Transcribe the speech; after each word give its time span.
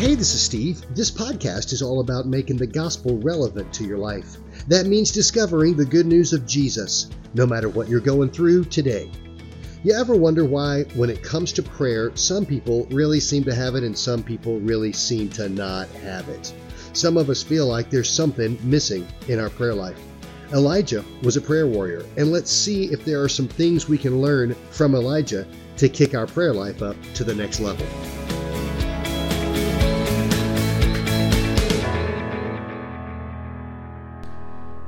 Hey, 0.00 0.14
this 0.14 0.34
is 0.34 0.40
Steve. 0.40 0.80
This 0.94 1.10
podcast 1.10 1.74
is 1.74 1.82
all 1.82 2.00
about 2.00 2.26
making 2.26 2.56
the 2.56 2.66
gospel 2.66 3.18
relevant 3.18 3.70
to 3.74 3.84
your 3.84 3.98
life. 3.98 4.38
That 4.66 4.86
means 4.86 5.10
discovering 5.10 5.76
the 5.76 5.84
good 5.84 6.06
news 6.06 6.32
of 6.32 6.46
Jesus, 6.46 7.10
no 7.34 7.46
matter 7.46 7.68
what 7.68 7.86
you're 7.86 8.00
going 8.00 8.30
through 8.30 8.64
today. 8.64 9.10
You 9.84 9.92
ever 9.92 10.16
wonder 10.16 10.46
why, 10.46 10.84
when 10.94 11.10
it 11.10 11.22
comes 11.22 11.52
to 11.52 11.62
prayer, 11.62 12.16
some 12.16 12.46
people 12.46 12.86
really 12.90 13.20
seem 13.20 13.44
to 13.44 13.54
have 13.54 13.74
it 13.74 13.84
and 13.84 13.96
some 13.96 14.22
people 14.22 14.58
really 14.60 14.94
seem 14.94 15.28
to 15.32 15.50
not 15.50 15.86
have 15.88 16.30
it? 16.30 16.50
Some 16.94 17.18
of 17.18 17.28
us 17.28 17.42
feel 17.42 17.66
like 17.66 17.90
there's 17.90 18.08
something 18.08 18.58
missing 18.62 19.06
in 19.28 19.38
our 19.38 19.50
prayer 19.50 19.74
life. 19.74 20.00
Elijah 20.54 21.04
was 21.22 21.36
a 21.36 21.42
prayer 21.42 21.66
warrior, 21.66 22.06
and 22.16 22.32
let's 22.32 22.50
see 22.50 22.84
if 22.84 23.04
there 23.04 23.22
are 23.22 23.28
some 23.28 23.48
things 23.48 23.86
we 23.86 23.98
can 23.98 24.22
learn 24.22 24.54
from 24.70 24.94
Elijah 24.94 25.46
to 25.76 25.90
kick 25.90 26.14
our 26.14 26.26
prayer 26.26 26.54
life 26.54 26.80
up 26.80 26.96
to 27.12 27.22
the 27.22 27.34
next 27.34 27.60
level. 27.60 27.86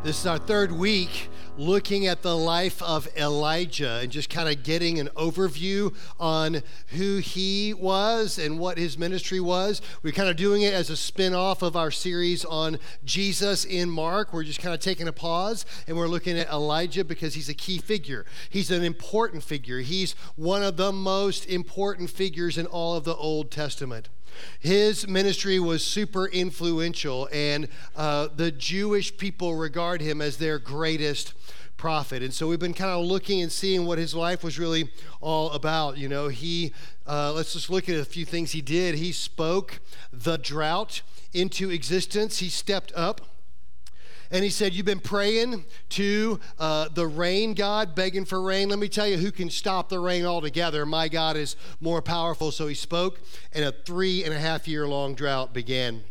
This 0.05 0.19
is 0.19 0.27
our 0.27 0.39
third 0.39 0.73
week 0.73 1.29
looking 1.57 2.09
at 2.09 2.23
the 2.23 2.37
life 2.37 2.83
of 2.83 3.07
Elijah 3.17 4.01
and 4.03 4.11
just 4.11 4.29
kind 4.29 4.49
of 4.49 4.65
getting 4.65 4.99
an 4.99 5.09
overview 5.15 5.95
on 6.19 6.63
who 6.89 7.19
he 7.19 7.73
was 7.73 8.37
and 8.37 8.59
what 8.59 8.79
his 8.79 8.99
ministry 8.99 9.39
was. 9.39 9.81
We're 10.03 10.13
kind 10.13 10.29
of 10.29 10.35
doing 10.35 10.63
it 10.63 10.75
as 10.75 10.91
a 10.91 10.97
spin 10.97 11.35
off 11.35 11.63
of 11.63 11.77
our 11.77 11.93
series 11.93 12.45
on 12.45 12.81
Jesus 13.05 13.65
in 13.65 13.89
Mark. 13.89 14.33
We're 14.33 14.43
just 14.43 14.59
kind 14.59 14.75
of 14.75 14.81
taking 14.81 15.07
a 15.07 15.13
pause 15.13 15.65
and 15.87 15.97
we're 15.97 16.09
looking 16.09 16.37
at 16.37 16.51
Elijah 16.51 17.05
because 17.05 17.35
he's 17.35 17.49
a 17.49 17.55
key 17.55 17.79
figure. 17.79 18.27
He's 18.51 18.73
an 18.73 18.83
important 18.83 19.45
figure. 19.45 19.79
He's 19.79 20.15
one 20.35 20.65
of 20.65 20.77
the 20.77 20.91
most 20.91 21.47
important 21.47 22.11
figures 22.11 22.59
in 22.59 22.67
all 22.67 22.97
of 22.97 23.05
the 23.05 23.15
Old 23.15 23.53
Testament. 23.53 24.09
His 24.61 25.07
ministry 25.09 25.59
was 25.59 25.85
super 25.85 26.27
influential, 26.27 27.29
and 27.33 27.69
uh, 27.97 28.29
the 28.35 28.51
Jewish 28.51 29.17
people 29.17 29.55
regard 29.55 30.01
him 30.01 30.21
as 30.21 30.37
their 30.37 30.59
greatest 30.59 31.35
prophet. 31.77 32.23
And 32.23 32.33
so 32.33 32.47
we've 32.47 32.61
been 32.61 32.75
kind 32.75 32.93
of 32.93 33.05
looking 33.05 33.43
and 33.43 33.51
seeing 33.51 33.87
what 33.87 33.99
his 33.99 34.15
life 34.15 34.45
was 34.45 34.59
really 34.59 34.91
all 35.21 35.51
about. 35.51 35.99
You 35.99 36.09
know, 36.09 36.29
he, 36.29 36.73
uh, 37.07 37.33
let's 37.33 37.55
just 37.55 37.71
look 37.71 37.89
at 37.89 37.97
a 37.97 38.05
few 38.05 38.25
things 38.25 38.53
he 38.53 38.61
did. 38.61 38.95
He 38.95 39.11
spoke 39.11 39.81
the 40.13 40.37
drought 40.37 41.03
into 41.33 41.71
existence, 41.71 42.39
he 42.39 42.49
stepped 42.51 42.93
up 42.95 43.32
and 44.33 44.43
he 44.43 44.51
said, 44.51 44.73
You've 44.73 44.87
been 44.87 44.99
praying 44.99 45.67
to 45.91 46.41
uh, 46.59 46.89
the 46.89 47.07
rain 47.07 47.53
God, 47.53 47.95
begging 47.95 48.25
for 48.25 48.41
rain. 48.41 48.71
Let 48.71 48.79
me 48.79 48.89
tell 48.89 49.07
you 49.07 49.19
who 49.19 49.31
can 49.31 49.51
stop 49.51 49.91
the 49.91 50.01
rain 50.01 50.25
altogether. 50.25 50.87
My 50.87 51.09
God 51.09 51.37
is 51.37 51.55
more 51.81 52.01
powerful. 52.01 52.51
So 52.51 52.67
he 52.67 52.75
spoke, 52.75 53.21
and 53.53 53.65
a 53.65 53.71
three 53.71 54.25
and 54.25 54.33
a 54.33 54.39
half 54.39 54.67
year 54.67 54.89
long 54.89 55.15
drought 55.15 55.53
began. 55.53 56.03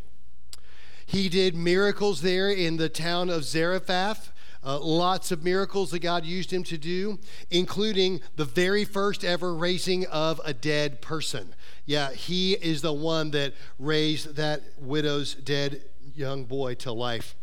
He 1.06 1.28
did 1.28 1.56
miracles 1.56 2.22
there 2.22 2.50
in 2.50 2.78
the 2.78 2.90
town 2.90 3.30
of 3.30 3.44
Zarephath. 3.44 4.32
Uh, 4.64 4.80
lots 4.80 5.32
of 5.32 5.44
miracles 5.44 5.90
that 5.90 6.00
God 6.00 6.24
used 6.24 6.54
him 6.54 6.64
to 6.66 6.78
do, 6.78 7.18
including 7.50 8.22
the 8.36 8.46
very 8.46 8.86
first 8.86 9.26
ever 9.26 9.56
raising 9.56 10.06
of 10.06 10.40
a 10.46 10.54
dead 10.54 11.02
person. 11.02 11.56
Yeah, 11.88 12.12
he 12.12 12.54
is 12.54 12.84
the 12.84 12.94
one 12.94 13.32
that 13.32 13.56
raised 13.80 14.36
that 14.36 14.62
widow's 14.80 15.34
dead 15.34 15.82
young 16.14 16.46
boy 16.46 16.76
to 16.76 16.92
life. 16.92 17.36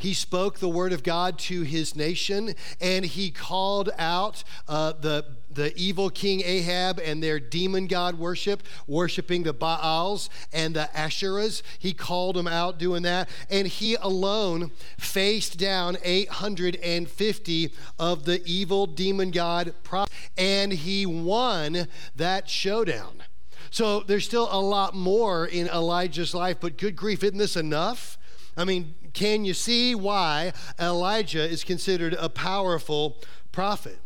He 0.00 0.14
spoke 0.14 0.58
the 0.58 0.68
word 0.68 0.92
of 0.92 1.02
God 1.02 1.38
to 1.40 1.62
his 1.62 1.94
nation, 1.94 2.54
and 2.80 3.04
he 3.04 3.30
called 3.30 3.90
out 3.98 4.42
uh, 4.66 4.94
the 4.98 5.24
the 5.52 5.76
evil 5.76 6.10
king 6.10 6.42
Ahab 6.44 7.00
and 7.00 7.22
their 7.22 7.40
demon 7.40 7.86
god 7.86 8.18
worship, 8.18 8.62
worshiping 8.86 9.42
the 9.42 9.52
Baals 9.52 10.30
and 10.52 10.74
the 10.74 10.88
Asherahs. 10.94 11.62
He 11.78 11.92
called 11.92 12.36
them 12.36 12.46
out 12.46 12.78
doing 12.78 13.02
that. 13.02 13.28
And 13.50 13.66
he 13.66 13.96
alone 13.96 14.70
faced 14.96 15.58
down 15.58 15.96
850 16.02 17.72
of 17.98 18.24
the 18.24 18.42
evil 18.46 18.86
demon 18.86 19.30
god 19.30 19.74
prophets. 19.82 20.14
And 20.38 20.72
he 20.72 21.04
won 21.04 21.88
that 22.14 22.48
showdown. 22.48 23.24
So 23.70 24.00
there's 24.00 24.24
still 24.24 24.48
a 24.50 24.60
lot 24.60 24.94
more 24.94 25.46
in 25.46 25.68
Elijah's 25.68 26.34
life, 26.34 26.58
but 26.60 26.76
good 26.76 26.96
grief, 26.96 27.22
isn't 27.22 27.38
this 27.38 27.56
enough? 27.56 28.18
I 28.56 28.64
mean, 28.64 28.94
can 29.12 29.44
you 29.44 29.54
see 29.54 29.94
why 29.94 30.52
Elijah 30.78 31.48
is 31.48 31.64
considered 31.64 32.14
a 32.18 32.28
powerful 32.28 33.18
prophet? 33.52 33.98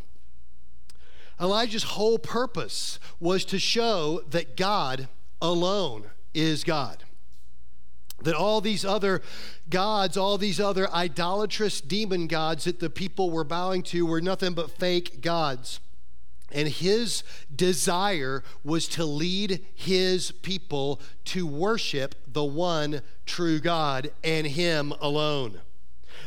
Elijah's 1.40 1.82
whole 1.82 2.18
purpose 2.18 2.98
was 3.20 3.44
to 3.46 3.58
show 3.58 4.22
that 4.28 4.56
God 4.56 5.08
alone 5.42 6.10
is 6.32 6.64
God. 6.64 7.04
That 8.22 8.34
all 8.34 8.60
these 8.60 8.84
other 8.84 9.20
gods, 9.68 10.16
all 10.16 10.38
these 10.38 10.60
other 10.60 10.90
idolatrous 10.92 11.80
demon 11.80 12.26
gods 12.26 12.64
that 12.64 12.80
the 12.80 12.88
people 12.88 13.30
were 13.30 13.44
bowing 13.44 13.82
to 13.84 14.06
were 14.06 14.20
nothing 14.20 14.54
but 14.54 14.70
fake 14.70 15.20
gods. 15.20 15.80
And 16.54 16.68
his 16.68 17.24
desire 17.54 18.42
was 18.62 18.88
to 18.88 19.04
lead 19.04 19.66
his 19.74 20.30
people 20.30 21.00
to 21.26 21.46
worship 21.46 22.14
the 22.26 22.44
one 22.44 23.02
true 23.26 23.58
God 23.58 24.10
and 24.22 24.46
him 24.46 24.92
alone. 25.00 25.60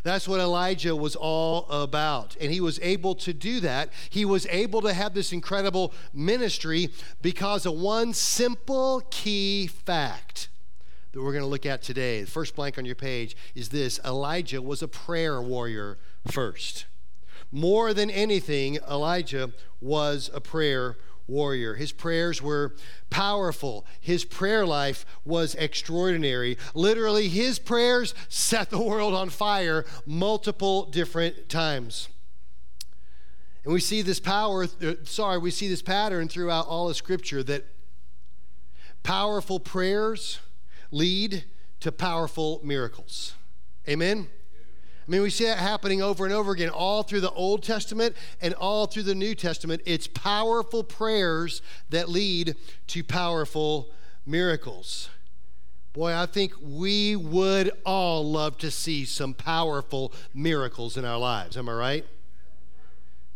That's 0.03 0.27
what 0.27 0.39
Elijah 0.39 0.95
was 0.95 1.15
all 1.15 1.67
about. 1.69 2.35
And 2.39 2.51
he 2.51 2.61
was 2.61 2.79
able 2.81 3.15
to 3.15 3.33
do 3.33 3.59
that. 3.61 3.91
He 4.09 4.25
was 4.25 4.45
able 4.47 4.81
to 4.81 4.93
have 4.93 5.13
this 5.13 5.33
incredible 5.33 5.93
ministry 6.13 6.89
because 7.21 7.65
of 7.65 7.73
one 7.73 8.13
simple 8.13 9.01
key 9.09 9.67
fact 9.67 10.49
that 11.11 11.21
we're 11.21 11.31
going 11.31 11.43
to 11.43 11.49
look 11.49 11.65
at 11.65 11.81
today. 11.81 12.21
The 12.21 12.29
first 12.29 12.55
blank 12.55 12.77
on 12.77 12.85
your 12.85 12.95
page 12.95 13.35
is 13.55 13.69
this 13.69 13.99
Elijah 14.05 14.61
was 14.61 14.81
a 14.81 14.87
prayer 14.87 15.41
warrior 15.41 15.97
first. 16.29 16.85
More 17.51 17.93
than 17.93 18.09
anything, 18.09 18.77
Elijah 18.89 19.51
was 19.79 20.29
a 20.33 20.41
prayer 20.41 20.97
warrior. 21.27 21.75
His 21.75 21.91
prayers 21.91 22.41
were 22.41 22.75
powerful. 23.09 23.85
His 23.99 24.25
prayer 24.25 24.65
life 24.65 25.05
was 25.25 25.55
extraordinary. 25.55 26.57
Literally, 26.73 27.27
his 27.27 27.59
prayers 27.59 28.13
set 28.29 28.69
the 28.69 28.81
world 28.81 29.13
on 29.13 29.29
fire 29.29 29.85
multiple 30.05 30.85
different 30.85 31.49
times. 31.49 32.09
And 33.63 33.73
we 33.73 33.81
see 33.81 34.01
this 34.01 34.21
power, 34.21 34.67
uh, 34.81 34.93
sorry, 35.03 35.37
we 35.39 35.51
see 35.51 35.67
this 35.67 35.81
pattern 35.81 36.29
throughout 36.29 36.67
all 36.67 36.89
of 36.89 36.95
Scripture 36.95 37.43
that 37.43 37.65
powerful 39.03 39.59
prayers 39.59 40.39
lead 40.91 41.43
to 41.81 41.91
powerful 41.91 42.61
miracles. 42.63 43.33
Amen? 43.87 44.29
I 45.07 45.11
mean, 45.11 45.21
we 45.21 45.29
see 45.29 45.45
that 45.45 45.57
happening 45.57 46.01
over 46.01 46.25
and 46.25 46.33
over 46.33 46.51
again, 46.51 46.69
all 46.69 47.01
through 47.01 47.21
the 47.21 47.31
Old 47.31 47.63
Testament 47.63 48.13
and 48.41 48.53
all 48.55 48.87
through 48.87 49.03
the 49.03 49.15
New 49.15 49.35
Testament. 49.35 49.81
It's 49.85 50.05
powerful 50.05 50.83
prayers 50.83 51.61
that 51.89 52.09
lead 52.09 52.55
to 52.87 53.03
powerful 53.05 53.89
miracles. 54.25 55.09
Boy, 55.93 56.13
I 56.13 56.25
think 56.25 56.53
we 56.61 57.15
would 57.15 57.71
all 57.85 58.29
love 58.29 58.57
to 58.57 58.69
see 58.69 59.05
some 59.05 59.33
powerful 59.33 60.11
miracles 60.33 60.97
in 60.97 61.05
our 61.05 61.17
lives. 61.17 61.55
Am 61.55 61.69
I 61.69 61.73
right? 61.73 62.05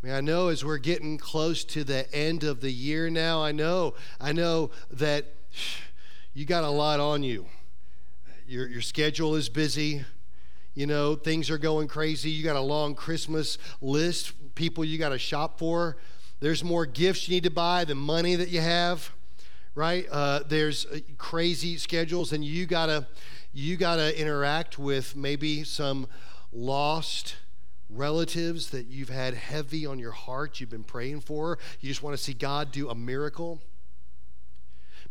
I 0.03 0.07
mean, 0.07 0.15
I 0.15 0.19
know 0.19 0.49
as 0.49 0.65
we're 0.65 0.77
getting 0.77 1.17
close 1.17 1.63
to 1.65 1.85
the 1.85 2.13
end 2.13 2.43
of 2.43 2.59
the 2.59 2.71
year 2.71 3.09
now, 3.09 3.41
I 3.41 3.53
know, 3.53 3.93
I 4.19 4.33
know 4.33 4.71
that 4.91 5.25
you 6.33 6.43
got 6.43 6.65
a 6.65 6.69
lot 6.69 6.99
on 6.99 7.23
you. 7.23 7.45
Your, 8.45 8.67
your 8.67 8.81
schedule 8.81 9.35
is 9.35 9.47
busy 9.47 10.03
you 10.73 10.87
know, 10.87 11.15
things 11.15 11.49
are 11.49 11.57
going 11.57 11.87
crazy. 11.87 12.29
You 12.29 12.43
got 12.43 12.55
a 12.55 12.61
long 12.61 12.95
Christmas 12.95 13.57
list, 13.81 14.33
people 14.55 14.85
you 14.85 14.97
got 14.97 15.09
to 15.09 15.19
shop 15.19 15.59
for. 15.59 15.97
There's 16.39 16.63
more 16.63 16.85
gifts 16.85 17.27
you 17.27 17.35
need 17.35 17.43
to 17.43 17.51
buy 17.51 17.85
than 17.85 17.97
money 17.97 18.35
that 18.35 18.49
you 18.49 18.61
have, 18.61 19.11
right? 19.75 20.07
Uh, 20.11 20.41
there's 20.47 20.85
uh, 20.87 20.99
crazy 21.17 21.77
schedules, 21.77 22.33
and 22.33 22.43
you 22.43 22.65
gotta 22.65 23.07
you 23.53 23.77
gotta 23.77 24.19
interact 24.19 24.79
with 24.79 25.15
maybe 25.15 25.63
some 25.63 26.07
lost 26.51 27.35
relatives 27.89 28.69
that 28.71 28.87
you've 28.87 29.09
had 29.09 29.35
heavy 29.35 29.85
on 29.85 29.99
your 29.99 30.11
heart. 30.11 30.59
You've 30.59 30.69
been 30.69 30.83
praying 30.83 31.21
for. 31.21 31.59
You 31.79 31.89
just 31.89 32.01
want 32.01 32.17
to 32.17 32.23
see 32.23 32.33
God 32.33 32.71
do 32.71 32.89
a 32.89 32.95
miracle. 32.95 33.61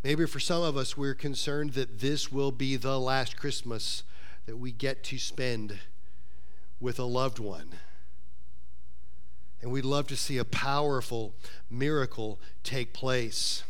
Maybe 0.03 0.27
for 0.27 0.41
some 0.41 0.63
of 0.63 0.77
us, 0.77 0.97
we're 0.97 1.15
concerned 1.15 1.75
that 1.75 2.01
this 2.01 2.33
will 2.33 2.51
be 2.51 2.77
the 2.77 2.99
last 2.99 3.37
Christmas 3.37 4.03
that 4.51 4.57
we 4.57 4.73
get 4.73 5.05
to 5.05 5.17
spend 5.17 5.79
with 6.81 6.99
a 6.99 7.05
loved 7.05 7.39
one. 7.39 7.71
And 9.63 9.71
we'd 9.71 9.85
love 9.85 10.09
to 10.09 10.17
see 10.17 10.39
a 10.39 10.45
powerful 10.45 11.37
miracle 11.71 12.41
take 12.65 12.93
place. 12.93 13.63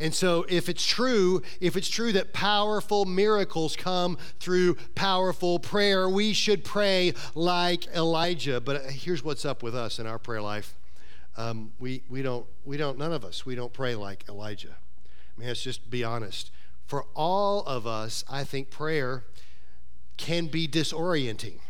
And 0.00 0.14
so, 0.14 0.46
if 0.48 0.70
it's 0.70 0.86
true, 0.86 1.42
if 1.60 1.76
it's 1.76 1.90
true 1.90 2.12
that 2.12 2.32
powerful 2.32 3.04
miracles 3.04 3.76
come 3.76 4.16
through 4.40 4.76
powerful 4.94 5.58
prayer, 5.58 6.08
we 6.08 6.32
should 6.32 6.64
pray 6.64 7.12
like 7.34 7.88
Elijah. 7.88 8.62
But 8.62 8.86
here's 8.86 9.22
what's 9.22 9.44
up 9.44 9.62
with 9.62 9.76
us 9.76 9.98
in 9.98 10.06
our 10.06 10.18
prayer 10.18 10.40
life 10.40 10.78
um, 11.36 11.72
we, 11.78 12.04
we, 12.08 12.22
don't, 12.22 12.46
we 12.64 12.78
don't, 12.78 12.96
none 12.96 13.12
of 13.12 13.22
us, 13.22 13.44
we 13.44 13.54
don't 13.54 13.74
pray 13.74 13.94
like 13.94 14.24
Elijah. 14.30 14.76
I 15.36 15.40
mean, 15.40 15.48
let's 15.48 15.62
just 15.62 15.90
be 15.90 16.04
honest 16.04 16.52
for 16.88 17.04
all 17.14 17.62
of 17.64 17.86
us, 17.86 18.24
I 18.30 18.44
think 18.44 18.70
prayer 18.70 19.24
can 20.18 20.48
be 20.48 20.68
disorienting. 20.68 21.60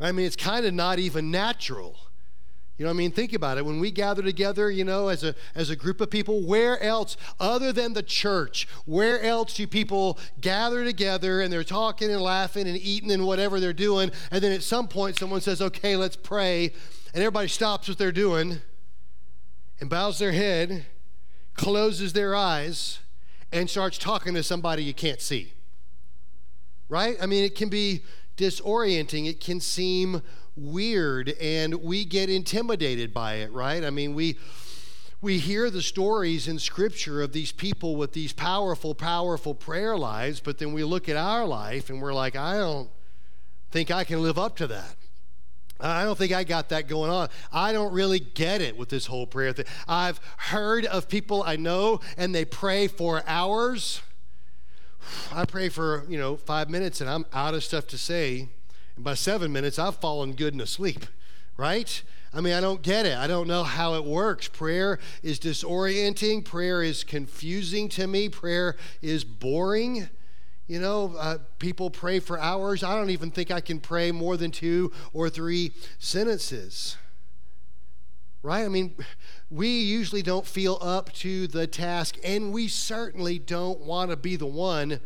I 0.00 0.12
mean, 0.12 0.26
it's 0.26 0.36
kind 0.36 0.64
of 0.64 0.72
not 0.72 1.00
even 1.00 1.30
natural. 1.32 1.96
You 2.76 2.84
know 2.84 2.90
I 2.90 2.94
mean? 2.94 3.10
Think 3.10 3.32
about 3.32 3.58
it. 3.58 3.66
When 3.66 3.80
we 3.80 3.90
gather 3.90 4.22
together, 4.22 4.70
you 4.70 4.84
know, 4.84 5.08
as 5.08 5.24
a, 5.24 5.34
as 5.56 5.68
a 5.68 5.74
group 5.74 6.00
of 6.00 6.10
people, 6.10 6.46
where 6.46 6.80
else, 6.80 7.16
other 7.40 7.72
than 7.72 7.92
the 7.92 8.04
church, 8.04 8.68
where 8.84 9.20
else 9.20 9.54
do 9.54 9.66
people 9.66 10.16
gather 10.40 10.84
together 10.84 11.40
and 11.40 11.52
they're 11.52 11.64
talking 11.64 12.12
and 12.12 12.22
laughing 12.22 12.68
and 12.68 12.76
eating 12.76 13.10
and 13.10 13.26
whatever 13.26 13.58
they're 13.58 13.72
doing? 13.72 14.12
And 14.30 14.40
then 14.40 14.52
at 14.52 14.62
some 14.62 14.86
point, 14.86 15.18
someone 15.18 15.40
says, 15.40 15.60
okay, 15.60 15.96
let's 15.96 16.14
pray. 16.14 16.66
And 17.12 17.22
everybody 17.22 17.48
stops 17.48 17.88
what 17.88 17.98
they're 17.98 18.12
doing 18.12 18.60
and 19.80 19.90
bows 19.90 20.20
their 20.20 20.32
head, 20.32 20.86
closes 21.54 22.12
their 22.12 22.36
eyes, 22.36 23.00
and 23.50 23.68
starts 23.68 23.98
talking 23.98 24.34
to 24.34 24.42
somebody 24.44 24.84
you 24.84 24.94
can't 24.94 25.20
see. 25.20 25.52
Right? 26.88 27.16
I 27.20 27.26
mean, 27.26 27.44
it 27.44 27.54
can 27.54 27.68
be 27.68 28.04
disorienting, 28.36 29.28
it 29.28 29.40
can 29.40 29.60
seem 29.60 30.22
weird, 30.56 31.30
and 31.40 31.74
we 31.82 32.04
get 32.04 32.30
intimidated 32.30 33.12
by 33.12 33.34
it, 33.34 33.52
right? 33.52 33.84
I 33.84 33.90
mean, 33.90 34.14
we. 34.14 34.38
We 35.20 35.38
hear 35.38 35.68
the 35.68 35.82
stories 35.82 36.46
in 36.46 36.60
Scripture 36.60 37.22
of 37.22 37.32
these 37.32 37.50
people 37.50 37.96
with 37.96 38.12
these 38.12 38.32
powerful, 38.32 38.94
powerful 38.94 39.52
prayer 39.52 39.98
lives, 39.98 40.38
but 40.38 40.58
then 40.58 40.72
we 40.72 40.84
look 40.84 41.08
at 41.08 41.16
our 41.16 41.44
life 41.44 41.90
and 41.90 42.00
we're 42.00 42.14
like, 42.14 42.36
I 42.36 42.56
don't 42.56 42.88
think 43.72 43.90
I 43.90 44.04
can 44.04 44.22
live 44.22 44.38
up 44.38 44.54
to 44.58 44.68
that. 44.68 44.94
I 45.80 46.04
don't 46.04 46.16
think 46.16 46.32
I 46.32 46.44
got 46.44 46.70
that 46.70 46.88
going 46.88 47.10
on. 47.10 47.28
I 47.52 47.72
don't 47.72 47.92
really 47.92 48.18
get 48.18 48.60
it 48.60 48.76
with 48.76 48.88
this 48.88 49.06
whole 49.06 49.26
prayer 49.26 49.52
thing. 49.52 49.66
I've 49.86 50.20
heard 50.36 50.84
of 50.86 51.08
people 51.08 51.42
I 51.44 51.56
know 51.56 52.00
and 52.16 52.34
they 52.34 52.44
pray 52.44 52.88
for 52.88 53.22
hours. 53.26 54.00
I 55.32 55.44
pray 55.44 55.68
for, 55.68 56.04
you 56.08 56.18
know, 56.18 56.36
five 56.36 56.70
minutes 56.70 57.00
and 57.00 57.08
I'm 57.08 57.26
out 57.32 57.54
of 57.54 57.64
stuff 57.64 57.86
to 57.88 57.98
say. 57.98 58.48
And 58.96 59.04
by 59.04 59.14
seven 59.14 59.52
minutes, 59.52 59.78
I've 59.78 59.96
fallen 59.96 60.32
good 60.32 60.54
and 60.54 60.62
asleep, 60.62 61.06
right? 61.56 62.02
I 62.32 62.40
mean, 62.40 62.52
I 62.52 62.60
don't 62.60 62.82
get 62.82 63.06
it. 63.06 63.16
I 63.16 63.26
don't 63.26 63.48
know 63.48 63.64
how 63.64 63.94
it 63.94 64.04
works. 64.04 64.48
Prayer 64.48 64.98
is 65.22 65.38
disorienting, 65.38 66.44
prayer 66.44 66.82
is 66.82 67.04
confusing 67.04 67.88
to 67.90 68.06
me, 68.06 68.28
prayer 68.28 68.76
is 69.00 69.24
boring. 69.24 70.08
You 70.66 70.80
know, 70.80 71.14
uh, 71.18 71.38
people 71.58 71.88
pray 71.88 72.20
for 72.20 72.38
hours. 72.38 72.82
I 72.82 72.94
don't 72.94 73.08
even 73.08 73.30
think 73.30 73.50
I 73.50 73.62
can 73.62 73.80
pray 73.80 74.12
more 74.12 74.36
than 74.36 74.50
two 74.50 74.92
or 75.14 75.30
three 75.30 75.72
sentences. 75.98 76.98
Right? 78.42 78.64
I 78.64 78.68
mean, 78.68 78.94
we 79.50 79.80
usually 79.80 80.22
don't 80.22 80.46
feel 80.46 80.78
up 80.80 81.12
to 81.14 81.46
the 81.46 81.66
task, 81.66 82.16
and 82.22 82.52
we 82.52 82.68
certainly 82.68 83.38
don't 83.38 83.80
want 83.80 84.10
to 84.10 84.16
be 84.16 84.36
the 84.36 84.46
one 84.46 85.00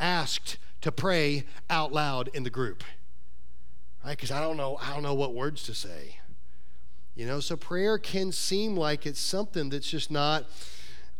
asked 0.00 0.56
to 0.80 0.90
pray 0.90 1.44
out 1.68 1.92
loud 1.92 2.30
in 2.32 2.44
the 2.44 2.50
group. 2.50 2.82
Right? 4.04 4.16
Because 4.16 4.30
I 4.30 4.40
don't 4.40 4.56
know, 4.56 4.78
I 4.80 4.92
don't 4.94 5.02
know 5.02 5.14
what 5.14 5.34
words 5.34 5.64
to 5.64 5.74
say. 5.74 6.16
You 7.14 7.26
know, 7.26 7.40
so 7.40 7.56
prayer 7.56 7.98
can 7.98 8.30
seem 8.30 8.76
like 8.76 9.04
it's 9.04 9.20
something 9.20 9.70
that's 9.70 9.90
just 9.90 10.10
not 10.10 10.46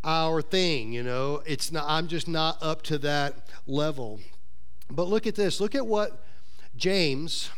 our 0.05 0.41
thing, 0.41 0.93
you 0.93 1.03
know. 1.03 1.43
It's 1.45 1.73
not 1.73 1.85
I'm 1.89 2.07
just 2.07 2.29
not 2.29 2.57
up 2.63 2.83
to 2.83 2.99
that 2.99 3.49
level. 3.67 4.21
But 4.89 5.09
look 5.09 5.27
at 5.27 5.35
this. 5.35 5.61
Look 5.61 5.75
at 5.75 5.87
what 5.87 6.25
James, 6.77 7.51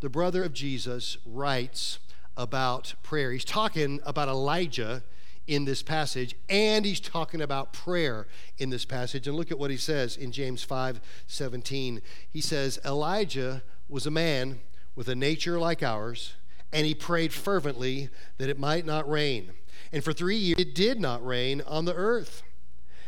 the 0.00 0.08
brother 0.08 0.42
of 0.42 0.54
Jesus, 0.54 1.18
writes 1.26 1.98
about 2.36 2.94
prayer. 3.02 3.32
He's 3.32 3.44
talking 3.44 4.00
about 4.04 4.28
Elijah 4.28 5.02
in 5.46 5.64
this 5.64 5.82
passage, 5.82 6.34
and 6.48 6.84
he's 6.84 7.00
talking 7.00 7.40
about 7.40 7.72
prayer 7.72 8.26
in 8.58 8.70
this 8.70 8.84
passage. 8.84 9.26
And 9.26 9.36
look 9.36 9.50
at 9.50 9.58
what 9.58 9.70
he 9.70 9.76
says 9.76 10.16
in 10.16 10.32
James 10.32 10.62
5 10.62 11.00
17. 11.26 12.00
He 12.30 12.40
says, 12.40 12.78
Elijah 12.84 13.62
was 13.88 14.06
a 14.06 14.10
man 14.10 14.60
with 14.94 15.08
a 15.08 15.14
nature 15.14 15.58
like 15.58 15.82
ours, 15.82 16.34
and 16.72 16.86
he 16.86 16.94
prayed 16.94 17.32
fervently 17.32 18.08
that 18.38 18.48
it 18.48 18.58
might 18.58 18.86
not 18.86 19.08
rain. 19.08 19.50
And 19.92 20.02
for 20.02 20.12
three 20.12 20.36
years, 20.36 20.58
it 20.58 20.74
did 20.74 21.00
not 21.00 21.24
rain 21.24 21.60
on 21.66 21.84
the 21.84 21.94
earth. 21.94 22.42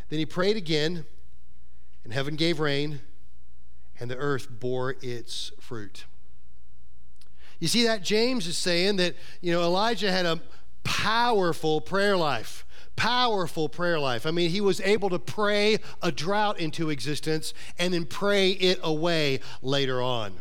Then 0.08 0.18
he 0.18 0.26
prayed 0.26 0.56
again, 0.56 1.06
and 2.02 2.12
heaven 2.12 2.36
gave 2.36 2.60
rain, 2.60 3.00
and 3.98 4.10
the 4.10 4.16
earth 4.16 4.48
bore 4.50 4.96
its 5.00 5.52
fruit. 5.60 6.04
You 7.64 7.68
see 7.68 7.84
that 7.84 8.02
James 8.02 8.46
is 8.46 8.58
saying 8.58 8.96
that, 8.96 9.16
you 9.40 9.50
know, 9.50 9.62
Elijah 9.62 10.12
had 10.12 10.26
a 10.26 10.38
powerful 10.82 11.80
prayer 11.80 12.14
life. 12.14 12.66
Powerful 12.94 13.70
prayer 13.70 13.98
life. 13.98 14.26
I 14.26 14.32
mean, 14.32 14.50
he 14.50 14.60
was 14.60 14.82
able 14.82 15.08
to 15.08 15.18
pray 15.18 15.78
a 16.02 16.12
drought 16.12 16.60
into 16.60 16.90
existence 16.90 17.54
and 17.78 17.94
then 17.94 18.04
pray 18.04 18.50
it 18.50 18.80
away 18.82 19.40
later 19.62 20.02
on. 20.02 20.34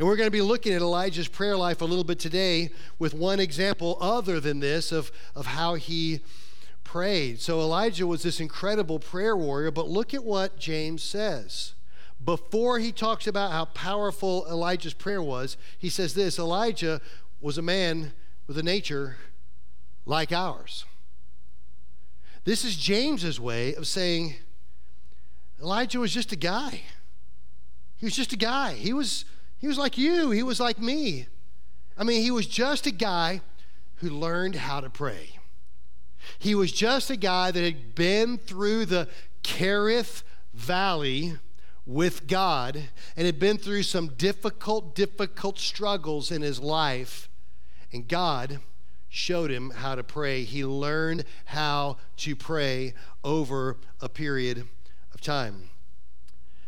And 0.00 0.08
we're 0.08 0.16
going 0.16 0.26
to 0.26 0.32
be 0.32 0.42
looking 0.42 0.72
at 0.72 0.82
Elijah's 0.82 1.28
prayer 1.28 1.56
life 1.56 1.80
a 1.80 1.84
little 1.84 2.02
bit 2.02 2.18
today 2.18 2.70
with 2.98 3.14
one 3.14 3.38
example 3.38 3.96
other 4.00 4.40
than 4.40 4.58
this 4.58 4.90
of, 4.90 5.12
of 5.36 5.46
how 5.46 5.76
he 5.76 6.18
prayed. 6.82 7.40
So 7.42 7.60
Elijah 7.60 8.08
was 8.08 8.24
this 8.24 8.40
incredible 8.40 8.98
prayer 8.98 9.36
warrior, 9.36 9.70
but 9.70 9.88
look 9.88 10.12
at 10.12 10.24
what 10.24 10.58
James 10.58 11.04
says. 11.04 11.74
Before 12.24 12.78
he 12.78 12.92
talks 12.92 13.26
about 13.26 13.52
how 13.52 13.66
powerful 13.66 14.46
Elijah's 14.48 14.94
prayer 14.94 15.22
was, 15.22 15.56
he 15.78 15.90
says 15.90 16.14
this 16.14 16.38
Elijah 16.38 17.00
was 17.40 17.58
a 17.58 17.62
man 17.62 18.12
with 18.46 18.56
a 18.56 18.62
nature 18.62 19.16
like 20.06 20.32
ours. 20.32 20.84
This 22.44 22.64
is 22.64 22.76
James's 22.76 23.40
way 23.40 23.74
of 23.74 23.86
saying 23.86 24.36
Elijah 25.60 25.98
was 25.98 26.12
just 26.12 26.32
a 26.32 26.36
guy. 26.36 26.82
He 27.96 28.06
was 28.06 28.16
just 28.16 28.32
a 28.32 28.36
guy. 28.36 28.74
He 28.74 28.92
was 28.92 29.24
he 29.58 29.66
was 29.66 29.78
like 29.78 29.96
you, 29.96 30.30
he 30.30 30.42
was 30.42 30.60
like 30.60 30.78
me. 30.78 31.26
I 31.96 32.04
mean, 32.04 32.22
he 32.22 32.30
was 32.30 32.46
just 32.46 32.86
a 32.86 32.90
guy 32.90 33.40
who 33.96 34.10
learned 34.10 34.56
how 34.56 34.80
to 34.80 34.90
pray. 34.90 35.38
He 36.38 36.54
was 36.54 36.72
just 36.72 37.10
a 37.10 37.16
guy 37.16 37.50
that 37.50 37.62
had 37.62 37.94
been 37.94 38.38
through 38.38 38.86
the 38.86 39.08
Kerith 39.42 40.22
Valley 40.52 41.38
with 41.86 42.26
God 42.26 42.82
and 43.16 43.26
had 43.26 43.38
been 43.38 43.58
through 43.58 43.82
some 43.82 44.08
difficult, 44.08 44.94
difficult 44.94 45.58
struggles 45.58 46.30
in 46.30 46.42
his 46.42 46.60
life. 46.60 47.28
And 47.92 48.08
God 48.08 48.60
showed 49.08 49.50
him 49.50 49.70
how 49.70 49.94
to 49.94 50.02
pray. 50.02 50.42
He 50.42 50.64
learned 50.64 51.24
how 51.44 51.98
to 52.18 52.34
pray 52.34 52.94
over 53.22 53.76
a 54.00 54.08
period 54.08 54.66
of 55.12 55.20
time. 55.20 55.70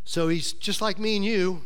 So 0.04 0.28
he's 0.28 0.52
just 0.52 0.80
like 0.80 0.98
me 0.98 1.16
and 1.16 1.24
you. 1.24 1.62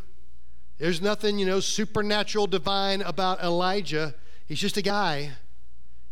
There's 0.78 1.02
nothing, 1.02 1.38
you 1.38 1.44
know, 1.44 1.60
supernatural, 1.60 2.46
divine 2.46 3.02
about 3.02 3.42
Elijah. 3.42 4.14
He's 4.46 4.58
just 4.58 4.78
a 4.78 4.82
guy, 4.82 5.32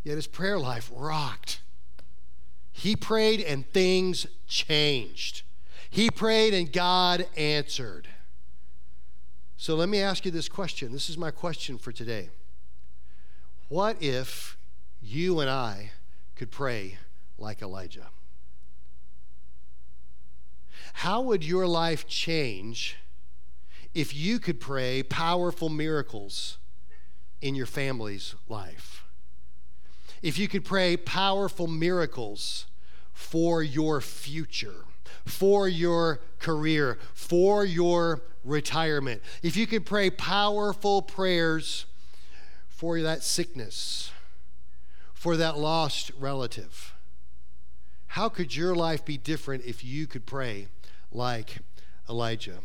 yet 0.04 0.16
his 0.16 0.26
prayer 0.26 0.59
life 0.59 0.90
rocked. 0.95 1.62
He 2.71 2.95
prayed 2.95 3.40
and 3.40 3.66
things 3.73 4.26
changed. 4.47 5.42
He 5.90 6.11
prayed 6.11 6.54
and 6.54 6.73
God 6.73 7.26
answered. 7.37 8.09
So 9.57 9.75
let 9.75 9.88
me 9.88 10.00
ask 10.00 10.25
you 10.25 10.30
this 10.30 10.49
question. 10.49 10.92
This 10.92 11.11
is 11.11 11.18
my 11.18 11.30
question 11.30 11.78
for 11.78 11.92
today. 11.92 12.30
What 13.68 14.02
if 14.02 14.57
you 15.02 15.40
and 15.40 15.50
I 15.50 15.92
could 16.37 16.50
pray 16.50 16.99
like 17.38 17.62
Elijah? 17.62 18.09
How 20.92 21.21
would 21.21 21.45
your 21.45 21.66
life 21.66 22.07
change? 22.07 22.97
if 23.95 24.14
you 24.14 24.38
could 24.38 24.61
pray 24.61 25.02
powerful 25.02 25.68
miracles 25.68 26.59
in 27.40 27.54
your 27.54 27.66
family's 27.66 28.35
life, 28.49 29.04
if 30.23 30.38
you 30.38 30.49
could 30.49 30.64
pray 30.64 30.97
powerful 30.97 31.66
miracles 31.66 32.66
for 33.12 33.62
your 33.62 34.00
future, 34.00 34.85
for 35.25 35.68
your 35.68 36.20
career, 36.38 36.98
for 37.14 37.64
your 37.64 38.22
retirement, 38.44 39.22
if 39.42 39.56
you 39.56 39.66
could 39.66 39.84
pray 39.84 40.10
powerful 40.10 41.02
prayers 41.02 41.87
for 42.68 43.00
that 43.02 43.22
sickness, 43.22 44.10
for 45.12 45.37
that 45.37 45.58
lost 45.58 46.10
relative, 46.18 46.94
how 48.08 48.28
could 48.28 48.56
your 48.56 48.75
life 48.75 49.04
be 49.04 49.18
different 49.18 49.64
if 49.64 49.84
you 49.84 50.06
could 50.06 50.26
pray 50.26 50.68
like 51.12 51.58
Elijah? 52.08 52.58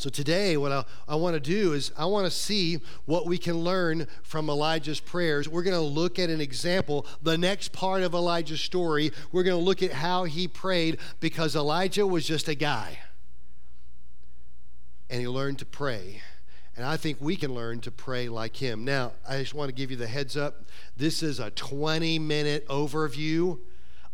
So, 0.00 0.08
today, 0.08 0.56
what 0.56 0.72
I, 0.72 0.84
I 1.06 1.14
want 1.16 1.34
to 1.34 1.40
do 1.40 1.74
is 1.74 1.92
I 1.94 2.06
want 2.06 2.24
to 2.24 2.30
see 2.30 2.80
what 3.04 3.26
we 3.26 3.36
can 3.36 3.58
learn 3.58 4.06
from 4.22 4.48
Elijah's 4.48 4.98
prayers. 4.98 5.46
We're 5.46 5.62
going 5.62 5.76
to 5.76 5.82
look 5.82 6.18
at 6.18 6.30
an 6.30 6.40
example, 6.40 7.04
the 7.22 7.36
next 7.36 7.72
part 7.72 8.02
of 8.02 8.14
Elijah's 8.14 8.62
story. 8.62 9.12
We're 9.30 9.42
going 9.42 9.58
to 9.58 9.62
look 9.62 9.82
at 9.82 9.92
how 9.92 10.24
he 10.24 10.48
prayed 10.48 10.96
because 11.20 11.54
Elijah 11.54 12.06
was 12.06 12.26
just 12.26 12.48
a 12.48 12.54
guy. 12.54 13.00
And 15.10 15.20
he 15.20 15.28
learned 15.28 15.58
to 15.58 15.66
pray. 15.66 16.22
And 16.78 16.86
I 16.86 16.96
think 16.96 17.18
we 17.20 17.36
can 17.36 17.54
learn 17.54 17.80
to 17.80 17.90
pray 17.90 18.30
like 18.30 18.56
him. 18.56 18.86
Now, 18.86 19.12
I 19.28 19.38
just 19.38 19.52
want 19.52 19.68
to 19.68 19.74
give 19.74 19.90
you 19.90 19.98
the 19.98 20.06
heads 20.06 20.34
up. 20.34 20.64
This 20.96 21.22
is 21.22 21.40
a 21.40 21.50
20 21.50 22.18
minute 22.18 22.66
overview 22.68 23.58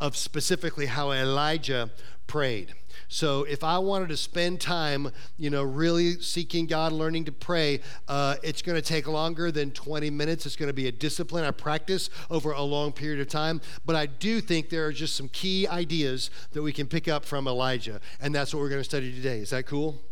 of 0.00 0.17
specifically 0.17 0.87
how 0.87 1.12
Elijah 1.12 1.91
prayed. 2.26 2.75
So 3.09 3.45
if 3.45 3.62
I 3.62 3.79
wanted 3.79 4.09
to 4.09 4.17
spend 4.17 4.61
time, 4.61 5.11
you 5.37 5.49
know, 5.49 5.62
really 5.62 6.21
seeking 6.21 6.67
God, 6.67 6.93
learning 6.93 7.26
to 7.26 7.33
pray, 7.33 7.81
uh, 8.09 8.37
it's 8.43 8.62
going 8.62 8.75
to 8.76 8.83
take 8.83 9.07
longer 9.07 9.53
than 9.53 9.71
20 9.71 10.11
minutes. 10.11 10.45
It's 10.45 10.57
going 10.57 10.69
to 10.69 10.75
be 10.75 10.88
a 10.88 10.93
discipline 10.93 11.45
I 11.45 11.53
practice 11.53 12.11
over 12.31 12.53
a 12.53 12.62
long 12.62 12.93
period 12.93 13.21
of 13.21 13.29
time. 13.29 13.61
But 13.85 13.97
I 13.97 14.07
do 14.07 14.41
think 14.41 14.71
there 14.71 14.87
are 14.87 14.93
just 14.93 15.15
some 15.15 15.29
key 15.29 15.69
ideas 15.69 16.31
that 16.53 16.62
we 16.62 16.73
can 16.73 16.88
pick 16.88 17.07
up 17.07 17.25
from 17.25 17.47
Elijah, 17.47 18.00
and 18.21 18.35
that's 18.35 18.53
what 18.53 18.61
we're 18.61 18.71
going 18.71 18.81
to 18.81 18.85
study 18.85 19.12
today. 19.12 19.38
Is 19.38 19.50
that 19.50 19.67
cool? 19.67 20.03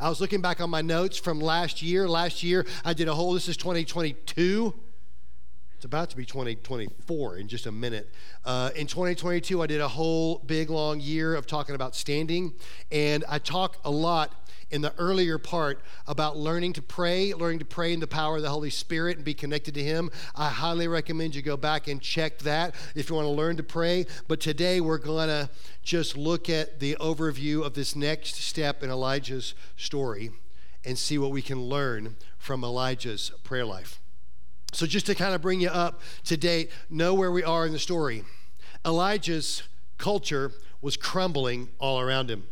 I 0.00 0.08
was 0.08 0.20
looking 0.20 0.40
back 0.40 0.60
on 0.60 0.70
my 0.70 0.82
notes 0.82 1.16
from 1.16 1.40
last 1.40 1.82
year. 1.82 2.08
Last 2.08 2.42
year, 2.42 2.66
I 2.84 2.92
did 2.92 3.06
a 3.06 3.14
whole, 3.14 3.34
this 3.34 3.48
is 3.48 3.56
2022. 3.56 4.74
It's 5.82 5.86
about 5.86 6.10
to 6.10 6.16
be 6.16 6.24
2024 6.24 7.38
in 7.38 7.48
just 7.48 7.66
a 7.66 7.72
minute. 7.72 8.08
Uh, 8.44 8.70
in 8.76 8.86
2022, 8.86 9.60
I 9.60 9.66
did 9.66 9.80
a 9.80 9.88
whole 9.88 10.38
big 10.38 10.70
long 10.70 11.00
year 11.00 11.34
of 11.34 11.44
talking 11.44 11.74
about 11.74 11.96
standing, 11.96 12.54
and 12.92 13.24
I 13.28 13.40
talk 13.40 13.78
a 13.84 13.90
lot 13.90 14.48
in 14.70 14.80
the 14.80 14.94
earlier 14.96 15.38
part 15.38 15.80
about 16.06 16.36
learning 16.36 16.74
to 16.74 16.82
pray, 16.82 17.34
learning 17.34 17.58
to 17.58 17.64
pray 17.64 17.92
in 17.92 17.98
the 17.98 18.06
power 18.06 18.36
of 18.36 18.42
the 18.42 18.48
Holy 18.48 18.70
Spirit 18.70 19.16
and 19.16 19.24
be 19.24 19.34
connected 19.34 19.74
to 19.74 19.82
Him. 19.82 20.08
I 20.36 20.50
highly 20.50 20.86
recommend 20.86 21.34
you 21.34 21.42
go 21.42 21.56
back 21.56 21.88
and 21.88 22.00
check 22.00 22.38
that 22.38 22.76
if 22.94 23.10
you 23.10 23.16
want 23.16 23.26
to 23.26 23.32
learn 23.32 23.56
to 23.56 23.64
pray. 23.64 24.06
But 24.28 24.38
today 24.38 24.80
we're 24.80 24.98
going 24.98 25.30
to 25.30 25.50
just 25.82 26.16
look 26.16 26.48
at 26.48 26.78
the 26.78 26.96
overview 27.00 27.66
of 27.66 27.74
this 27.74 27.96
next 27.96 28.36
step 28.36 28.84
in 28.84 28.90
Elijah's 28.90 29.56
story 29.76 30.30
and 30.84 30.96
see 30.96 31.18
what 31.18 31.32
we 31.32 31.42
can 31.42 31.60
learn 31.60 32.14
from 32.38 32.62
Elijah's 32.62 33.32
prayer 33.42 33.64
life. 33.64 33.98
So, 34.72 34.86
just 34.86 35.06
to 35.06 35.14
kind 35.14 35.34
of 35.34 35.42
bring 35.42 35.60
you 35.60 35.68
up 35.68 36.00
to 36.24 36.36
date, 36.36 36.70
know 36.88 37.12
where 37.12 37.30
we 37.30 37.44
are 37.44 37.66
in 37.66 37.72
the 37.72 37.78
story. 37.78 38.24
Elijah's 38.86 39.62
culture 39.98 40.50
was 40.80 40.96
crumbling 40.96 41.68
all 41.78 42.00
around 42.00 42.30
him, 42.30 42.44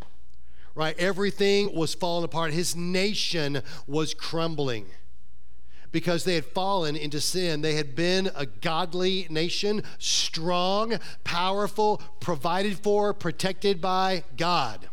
right? 0.75 0.97
Everything 0.99 1.75
was 1.75 1.95
falling 1.95 2.25
apart. 2.25 2.53
His 2.53 2.77
nation 2.77 3.63
was 3.87 4.13
crumbling 4.13 4.87
because 5.93 6.25
they 6.25 6.35
had 6.35 6.45
fallen 6.45 6.95
into 6.95 7.21
sin. 7.21 7.63
They 7.63 7.75
had 7.75 7.97
been 7.97 8.31
a 8.37 8.47
godly 8.47 9.27
nation, 9.31 9.83
strong, 9.99 10.99
powerful, 11.25 12.01
provided 12.21 12.79
for, 12.79 13.13
protected 13.13 13.81
by 13.81 14.25
God. 14.37 14.89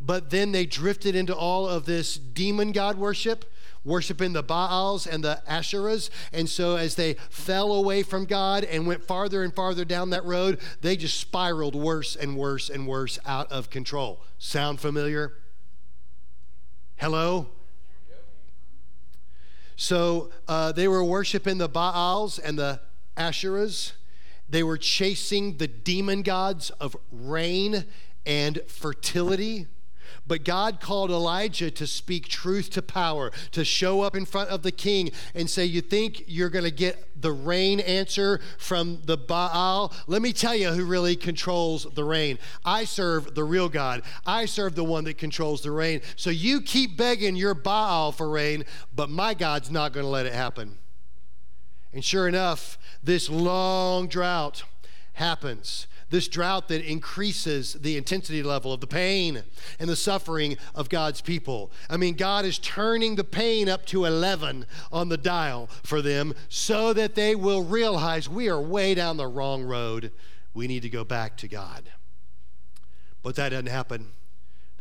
But 0.00 0.30
then 0.30 0.50
they 0.50 0.66
drifted 0.66 1.14
into 1.14 1.34
all 1.34 1.68
of 1.68 1.84
this 1.84 2.16
demon 2.16 2.72
God 2.72 2.98
worship 2.98 3.44
worshiping 3.84 4.32
the 4.32 4.42
Baals 4.42 5.06
and 5.06 5.24
the 5.24 5.42
Asherahs. 5.48 6.10
And 6.32 6.48
so, 6.48 6.76
as 6.76 6.94
they 6.94 7.14
fell 7.30 7.72
away 7.72 8.02
from 8.02 8.24
God 8.24 8.64
and 8.64 8.86
went 8.86 9.04
farther 9.04 9.42
and 9.42 9.54
farther 9.54 9.84
down 9.84 10.10
that 10.10 10.24
road, 10.24 10.60
they 10.80 10.96
just 10.96 11.18
spiraled 11.18 11.74
worse 11.74 12.16
and 12.16 12.36
worse 12.36 12.70
and 12.70 12.86
worse 12.86 13.18
out 13.26 13.50
of 13.50 13.70
control. 13.70 14.22
Sound 14.38 14.80
familiar? 14.80 15.34
Hello? 16.96 17.48
So, 19.76 20.30
uh, 20.46 20.72
they 20.72 20.86
were 20.86 21.02
worshiping 21.02 21.58
the 21.58 21.68
Baals 21.68 22.38
and 22.38 22.58
the 22.58 22.80
Asherahs. 23.16 23.92
They 24.48 24.62
were 24.62 24.78
chasing 24.78 25.56
the 25.56 25.66
demon 25.66 26.22
gods 26.22 26.70
of 26.70 26.96
rain 27.10 27.86
and 28.24 28.60
fertility. 28.68 29.66
But 30.32 30.44
God 30.44 30.80
called 30.80 31.10
Elijah 31.10 31.70
to 31.72 31.86
speak 31.86 32.26
truth 32.26 32.70
to 32.70 32.80
power, 32.80 33.30
to 33.50 33.66
show 33.66 34.00
up 34.00 34.16
in 34.16 34.24
front 34.24 34.48
of 34.48 34.62
the 34.62 34.72
king 34.72 35.10
and 35.34 35.50
say, 35.50 35.66
You 35.66 35.82
think 35.82 36.24
you're 36.26 36.48
going 36.48 36.64
to 36.64 36.70
get 36.70 37.20
the 37.20 37.32
rain 37.32 37.80
answer 37.80 38.40
from 38.56 39.02
the 39.04 39.18
Baal? 39.18 39.92
Let 40.06 40.22
me 40.22 40.32
tell 40.32 40.54
you 40.54 40.70
who 40.70 40.86
really 40.86 41.16
controls 41.16 41.86
the 41.92 42.04
rain. 42.04 42.38
I 42.64 42.84
serve 42.84 43.34
the 43.34 43.44
real 43.44 43.68
God, 43.68 44.04
I 44.24 44.46
serve 44.46 44.74
the 44.74 44.84
one 44.84 45.04
that 45.04 45.18
controls 45.18 45.60
the 45.60 45.70
rain. 45.70 46.00
So 46.16 46.30
you 46.30 46.62
keep 46.62 46.96
begging 46.96 47.36
your 47.36 47.52
Baal 47.52 48.10
for 48.10 48.30
rain, 48.30 48.64
but 48.96 49.10
my 49.10 49.34
God's 49.34 49.70
not 49.70 49.92
going 49.92 50.04
to 50.04 50.10
let 50.10 50.24
it 50.24 50.32
happen. 50.32 50.78
And 51.92 52.02
sure 52.02 52.26
enough, 52.26 52.78
this 53.02 53.28
long 53.28 54.08
drought 54.08 54.62
happens 55.12 55.88
this 56.12 56.28
drought 56.28 56.68
that 56.68 56.84
increases 56.84 57.72
the 57.72 57.96
intensity 57.96 58.42
level 58.42 58.70
of 58.70 58.80
the 58.82 58.86
pain 58.86 59.42
and 59.78 59.88
the 59.88 59.96
suffering 59.96 60.58
of 60.74 60.90
God's 60.90 61.22
people. 61.22 61.72
I 61.88 61.96
mean, 61.96 62.14
God 62.14 62.44
is 62.44 62.58
turning 62.58 63.16
the 63.16 63.24
pain 63.24 63.66
up 63.66 63.86
to 63.86 64.04
11 64.04 64.66
on 64.92 65.08
the 65.08 65.16
dial 65.16 65.70
for 65.82 66.02
them 66.02 66.34
so 66.50 66.92
that 66.92 67.14
they 67.14 67.34
will 67.34 67.64
realize 67.64 68.28
we 68.28 68.50
are 68.50 68.60
way 68.60 68.94
down 68.94 69.16
the 69.16 69.26
wrong 69.26 69.64
road. 69.64 70.12
We 70.52 70.66
need 70.66 70.82
to 70.82 70.90
go 70.90 71.02
back 71.02 71.38
to 71.38 71.48
God. 71.48 71.84
But 73.22 73.34
that 73.36 73.48
doesn't 73.48 73.66
happen. 73.66 74.10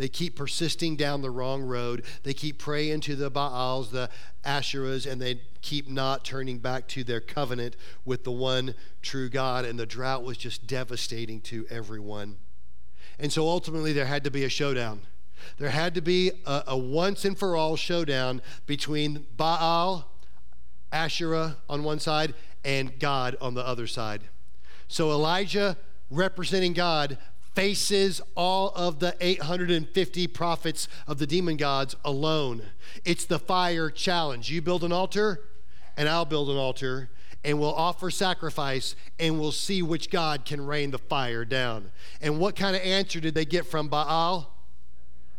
They 0.01 0.09
keep 0.09 0.35
persisting 0.35 0.95
down 0.95 1.21
the 1.21 1.29
wrong 1.29 1.61
road. 1.61 2.05
They 2.23 2.33
keep 2.33 2.57
praying 2.57 3.01
to 3.01 3.15
the 3.15 3.29
Baals, 3.29 3.91
the 3.91 4.09
Asherahs, 4.43 5.05
and 5.05 5.21
they 5.21 5.41
keep 5.61 5.87
not 5.87 6.25
turning 6.25 6.57
back 6.57 6.87
to 6.87 7.03
their 7.03 7.21
covenant 7.21 7.75
with 8.03 8.23
the 8.23 8.31
one 8.31 8.73
true 9.03 9.29
God. 9.29 9.63
And 9.63 9.77
the 9.77 9.85
drought 9.85 10.23
was 10.23 10.37
just 10.37 10.65
devastating 10.65 11.39
to 11.41 11.67
everyone. 11.69 12.37
And 13.19 13.31
so 13.31 13.47
ultimately, 13.47 13.93
there 13.93 14.07
had 14.07 14.23
to 14.23 14.31
be 14.31 14.43
a 14.43 14.49
showdown. 14.49 15.01
There 15.59 15.69
had 15.69 15.93
to 15.93 16.01
be 16.01 16.31
a, 16.47 16.63
a 16.65 16.77
once 16.79 17.23
and 17.23 17.37
for 17.37 17.55
all 17.55 17.75
showdown 17.75 18.41
between 18.65 19.27
Baal, 19.37 20.09
Asherah 20.91 21.57
on 21.69 21.83
one 21.83 21.99
side, 21.99 22.33
and 22.65 22.99
God 22.99 23.37
on 23.39 23.53
the 23.53 23.63
other 23.63 23.85
side. 23.85 24.23
So 24.87 25.11
Elijah, 25.11 25.77
representing 26.09 26.73
God, 26.73 27.19
faces 27.53 28.21
all 28.35 28.69
of 28.75 28.99
the 28.99 29.15
850 29.19 30.27
prophets 30.27 30.87
of 31.07 31.17
the 31.17 31.27
demon 31.27 31.57
gods 31.57 31.95
alone. 32.05 32.63
It's 33.03 33.25
the 33.25 33.39
fire 33.39 33.89
challenge. 33.89 34.49
You 34.49 34.61
build 34.61 34.83
an 34.83 34.91
altar, 34.91 35.41
and 35.97 36.07
I'll 36.07 36.25
build 36.25 36.49
an 36.49 36.57
altar, 36.57 37.09
and 37.43 37.59
we'll 37.59 37.73
offer 37.73 38.09
sacrifice, 38.09 38.95
and 39.19 39.39
we'll 39.39 39.51
see 39.51 39.81
which 39.81 40.09
God 40.09 40.45
can 40.45 40.65
rain 40.65 40.91
the 40.91 40.97
fire 40.97 41.43
down. 41.43 41.91
And 42.21 42.39
what 42.39 42.55
kind 42.55 42.75
of 42.75 42.81
answer 42.83 43.19
did 43.19 43.33
they 43.33 43.45
get 43.45 43.65
from 43.65 43.87
Baal? 43.87 44.55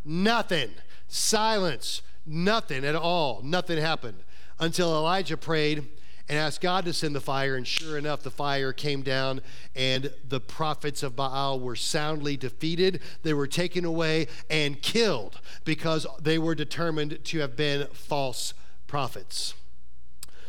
Nothing. 0.04 0.71
Silence. 1.09 2.02
Nothing 2.26 2.85
at 2.85 2.95
all. 2.95 3.40
Nothing 3.42 3.78
happened 3.78 4.19
until 4.59 4.95
Elijah 4.95 5.37
prayed 5.37 5.88
and 6.29 6.38
asked 6.38 6.61
God 6.61 6.85
to 6.85 6.93
send 6.93 7.14
the 7.14 7.21
fire. 7.21 7.57
And 7.57 7.67
sure 7.67 7.99
enough, 7.99 8.23
the 8.23 8.31
fire 8.31 8.73
came 8.73 9.02
down, 9.02 9.41
and 9.75 10.12
the 10.29 10.41
prophets 10.41 11.02
of 11.02 11.17
Baal 11.17 11.61
were 11.61 11.76
soundly 11.76 12.37
defeated. 12.37 13.00
They 13.23 13.35
were 13.35 13.47
taken 13.47 13.85
away 13.85 14.29
and 14.49 14.81
killed 14.81 15.41
because 15.64 16.07
they 16.21 16.38
were 16.38 16.55
determined 16.55 17.19
to 17.25 17.38
have 17.41 17.57
been 17.57 17.87
false 17.93 18.55
prophets. 18.87 19.55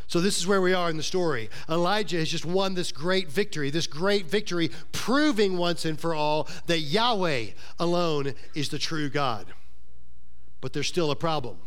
So, 0.08 0.22
this 0.22 0.38
is 0.38 0.46
where 0.46 0.62
we 0.62 0.74
are 0.74 0.92
in 0.92 0.98
the 0.98 1.02
story. 1.02 1.50
Elijah 1.68 2.18
has 2.18 2.30
just 2.30 2.46
won 2.46 2.76
this 2.76 2.92
great 2.92 3.30
victory, 3.30 3.72
this 3.72 3.88
great 3.88 4.28
victory, 4.28 4.70
proving 4.92 5.58
once 5.58 5.86
and 5.86 6.00
for 6.00 6.14
all 6.14 6.48
that 6.68 6.80
Yahweh 6.80 7.48
alone 7.80 8.34
is 8.54 8.70
the 8.70 8.78
true 8.78 9.10
God. 9.10 9.48
But 10.62 10.74
there's 10.74 10.88
still 10.88 11.10
a 11.10 11.16
problem. 11.16 11.58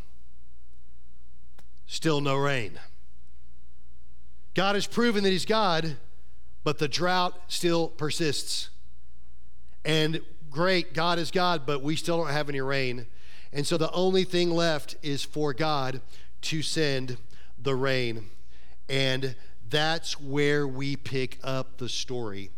Still 1.86 2.20
no 2.20 2.36
rain. 2.36 2.78
God 4.56 4.74
has 4.74 4.86
proven 4.86 5.22
that 5.24 5.30
He's 5.30 5.44
God, 5.44 5.98
but 6.64 6.78
the 6.78 6.88
drought 6.88 7.38
still 7.46 7.88
persists. 7.88 8.70
And 9.84 10.22
great, 10.50 10.94
God 10.94 11.18
is 11.18 11.30
God, 11.30 11.66
but 11.66 11.82
we 11.82 11.94
still 11.94 12.16
don't 12.16 12.32
have 12.32 12.48
any 12.48 12.62
rain. 12.62 13.06
And 13.52 13.66
so 13.66 13.76
the 13.76 13.92
only 13.92 14.24
thing 14.24 14.50
left 14.50 14.96
is 15.02 15.22
for 15.22 15.52
God 15.52 16.00
to 16.40 16.62
send 16.62 17.18
the 17.62 17.74
rain. 17.74 18.30
And 18.88 19.36
that's 19.68 20.18
where 20.18 20.66
we 20.66 20.96
pick 20.96 21.38
up 21.44 21.76
the 21.76 21.90
story 21.90 22.50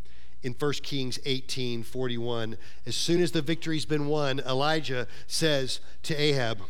in 0.45 0.55
1 0.57 0.73
Kings 0.75 1.19
18 1.25 1.83
41. 1.83 2.57
As 2.87 2.95
soon 2.95 3.21
as 3.21 3.33
the 3.33 3.43
victory's 3.43 3.87
been 3.87 4.07
won, 4.07 4.39
Elijah 4.47 5.09
says 5.27 5.81
to 6.05 6.15
Ahab, 6.15 6.61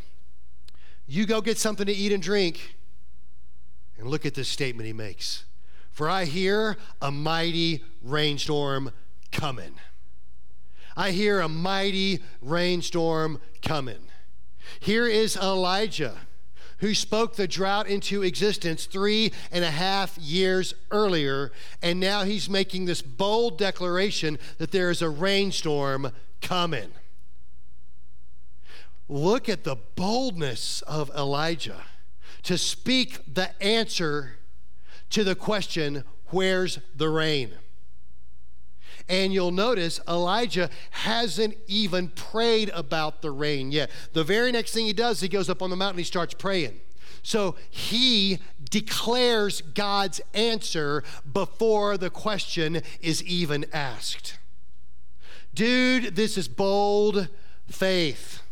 You 1.07 1.27
go 1.27 1.43
get 1.43 1.59
something 1.59 1.85
to 1.85 1.93
eat 1.93 2.13
and 2.13 2.23
drink 2.23 2.78
and 3.99 4.09
look 4.09 4.25
at 4.25 4.35
this 4.35 4.49
statement 4.49 4.87
he 4.87 4.93
makes 4.93 5.45
For 5.91 6.09
I 6.09 6.25
hear 6.25 6.77
a 7.03 7.11
mighty 7.11 7.85
rainstorm 8.03 8.93
coming. 9.33 9.75
I 10.97 11.11
hear 11.11 11.41
a 11.41 11.49
mighty 11.49 12.21
rainstorm 12.41 13.41
coming. 13.63 14.09
Here 14.81 15.07
is 15.07 15.37
Elijah, 15.37 16.17
who 16.79 16.95
spoke 16.95 17.37
the 17.37 17.49
drought 17.49 17.89
into 17.89 18.23
existence 18.23 18.87
three 18.87 19.33
and 19.51 19.65
a 19.65 19.71
half 19.71 20.19
years 20.19 20.75
earlier, 20.91 21.53
and 21.83 21.99
now 22.01 22.25
he's 22.25 22.49
making 22.51 22.85
this 22.85 23.03
bold 23.03 23.59
declaration 23.59 24.39
that 24.59 24.71
there 24.71 24.91
is 24.91 25.03
a 25.03 25.09
rainstorm 25.09 26.13
coming. 26.41 26.91
Look 29.09 29.49
at 29.49 29.65
the 29.65 29.77
boldness 29.97 30.83
of 30.83 31.11
Elijah 31.17 31.83
to 32.45 32.59
speak 32.59 33.21
the 33.33 33.61
answer 33.63 34.39
to 35.11 35.25
the 35.25 35.35
question, 35.35 36.05
Where's 36.27 36.79
the 36.95 37.09
rain? 37.09 37.53
And 39.09 39.33
you'll 39.33 39.51
notice 39.51 40.01
Elijah 40.07 40.69
hasn't 40.91 41.57
even 41.67 42.09
prayed 42.09 42.71
about 42.75 43.23
the 43.23 43.31
rain 43.31 43.73
yet. 43.73 43.91
The 44.13 44.25
very 44.25 44.53
next 44.53 44.73
thing 44.73 44.85
he 44.85 44.93
does, 44.93 45.21
he 45.21 45.29
goes 45.29 45.49
up 45.49 45.63
on 45.63 45.71
the 45.71 45.77
mountain, 45.77 45.99
he 45.99 46.05
starts 46.05 46.35
praying. 46.35 46.81
So 47.23 47.57
he 47.71 48.39
declares 48.71 49.63
God's 49.63 50.21
answer 50.35 51.03
before 51.31 51.97
the 51.97 52.11
question 52.11 52.83
is 53.01 53.23
even 53.25 53.65
asked. 53.73 54.39
Dude, 55.55 56.15
this 56.15 56.37
is 56.37 56.49
bold 56.49 57.29
faith. 57.71 58.43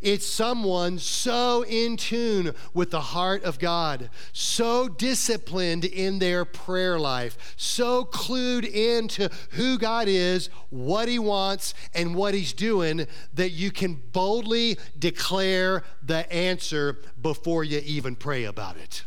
It's 0.00 0.26
someone 0.26 0.98
so 0.98 1.62
in 1.62 1.96
tune 1.96 2.54
with 2.74 2.90
the 2.90 3.00
heart 3.00 3.44
of 3.44 3.58
God, 3.58 4.10
so 4.32 4.88
disciplined 4.88 5.84
in 5.84 6.18
their 6.18 6.44
prayer 6.44 6.98
life, 6.98 7.54
so 7.56 8.04
clued 8.04 8.64
into 8.64 9.30
who 9.50 9.78
God 9.78 10.08
is, 10.08 10.48
what 10.70 11.08
He 11.08 11.18
wants, 11.18 11.74
and 11.94 12.14
what 12.14 12.34
He's 12.34 12.52
doing 12.52 13.06
that 13.34 13.50
you 13.50 13.70
can 13.70 13.94
boldly 14.12 14.78
declare 14.98 15.84
the 16.02 16.30
answer 16.32 16.98
before 17.20 17.64
you 17.64 17.80
even 17.84 18.16
pray 18.16 18.44
about 18.44 18.76
it. 18.76 19.04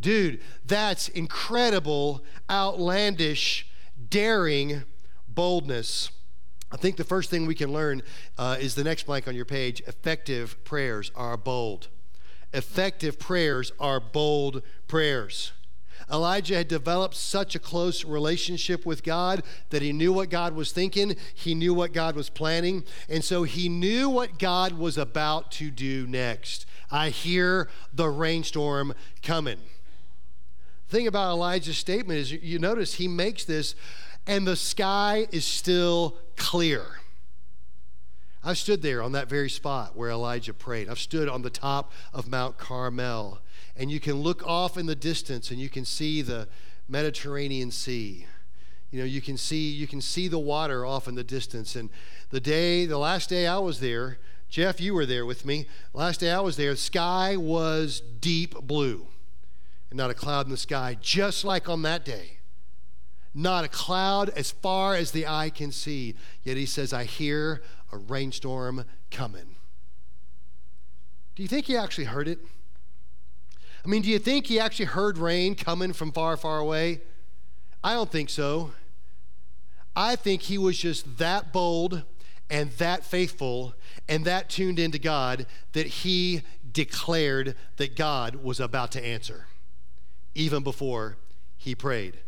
Dude, 0.00 0.40
that's 0.64 1.08
incredible, 1.08 2.24
outlandish, 2.50 3.68
daring 4.10 4.82
boldness. 5.28 6.10
I 6.72 6.76
think 6.76 6.96
the 6.96 7.04
first 7.04 7.28
thing 7.28 7.46
we 7.46 7.54
can 7.54 7.72
learn 7.72 8.02
uh, 8.38 8.56
is 8.58 8.74
the 8.74 8.84
next 8.84 9.04
blank 9.04 9.28
on 9.28 9.34
your 9.34 9.44
page. 9.44 9.82
Effective 9.86 10.62
prayers 10.64 11.12
are 11.14 11.36
bold. 11.36 11.88
Effective 12.54 13.18
prayers 13.18 13.72
are 13.78 14.00
bold 14.00 14.62
prayers. 14.88 15.52
Elijah 16.10 16.56
had 16.56 16.68
developed 16.68 17.14
such 17.14 17.54
a 17.54 17.58
close 17.58 18.04
relationship 18.04 18.84
with 18.84 19.02
God 19.02 19.42
that 19.70 19.82
he 19.82 19.92
knew 19.92 20.12
what 20.12 20.30
God 20.30 20.54
was 20.54 20.72
thinking, 20.72 21.16
he 21.34 21.54
knew 21.54 21.72
what 21.74 21.92
God 21.92 22.16
was 22.16 22.28
planning, 22.28 22.84
and 23.08 23.22
so 23.22 23.44
he 23.44 23.68
knew 23.68 24.08
what 24.08 24.38
God 24.38 24.72
was 24.72 24.98
about 24.98 25.50
to 25.52 25.70
do 25.70 26.06
next. 26.06 26.66
I 26.90 27.10
hear 27.10 27.68
the 27.92 28.08
rainstorm 28.08 28.94
coming. 29.22 29.58
The 30.88 30.96
thing 30.96 31.06
about 31.06 31.32
Elijah's 31.32 31.78
statement 31.78 32.18
is 32.18 32.32
you 32.32 32.58
notice 32.58 32.94
he 32.94 33.08
makes 33.08 33.44
this 33.44 33.74
and 34.26 34.46
the 34.46 34.56
sky 34.56 35.26
is 35.30 35.44
still 35.44 36.16
clear. 36.36 36.84
I've 38.44 38.58
stood 38.58 38.82
there 38.82 39.02
on 39.02 39.12
that 39.12 39.28
very 39.28 39.50
spot 39.50 39.96
where 39.96 40.10
Elijah 40.10 40.52
prayed. 40.52 40.88
I've 40.88 40.98
stood 40.98 41.28
on 41.28 41.42
the 41.42 41.50
top 41.50 41.92
of 42.12 42.28
Mount 42.28 42.58
Carmel, 42.58 43.40
and 43.76 43.90
you 43.90 44.00
can 44.00 44.14
look 44.16 44.44
off 44.46 44.76
in 44.76 44.86
the 44.86 44.96
distance 44.96 45.50
and 45.50 45.60
you 45.60 45.68
can 45.68 45.84
see 45.84 46.22
the 46.22 46.48
Mediterranean 46.88 47.70
Sea. 47.70 48.26
You 48.90 48.98
know, 48.98 49.04
you 49.04 49.20
can 49.20 49.36
see 49.36 49.70
you 49.70 49.86
can 49.86 50.00
see 50.00 50.28
the 50.28 50.38
water 50.38 50.84
off 50.84 51.08
in 51.08 51.14
the 51.14 51.24
distance. 51.24 51.76
And 51.76 51.88
the 52.30 52.40
day, 52.40 52.84
the 52.84 52.98
last 52.98 53.30
day 53.30 53.46
I 53.46 53.58
was 53.58 53.80
there, 53.80 54.18
Jeff, 54.48 54.80
you 54.80 54.92
were 54.92 55.06
there 55.06 55.24
with 55.24 55.46
me. 55.46 55.66
Last 55.94 56.20
day 56.20 56.30
I 56.30 56.40
was 56.40 56.56
there, 56.56 56.72
the 56.72 56.76
sky 56.76 57.36
was 57.36 58.02
deep 58.20 58.54
blue, 58.54 59.06
and 59.88 59.96
not 59.96 60.10
a 60.10 60.14
cloud 60.14 60.46
in 60.46 60.50
the 60.50 60.58
sky, 60.58 60.98
just 61.00 61.44
like 61.44 61.68
on 61.68 61.82
that 61.82 62.04
day 62.04 62.38
not 63.34 63.64
a 63.64 63.68
cloud 63.68 64.28
as 64.30 64.50
far 64.50 64.94
as 64.94 65.10
the 65.10 65.26
eye 65.26 65.50
can 65.50 65.72
see. 65.72 66.14
Yet 66.42 66.56
he 66.56 66.66
says, 66.66 66.92
I 66.92 67.04
hear 67.04 67.62
a 67.90 67.96
rainstorm 67.96 68.84
coming. 69.10 69.56
Do 71.34 71.42
you 71.42 71.48
think 71.48 71.66
he 71.66 71.76
actually 71.76 72.04
heard 72.04 72.28
it? 72.28 72.38
I 73.84 73.88
mean, 73.88 74.02
do 74.02 74.10
you 74.10 74.18
think 74.18 74.46
he 74.46 74.60
actually 74.60 74.86
heard 74.86 75.18
rain 75.18 75.54
coming 75.54 75.92
from 75.92 76.12
far, 76.12 76.36
far 76.36 76.58
away? 76.58 77.00
I 77.82 77.94
don't 77.94 78.10
think 78.10 78.30
so. 78.30 78.72
I 79.96 80.14
think 80.16 80.42
he 80.42 80.56
was 80.56 80.78
just 80.78 81.18
that 81.18 81.52
bold 81.52 82.02
and 82.48 82.70
that 82.72 83.04
faithful 83.04 83.74
and 84.08 84.24
that 84.24 84.50
tuned 84.50 84.78
into 84.78 84.98
God 84.98 85.46
that 85.72 85.86
he 85.86 86.42
declared 86.70 87.56
that 87.76 87.96
God 87.96 88.36
was 88.36 88.60
about 88.60 88.92
to 88.92 89.04
answer, 89.04 89.46
even 90.34 90.62
before 90.62 91.16
he 91.56 91.74
prayed. 91.74 92.18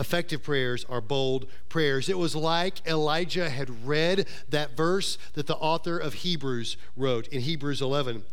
Effective 0.00 0.42
prayers 0.42 0.86
are 0.88 1.02
bold 1.02 1.44
prayers. 1.68 2.08
It 2.08 2.16
was 2.16 2.34
like 2.34 2.84
Elijah 2.86 3.50
had 3.50 3.86
read 3.86 4.26
that 4.48 4.74
verse 4.74 5.18
that 5.34 5.46
the 5.46 5.56
author 5.56 5.98
of 5.98 6.14
Hebrews 6.14 6.78
wrote 6.96 7.28
in 7.28 7.42
Hebrews 7.42 7.82
11. 7.82 8.24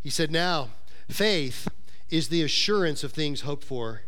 He 0.00 0.10
said, 0.10 0.32
Now, 0.32 0.70
faith 1.08 1.68
is 2.10 2.28
the 2.28 2.42
assurance 2.42 3.04
of 3.04 3.12
things 3.12 3.42
hoped 3.42 3.62
for 3.62 4.02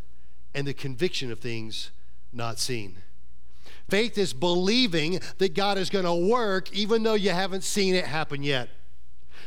and 0.57 0.67
the 0.67 0.75
conviction 0.75 1.31
of 1.31 1.39
things 1.39 1.93
not 2.33 2.59
seen. 2.59 2.97
Faith 3.89 4.19
is 4.19 4.33
believing 4.33 5.21
that 5.39 5.55
God 5.55 5.79
is 5.79 5.91
going 5.91 6.05
to 6.05 6.15
work 6.15 6.73
even 6.73 7.05
though 7.05 7.15
you 7.15 7.31
haven't 7.31 7.63
seen 7.63 7.95
it 7.95 8.07
happen 8.07 8.43
yet. 8.43 8.71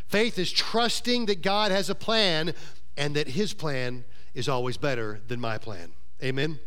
Faith 0.08 0.40
is 0.40 0.54
trusting 0.54 1.26
that 1.26 1.42
God 1.42 1.72
has 1.72 1.90
a 1.90 1.96
plan 1.96 2.54
and 2.96 3.14
that 3.18 3.28
his 3.28 3.54
plan 3.54 4.06
is 4.34 4.48
always 4.48 4.78
better 4.78 5.20
than 5.28 5.42
my 5.42 5.58
plan. 5.58 5.92
Amen. 6.24 6.60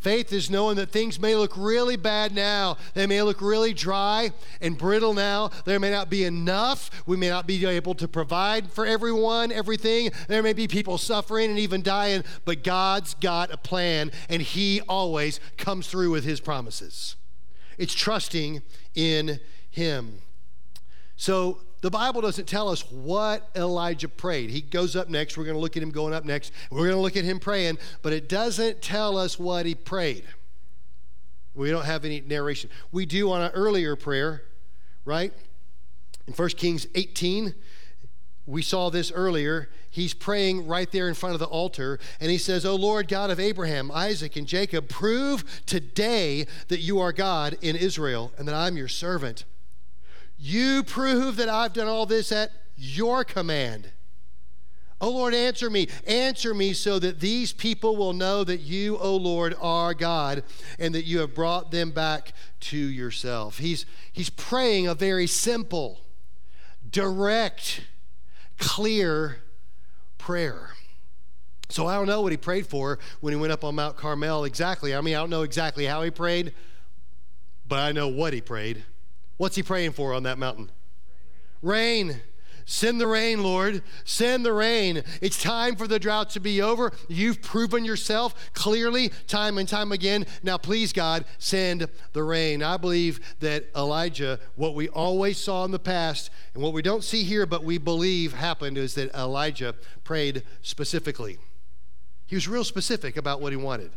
Faith 0.00 0.32
is 0.32 0.48
knowing 0.48 0.76
that 0.76 0.90
things 0.90 1.18
may 1.18 1.34
look 1.34 1.56
really 1.56 1.96
bad 1.96 2.32
now. 2.32 2.76
They 2.94 3.06
may 3.06 3.20
look 3.22 3.40
really 3.40 3.74
dry 3.74 4.30
and 4.60 4.78
brittle 4.78 5.12
now. 5.12 5.50
There 5.64 5.80
may 5.80 5.90
not 5.90 6.08
be 6.08 6.24
enough. 6.24 6.90
We 7.04 7.16
may 7.16 7.28
not 7.28 7.48
be 7.48 7.66
able 7.66 7.94
to 7.96 8.06
provide 8.06 8.70
for 8.70 8.86
everyone, 8.86 9.50
everything. 9.50 10.10
There 10.28 10.42
may 10.42 10.52
be 10.52 10.68
people 10.68 10.98
suffering 10.98 11.50
and 11.50 11.58
even 11.58 11.82
dying, 11.82 12.22
but 12.44 12.62
God's 12.62 13.14
got 13.14 13.52
a 13.52 13.56
plan, 13.56 14.12
and 14.28 14.40
He 14.40 14.80
always 14.82 15.40
comes 15.56 15.88
through 15.88 16.12
with 16.12 16.24
His 16.24 16.40
promises. 16.40 17.16
It's 17.76 17.94
trusting 17.94 18.62
in 18.94 19.40
Him. 19.70 20.22
So, 21.16 21.62
the 21.80 21.90
Bible 21.90 22.20
doesn't 22.20 22.46
tell 22.46 22.68
us 22.68 22.82
what 22.90 23.48
Elijah 23.54 24.08
prayed. 24.08 24.50
He 24.50 24.60
goes 24.60 24.96
up 24.96 25.08
next. 25.08 25.36
We're 25.36 25.44
going 25.44 25.56
to 25.56 25.60
look 25.60 25.76
at 25.76 25.82
him 25.82 25.90
going 25.90 26.12
up 26.12 26.24
next. 26.24 26.52
We're 26.70 26.78
going 26.78 26.92
to 26.92 27.00
look 27.00 27.16
at 27.16 27.24
him 27.24 27.38
praying, 27.38 27.78
but 28.02 28.12
it 28.12 28.28
doesn't 28.28 28.82
tell 28.82 29.16
us 29.16 29.38
what 29.38 29.66
he 29.66 29.74
prayed. 29.74 30.24
We 31.54 31.70
don't 31.70 31.84
have 31.84 32.04
any 32.04 32.20
narration. 32.20 32.70
We 32.92 33.06
do 33.06 33.30
on 33.32 33.42
an 33.42 33.50
earlier 33.52 33.96
prayer, 33.96 34.42
right? 35.04 35.32
In 36.26 36.32
1 36.32 36.48
Kings 36.50 36.86
18, 36.94 37.54
we 38.46 38.62
saw 38.62 38.90
this 38.90 39.12
earlier. 39.12 39.68
He's 39.90 40.14
praying 40.14 40.66
right 40.66 40.90
there 40.90 41.08
in 41.08 41.14
front 41.14 41.34
of 41.34 41.40
the 41.40 41.46
altar, 41.46 41.98
and 42.20 42.30
he 42.30 42.38
says, 42.38 42.64
O 42.64 42.74
Lord 42.74 43.08
God 43.08 43.30
of 43.30 43.40
Abraham, 43.40 43.90
Isaac, 43.90 44.36
and 44.36 44.46
Jacob, 44.46 44.88
prove 44.88 45.44
today 45.66 46.46
that 46.68 46.80
you 46.80 46.98
are 47.00 47.12
God 47.12 47.56
in 47.60 47.76
Israel 47.76 48.32
and 48.38 48.46
that 48.48 48.54
I'm 48.54 48.76
your 48.76 48.88
servant. 48.88 49.44
You 50.38 50.84
prove 50.84 51.36
that 51.36 51.48
I've 51.48 51.72
done 51.72 51.88
all 51.88 52.06
this 52.06 52.30
at 52.30 52.50
your 52.76 53.24
command. 53.24 53.90
Oh 55.00 55.10
Lord, 55.10 55.34
answer 55.34 55.70
me. 55.70 55.88
Answer 56.06 56.54
me 56.54 56.72
so 56.72 56.98
that 56.98 57.20
these 57.20 57.52
people 57.52 57.96
will 57.96 58.12
know 58.12 58.42
that 58.42 58.60
you, 58.60 58.96
O 58.96 59.00
oh 59.02 59.16
Lord, 59.16 59.54
are 59.60 59.94
God 59.94 60.42
and 60.78 60.94
that 60.94 61.04
you 61.04 61.20
have 61.20 61.34
brought 61.34 61.70
them 61.70 61.90
back 61.90 62.32
to 62.60 62.76
yourself. 62.76 63.58
He's, 63.58 63.86
he's 64.12 64.30
praying 64.30 64.88
a 64.88 64.94
very 64.94 65.28
simple, 65.28 66.00
direct, 66.90 67.82
clear 68.58 69.38
prayer. 70.18 70.70
So 71.68 71.86
I 71.86 71.94
don't 71.94 72.06
know 72.06 72.22
what 72.22 72.32
he 72.32 72.38
prayed 72.38 72.66
for 72.66 72.98
when 73.20 73.32
he 73.32 73.38
went 73.38 73.52
up 73.52 73.62
on 73.62 73.74
Mount 73.76 73.96
Carmel 73.96 74.44
exactly. 74.44 74.94
I 74.94 75.00
mean, 75.00 75.14
I 75.14 75.18
don't 75.18 75.30
know 75.30 75.42
exactly 75.42 75.84
how 75.84 76.02
he 76.02 76.10
prayed, 76.10 76.54
but 77.68 77.78
I 77.78 77.92
know 77.92 78.08
what 78.08 78.32
he 78.32 78.40
prayed. 78.40 78.84
What's 79.38 79.56
he 79.56 79.62
praying 79.62 79.92
for 79.92 80.12
on 80.12 80.24
that 80.24 80.36
mountain? 80.36 80.70
Rain. 81.62 82.20
Send 82.70 83.00
the 83.00 83.06
rain, 83.06 83.42
Lord. 83.42 83.82
Send 84.04 84.44
the 84.44 84.52
rain. 84.52 85.02
It's 85.22 85.42
time 85.42 85.74
for 85.74 85.86
the 85.86 85.98
drought 85.98 86.28
to 86.30 86.40
be 86.40 86.60
over. 86.60 86.92
You've 87.08 87.40
proven 87.40 87.82
yourself 87.82 88.52
clearly 88.52 89.08
time 89.26 89.56
and 89.56 89.66
time 89.66 89.90
again. 89.90 90.26
Now, 90.42 90.58
please, 90.58 90.92
God, 90.92 91.24
send 91.38 91.88
the 92.12 92.22
rain. 92.22 92.62
I 92.62 92.76
believe 92.76 93.20
that 93.40 93.70
Elijah, 93.74 94.38
what 94.54 94.74
we 94.74 94.88
always 94.90 95.38
saw 95.38 95.64
in 95.64 95.70
the 95.70 95.78
past, 95.78 96.28
and 96.52 96.62
what 96.62 96.74
we 96.74 96.82
don't 96.82 97.02
see 97.02 97.22
here, 97.22 97.46
but 97.46 97.64
we 97.64 97.78
believe 97.78 98.34
happened, 98.34 98.76
is 98.76 98.92
that 98.96 99.14
Elijah 99.14 99.74
prayed 100.04 100.42
specifically. 100.60 101.38
He 102.26 102.34
was 102.34 102.48
real 102.48 102.64
specific 102.64 103.16
about 103.16 103.40
what 103.40 103.52
he 103.52 103.56
wanted. 103.56 103.92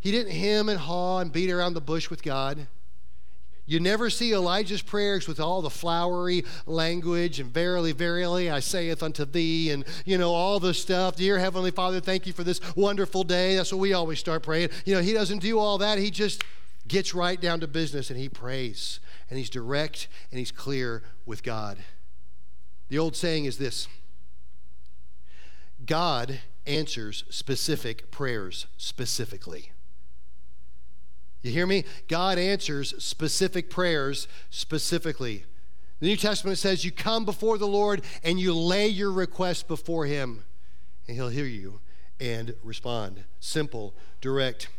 He 0.00 0.10
didn't 0.10 0.32
hem 0.32 0.68
and 0.68 0.80
haw 0.80 1.20
and 1.20 1.32
beat 1.32 1.48
around 1.48 1.74
the 1.74 1.80
bush 1.80 2.10
with 2.10 2.24
God. 2.24 2.66
You 3.66 3.80
never 3.80 4.10
see 4.10 4.32
Elijah's 4.32 4.80
prayers 4.80 5.26
with 5.26 5.40
all 5.40 5.60
the 5.60 5.70
flowery 5.70 6.44
language 6.66 7.40
and 7.40 7.52
verily, 7.52 7.90
verily, 7.90 8.48
I 8.48 8.60
saith 8.60 9.02
unto 9.02 9.24
thee, 9.24 9.72
and 9.72 9.84
you 10.04 10.18
know, 10.18 10.32
all 10.32 10.60
the 10.60 10.72
stuff. 10.72 11.16
Dear 11.16 11.40
Heavenly 11.40 11.72
Father, 11.72 12.00
thank 12.00 12.28
you 12.28 12.32
for 12.32 12.44
this 12.44 12.60
wonderful 12.76 13.24
day. 13.24 13.56
That's 13.56 13.72
what 13.72 13.80
we 13.80 13.92
always 13.92 14.20
start 14.20 14.44
praying. 14.44 14.70
You 14.84 14.94
know, 14.94 15.02
he 15.02 15.12
doesn't 15.12 15.40
do 15.40 15.58
all 15.58 15.78
that. 15.78 15.98
He 15.98 16.10
just 16.10 16.44
gets 16.86 17.12
right 17.12 17.40
down 17.40 17.58
to 17.60 17.66
business 17.66 18.08
and 18.08 18.18
he 18.18 18.28
prays. 18.28 19.00
And 19.28 19.38
he's 19.38 19.50
direct 19.50 20.06
and 20.30 20.38
he's 20.38 20.52
clear 20.52 21.02
with 21.24 21.42
God. 21.42 21.78
The 22.88 22.98
old 22.98 23.16
saying 23.16 23.46
is 23.46 23.58
this 23.58 23.88
God 25.84 26.40
answers 26.66 27.24
specific 27.30 28.10
prayers 28.12 28.66
specifically. 28.76 29.72
You 31.46 31.52
hear 31.52 31.66
me? 31.66 31.84
God 32.08 32.38
answers 32.38 32.92
specific 33.02 33.70
prayers 33.70 34.26
specifically. 34.50 35.44
The 36.00 36.08
New 36.08 36.16
Testament 36.16 36.58
says 36.58 36.84
you 36.84 36.90
come 36.90 37.24
before 37.24 37.56
the 37.56 37.68
Lord 37.68 38.02
and 38.24 38.40
you 38.40 38.52
lay 38.52 38.88
your 38.88 39.12
request 39.12 39.68
before 39.68 40.06
Him, 40.06 40.44
and 41.06 41.16
He'll 41.16 41.28
hear 41.28 41.46
you 41.46 41.78
and 42.18 42.56
respond. 42.64 43.22
Simple, 43.38 43.94
direct. 44.20 44.70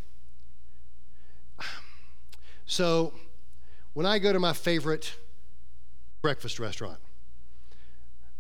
So, 2.66 3.14
when 3.94 4.06
I 4.06 4.20
go 4.20 4.34
to 4.34 4.40
my 4.40 4.52
favorite 4.52 5.16
breakfast 6.22 6.60
restaurant, 6.60 7.00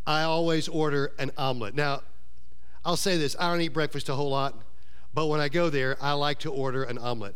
I 0.05 0.23
always 0.23 0.67
order 0.67 1.13
an 1.17 1.31
omelet. 1.37 1.75
Now, 1.75 2.01
I'll 2.83 2.97
say 2.97 3.15
this 3.15 3.37
I 3.39 3.49
don't 3.49 3.61
eat 3.61 3.69
breakfast 3.69 4.09
a 4.09 4.15
whole 4.15 4.31
lot, 4.31 4.53
but 5.13 5.27
when 5.27 5.39
I 5.39 5.47
go 5.47 5.69
there, 5.69 5.95
I 6.01 6.11
like 6.11 6.39
to 6.39 6.51
order 6.51 6.83
an 6.83 6.97
omelet. 6.97 7.35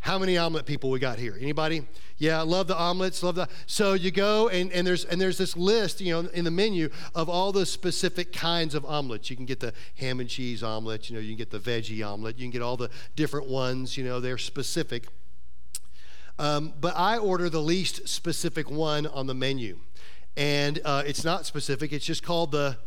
How 0.00 0.18
many 0.18 0.38
omelet 0.38 0.64
people 0.64 0.90
we 0.90 1.00
got 1.00 1.18
here? 1.18 1.36
Anybody? 1.40 1.86
Yeah, 2.18 2.40
I 2.40 2.42
love 2.42 2.66
the 2.68 2.76
omelets, 2.76 3.22
love 3.22 3.34
the. 3.34 3.48
So 3.66 3.94
you 3.94 4.10
go 4.10 4.48
and, 4.48 4.72
and 4.72 4.86
there's 4.86 5.04
and 5.04 5.20
there's 5.20 5.38
this 5.38 5.56
list, 5.56 6.00
you 6.00 6.12
know, 6.12 6.28
in 6.30 6.44
the 6.44 6.50
menu 6.50 6.88
of 7.14 7.28
all 7.28 7.52
the 7.52 7.66
specific 7.66 8.32
kinds 8.32 8.74
of 8.74 8.84
omelets. 8.86 9.28
You 9.28 9.36
can 9.36 9.44
get 9.44 9.60
the 9.60 9.72
ham 9.96 10.20
and 10.20 10.28
cheese 10.28 10.62
omelet, 10.62 11.10
you 11.10 11.16
know, 11.16 11.20
you 11.20 11.30
can 11.30 11.36
get 11.36 11.50
the 11.50 11.58
veggie 11.58 12.06
omelet, 12.06 12.38
you 12.38 12.44
can 12.44 12.52
get 12.52 12.62
all 12.62 12.76
the 12.76 12.90
different 13.16 13.48
ones, 13.48 13.96
you 13.96 14.04
know, 14.04 14.20
they're 14.20 14.38
specific. 14.38 15.08
Um, 16.38 16.72
but 16.80 16.96
I 16.96 17.18
order 17.18 17.50
the 17.50 17.60
least 17.60 18.08
specific 18.08 18.70
one 18.70 19.06
on 19.08 19.26
the 19.26 19.34
menu, 19.34 19.78
and 20.36 20.80
uh, 20.84 21.02
it's 21.04 21.24
not 21.24 21.44
specific. 21.44 21.92
It's 21.92 22.06
just 22.06 22.22
called 22.22 22.52
the 22.52 22.78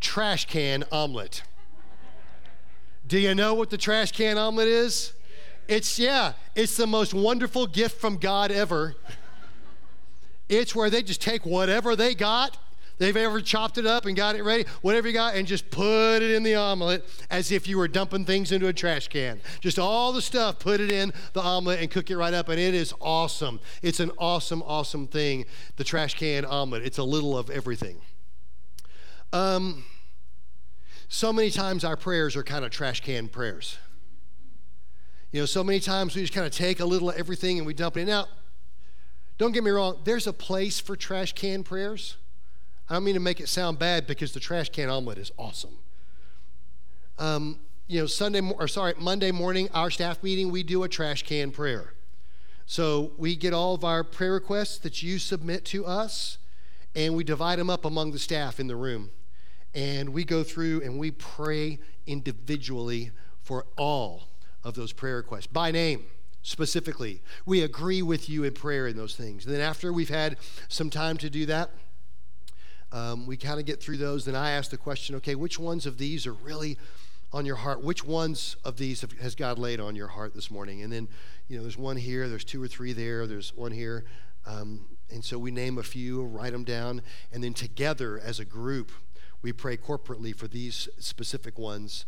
trash 0.00 0.46
can 0.46 0.84
omelet. 0.90 1.42
Do 3.06 3.18
you 3.20 3.36
know 3.36 3.54
what 3.54 3.70
the 3.70 3.78
trash 3.78 4.10
can 4.10 4.36
omelet 4.36 4.66
is? 4.66 5.12
It's, 5.68 5.98
yeah, 5.98 6.34
it's 6.54 6.76
the 6.76 6.86
most 6.86 7.12
wonderful 7.12 7.66
gift 7.66 8.00
from 8.00 8.18
God 8.18 8.50
ever. 8.50 8.94
It's 10.48 10.74
where 10.74 10.90
they 10.90 11.02
just 11.02 11.20
take 11.20 11.44
whatever 11.44 11.96
they 11.96 12.14
got, 12.14 12.56
they've 12.98 13.16
ever 13.16 13.40
chopped 13.40 13.78
it 13.78 13.86
up 13.86 14.06
and 14.06 14.16
got 14.16 14.36
it 14.36 14.44
ready, 14.44 14.64
whatever 14.80 15.08
you 15.08 15.14
got, 15.14 15.34
and 15.34 15.46
just 15.46 15.70
put 15.70 16.18
it 16.18 16.30
in 16.30 16.44
the 16.44 16.54
omelet 16.54 17.04
as 17.30 17.50
if 17.50 17.66
you 17.66 17.78
were 17.78 17.88
dumping 17.88 18.24
things 18.24 18.52
into 18.52 18.68
a 18.68 18.72
trash 18.72 19.08
can. 19.08 19.40
Just 19.60 19.78
all 19.78 20.12
the 20.12 20.22
stuff, 20.22 20.60
put 20.60 20.80
it 20.80 20.92
in 20.92 21.12
the 21.32 21.40
omelet 21.40 21.80
and 21.80 21.90
cook 21.90 22.10
it 22.10 22.16
right 22.16 22.32
up, 22.32 22.48
and 22.48 22.60
it 22.60 22.74
is 22.74 22.94
awesome. 23.00 23.58
It's 23.82 23.98
an 23.98 24.12
awesome, 24.18 24.62
awesome 24.62 25.08
thing, 25.08 25.46
the 25.76 25.84
trash 25.84 26.14
can 26.14 26.44
omelet. 26.44 26.84
It's 26.84 26.98
a 26.98 27.04
little 27.04 27.36
of 27.36 27.50
everything. 27.50 27.96
Um, 29.32 29.84
so 31.08 31.32
many 31.32 31.50
times 31.50 31.84
our 31.84 31.96
prayers 31.96 32.36
are 32.36 32.44
kind 32.44 32.64
of 32.64 32.70
trash 32.70 33.00
can 33.00 33.28
prayers. 33.28 33.78
You 35.32 35.40
know, 35.40 35.46
so 35.46 35.64
many 35.64 35.80
times 35.80 36.14
we 36.14 36.22
just 36.22 36.32
kind 36.32 36.46
of 36.46 36.52
take 36.52 36.80
a 36.80 36.84
little 36.84 37.10
of 37.10 37.16
everything 37.16 37.58
and 37.58 37.66
we 37.66 37.74
dump 37.74 37.96
it 37.96 38.00
in. 38.00 38.06
Now, 38.06 38.26
don't 39.38 39.52
get 39.52 39.64
me 39.64 39.70
wrong, 39.70 40.00
there's 40.04 40.26
a 40.26 40.32
place 40.32 40.80
for 40.80 40.96
trash 40.96 41.32
can 41.32 41.62
prayers. 41.62 42.16
I 42.88 42.94
don't 42.94 43.04
mean 43.04 43.14
to 43.14 43.20
make 43.20 43.40
it 43.40 43.48
sound 43.48 43.78
bad 43.78 44.06
because 44.06 44.32
the 44.32 44.40
trash 44.40 44.70
can 44.70 44.88
omelet 44.88 45.18
is 45.18 45.32
awesome. 45.36 45.76
Um, 47.18 47.58
you 47.88 48.00
know, 48.00 48.06
Sunday 48.06 48.40
or 48.40 48.68
sorry, 48.68 48.94
Monday 48.98 49.32
morning, 49.32 49.68
our 49.74 49.90
staff 49.90 50.22
meeting, 50.22 50.50
we 50.50 50.62
do 50.62 50.84
a 50.84 50.88
trash 50.88 51.22
can 51.22 51.50
prayer. 51.50 51.94
So 52.64 53.12
we 53.16 53.36
get 53.36 53.52
all 53.52 53.74
of 53.74 53.84
our 53.84 54.02
prayer 54.02 54.32
requests 54.32 54.78
that 54.78 55.02
you 55.02 55.18
submit 55.18 55.64
to 55.66 55.86
us, 55.86 56.38
and 56.94 57.14
we 57.14 57.24
divide 57.24 57.58
them 57.58 57.70
up 57.70 57.84
among 57.84 58.12
the 58.12 58.18
staff 58.18 58.58
in 58.58 58.66
the 58.66 58.76
room. 58.76 59.10
And 59.74 60.10
we 60.10 60.24
go 60.24 60.42
through 60.42 60.82
and 60.82 60.98
we 60.98 61.10
pray 61.10 61.78
individually 62.06 63.10
for 63.42 63.66
all 63.76 64.28
of 64.66 64.74
those 64.74 64.92
prayer 64.92 65.16
requests 65.16 65.46
by 65.46 65.70
name 65.70 66.04
specifically. 66.42 67.22
We 67.44 67.62
agree 67.62 68.02
with 68.02 68.28
you 68.28 68.42
in 68.42 68.52
prayer 68.52 68.88
in 68.88 68.96
those 68.96 69.14
things. 69.14 69.46
And 69.46 69.54
then 69.54 69.60
after 69.60 69.92
we've 69.92 70.08
had 70.08 70.38
some 70.68 70.90
time 70.90 71.16
to 71.18 71.30
do 71.30 71.46
that, 71.46 71.70
um, 72.90 73.26
we 73.26 73.36
kind 73.36 73.60
of 73.60 73.66
get 73.66 73.80
through 73.80 73.98
those. 73.98 74.24
Then 74.24 74.34
I 74.34 74.50
ask 74.50 74.70
the 74.70 74.76
question 74.76 75.14
okay, 75.16 75.36
which 75.36 75.58
ones 75.58 75.86
of 75.86 75.98
these 75.98 76.26
are 76.26 76.32
really 76.32 76.78
on 77.32 77.46
your 77.46 77.56
heart? 77.56 77.82
Which 77.82 78.04
ones 78.04 78.56
of 78.64 78.76
these 78.76 79.02
have, 79.02 79.12
has 79.12 79.36
God 79.36 79.58
laid 79.58 79.78
on 79.78 79.94
your 79.94 80.08
heart 80.08 80.34
this 80.34 80.50
morning? 80.50 80.82
And 80.82 80.92
then, 80.92 81.08
you 81.48 81.56
know, 81.56 81.62
there's 81.62 81.78
one 81.78 81.96
here, 81.96 82.28
there's 82.28 82.44
two 82.44 82.62
or 82.62 82.68
three 82.68 82.92
there, 82.92 83.26
there's 83.28 83.54
one 83.54 83.72
here. 83.72 84.04
Um, 84.46 84.86
and 85.10 85.24
so 85.24 85.38
we 85.38 85.52
name 85.52 85.78
a 85.78 85.82
few, 85.84 86.24
write 86.24 86.52
them 86.52 86.64
down, 86.64 87.02
and 87.32 87.42
then 87.42 87.54
together 87.54 88.20
as 88.20 88.40
a 88.40 88.44
group, 88.44 88.90
we 89.42 89.52
pray 89.52 89.76
corporately 89.76 90.34
for 90.34 90.48
these 90.48 90.88
specific 90.98 91.56
ones 91.56 92.04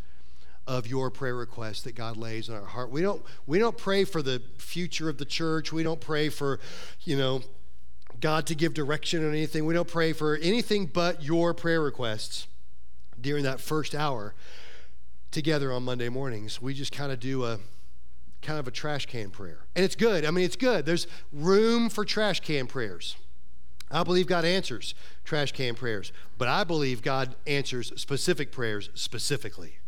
of 0.68 0.86
your 0.86 1.10
prayer 1.10 1.34
requests 1.34 1.82
that 1.82 1.94
God 1.94 2.18
lays 2.18 2.50
on 2.50 2.56
our 2.56 2.66
heart. 2.66 2.90
We 2.90 3.00
don't 3.00 3.22
we 3.46 3.58
don't 3.58 3.76
pray 3.76 4.04
for 4.04 4.20
the 4.20 4.42
future 4.58 5.08
of 5.08 5.16
the 5.16 5.24
church. 5.24 5.72
We 5.72 5.82
don't 5.82 5.98
pray 5.98 6.28
for, 6.28 6.60
you 7.02 7.16
know, 7.16 7.40
God 8.20 8.46
to 8.46 8.54
give 8.54 8.74
direction 8.74 9.26
on 9.26 9.30
anything. 9.30 9.64
We 9.64 9.72
don't 9.72 9.88
pray 9.88 10.12
for 10.12 10.36
anything 10.36 10.86
but 10.86 11.22
your 11.22 11.54
prayer 11.54 11.80
requests 11.80 12.46
during 13.18 13.44
that 13.44 13.60
first 13.60 13.94
hour 13.94 14.34
together 15.30 15.72
on 15.72 15.84
Monday 15.84 16.10
mornings. 16.10 16.60
We 16.60 16.74
just 16.74 16.92
kind 16.92 17.10
of 17.10 17.18
do 17.18 17.44
a 17.44 17.58
kind 18.42 18.58
of 18.58 18.68
a 18.68 18.70
trash 18.70 19.06
can 19.06 19.30
prayer. 19.30 19.60
And 19.74 19.86
it's 19.86 19.96
good. 19.96 20.26
I 20.26 20.30
mean, 20.30 20.44
it's 20.44 20.54
good. 20.54 20.84
There's 20.84 21.06
room 21.32 21.88
for 21.88 22.04
trash 22.04 22.40
can 22.40 22.66
prayers. 22.66 23.16
I 23.90 24.02
believe 24.02 24.26
God 24.26 24.44
answers 24.44 24.94
trash 25.24 25.52
can 25.52 25.74
prayers, 25.74 26.12
but 26.36 26.46
I 26.46 26.62
believe 26.62 27.00
God 27.00 27.36
answers 27.46 27.90
specific 27.96 28.52
prayers 28.52 28.90
specifically. 28.92 29.78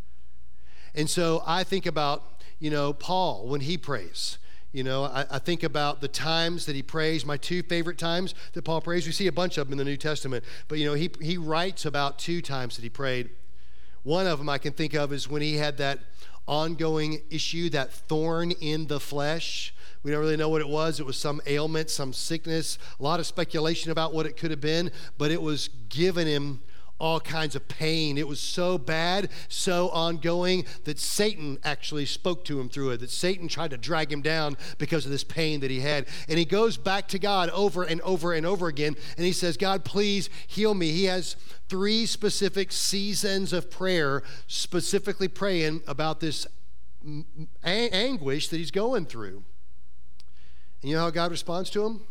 And 0.95 1.09
so 1.09 1.43
I 1.47 1.65
think 1.65 1.87
about, 1.87 2.43
you 2.59 2.71
know, 2.71 2.93
Paul 2.93 3.47
when 3.47 3.61
he 3.61 3.77
prays. 3.77 4.39
You 4.73 4.85
know, 4.85 5.05
I, 5.05 5.27
I, 5.29 5.39
think 5.41 5.65
about 5.65 6.01
the 6.01 6.07
times 6.07 6.67
that 6.67 6.77
he 6.77 6.83
prays. 6.83 7.27
My 7.27 7.37
two 7.37 7.61
favorite 7.65 7.99
times 7.99 8.37
that 8.53 8.63
Paul 8.63 8.81
prays, 8.81 9.05
we 9.05 9.11
see 9.11 9.27
a 9.27 9.33
bunch 9.33 9.59
of 9.59 9.67
them 9.67 9.73
in 9.73 9.79
the 9.79 9.85
New 9.85 9.97
Testament, 9.97 10.45
but 10.69 10.79
you 10.79 10.87
know, 10.87 10.95
he, 10.95 11.11
he 11.21 11.37
writes 11.37 11.85
about 11.85 12.21
two 12.21 12.41
times 12.41 12.77
that 12.77 12.83
he 12.83 12.89
prayed. 12.89 13.31
One 14.05 14.29
of 14.29 14.39
them 14.39 14.49
I 14.49 14.59
can 14.59 14.73
think 14.73 14.95
of 14.95 15.13
is 15.13 15.29
when 15.29 15.43
he 15.43 15.57
had 15.57 15.77
that 15.79 15.99
ongoing 16.47 17.23
issue, 17.31 17.69
that 17.71 17.93
thorn 17.93 18.53
in 18.53 18.87
the 18.87 19.01
flesh. 19.01 19.75
We 20.03 20.11
don't 20.11 20.21
really 20.21 20.37
know 20.37 20.49
what 20.49 20.61
it 20.61 20.69
was. 20.69 21.01
It 21.01 21.07
was 21.07 21.17
some 21.17 21.41
ailment, 21.47 21.91
some 21.91 22.13
sickness, 22.13 22.79
a 22.99 23.03
lot 23.03 23.21
of 23.21 23.27
speculation 23.27 23.91
about 23.91 24.15
what 24.15 24.25
it 24.25 24.37
could 24.37 24.51
have 24.51 24.61
been, 24.61 24.91
but 25.19 25.31
it 25.31 25.43
was 25.43 25.69
given 25.89 26.27
him 26.27 26.61
all 27.01 27.19
kinds 27.19 27.57
of 27.57 27.67
pain. 27.67 28.19
It 28.19 28.29
was 28.29 28.41
so 28.41 28.79
bad, 28.79 29.31
so 29.49 29.89
ongoing 29.89 30.65
that 30.85 30.99
Satan 30.99 31.59
actually 31.65 32.07
spoke 32.07 32.45
to 32.45 32.61
him 32.61 32.69
through 32.69 32.91
it, 32.91 33.01
that 33.01 33.11
Satan 33.11 33.49
tried 33.49 33.71
to 33.71 33.79
drag 33.79 34.13
him 34.13 34.21
down 34.21 34.57
because 34.79 35.05
of 35.07 35.11
this 35.11 35.25
pain 35.25 35.61
that 35.61 35.71
he 35.71 35.81
had. 35.81 36.07
And 36.29 36.39
he 36.39 36.45
goes 36.45 36.77
back 36.77 37.09
to 37.09 37.19
God 37.19 37.51
over 37.51 37.83
and 37.83 38.01
over 38.03 38.33
and 38.33 38.47
over 38.47 38.69
again, 38.69 38.95
and 39.17 39.27
he 39.27 39.33
says, 39.33 39.57
God, 39.57 39.85
please 39.85 40.29
heal 40.47 40.75
me. 40.75 40.93
He 40.93 41.05
has 41.05 41.37
three 41.69 42.05
specific 42.07 42.71
seasons 42.71 43.53
of 43.53 43.71
prayer, 43.71 44.23
specifically 44.47 45.29
praying 45.29 45.83
about 45.87 46.21
this 46.21 46.47
anguish 47.65 48.49
that 48.49 48.59
he's 48.59 48.71
going 48.71 49.07
through. 49.07 49.43
And 50.83 50.91
you 50.91 50.97
know 50.97 51.03
how 51.03 51.11
God 51.11 51.31
responds 51.31 51.71
to 51.71 51.85
him? 51.85 52.03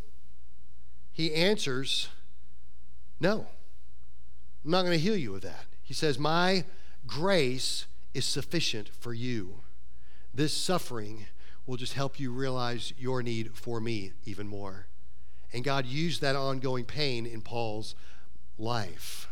He 1.11 1.33
answers, 1.33 2.07
No. 3.19 3.47
I'm 4.63 4.71
not 4.71 4.81
going 4.83 4.97
to 4.97 5.03
heal 5.03 5.15
you 5.15 5.35
of 5.35 5.41
that. 5.41 5.65
He 5.81 5.93
says, 5.93 6.19
My 6.19 6.65
grace 7.07 7.85
is 8.13 8.25
sufficient 8.25 8.89
for 8.89 9.13
you. 9.13 9.61
This 10.33 10.55
suffering 10.55 11.27
will 11.65 11.77
just 11.77 11.93
help 11.93 12.19
you 12.19 12.31
realize 12.31 12.93
your 12.97 13.21
need 13.23 13.55
for 13.55 13.79
me 13.79 14.13
even 14.25 14.47
more. 14.47 14.87
And 15.53 15.63
God 15.63 15.85
used 15.85 16.21
that 16.21 16.35
ongoing 16.35 16.85
pain 16.85 17.25
in 17.25 17.41
Paul's 17.41 17.95
life. 18.57 19.29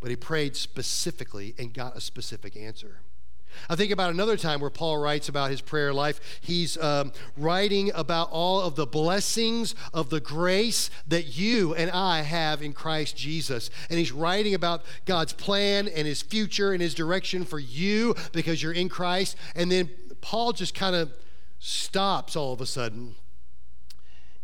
But 0.00 0.10
he 0.10 0.16
prayed 0.16 0.56
specifically 0.56 1.54
and 1.58 1.72
got 1.72 1.96
a 1.96 2.00
specific 2.00 2.56
answer. 2.56 3.00
I 3.68 3.76
think 3.76 3.92
about 3.92 4.10
another 4.10 4.36
time 4.36 4.60
where 4.60 4.70
Paul 4.70 4.98
writes 4.98 5.28
about 5.28 5.50
his 5.50 5.60
prayer 5.60 5.92
life. 5.92 6.20
He's 6.40 6.76
um, 6.78 7.12
writing 7.36 7.90
about 7.94 8.30
all 8.30 8.60
of 8.60 8.76
the 8.76 8.86
blessings 8.86 9.74
of 9.92 10.10
the 10.10 10.20
grace 10.20 10.90
that 11.08 11.36
you 11.36 11.74
and 11.74 11.90
I 11.90 12.22
have 12.22 12.62
in 12.62 12.72
Christ 12.72 13.16
Jesus. 13.16 13.70
And 13.90 13.98
he's 13.98 14.12
writing 14.12 14.54
about 14.54 14.84
God's 15.04 15.32
plan 15.32 15.88
and 15.88 16.06
his 16.06 16.22
future 16.22 16.72
and 16.72 16.82
his 16.82 16.94
direction 16.94 17.44
for 17.44 17.58
you 17.58 18.14
because 18.32 18.62
you're 18.62 18.72
in 18.72 18.88
Christ. 18.88 19.36
And 19.54 19.70
then 19.70 19.90
Paul 20.20 20.52
just 20.52 20.74
kind 20.74 20.96
of 20.96 21.12
stops 21.58 22.36
all 22.36 22.52
of 22.52 22.60
a 22.60 22.66
sudden 22.66 23.16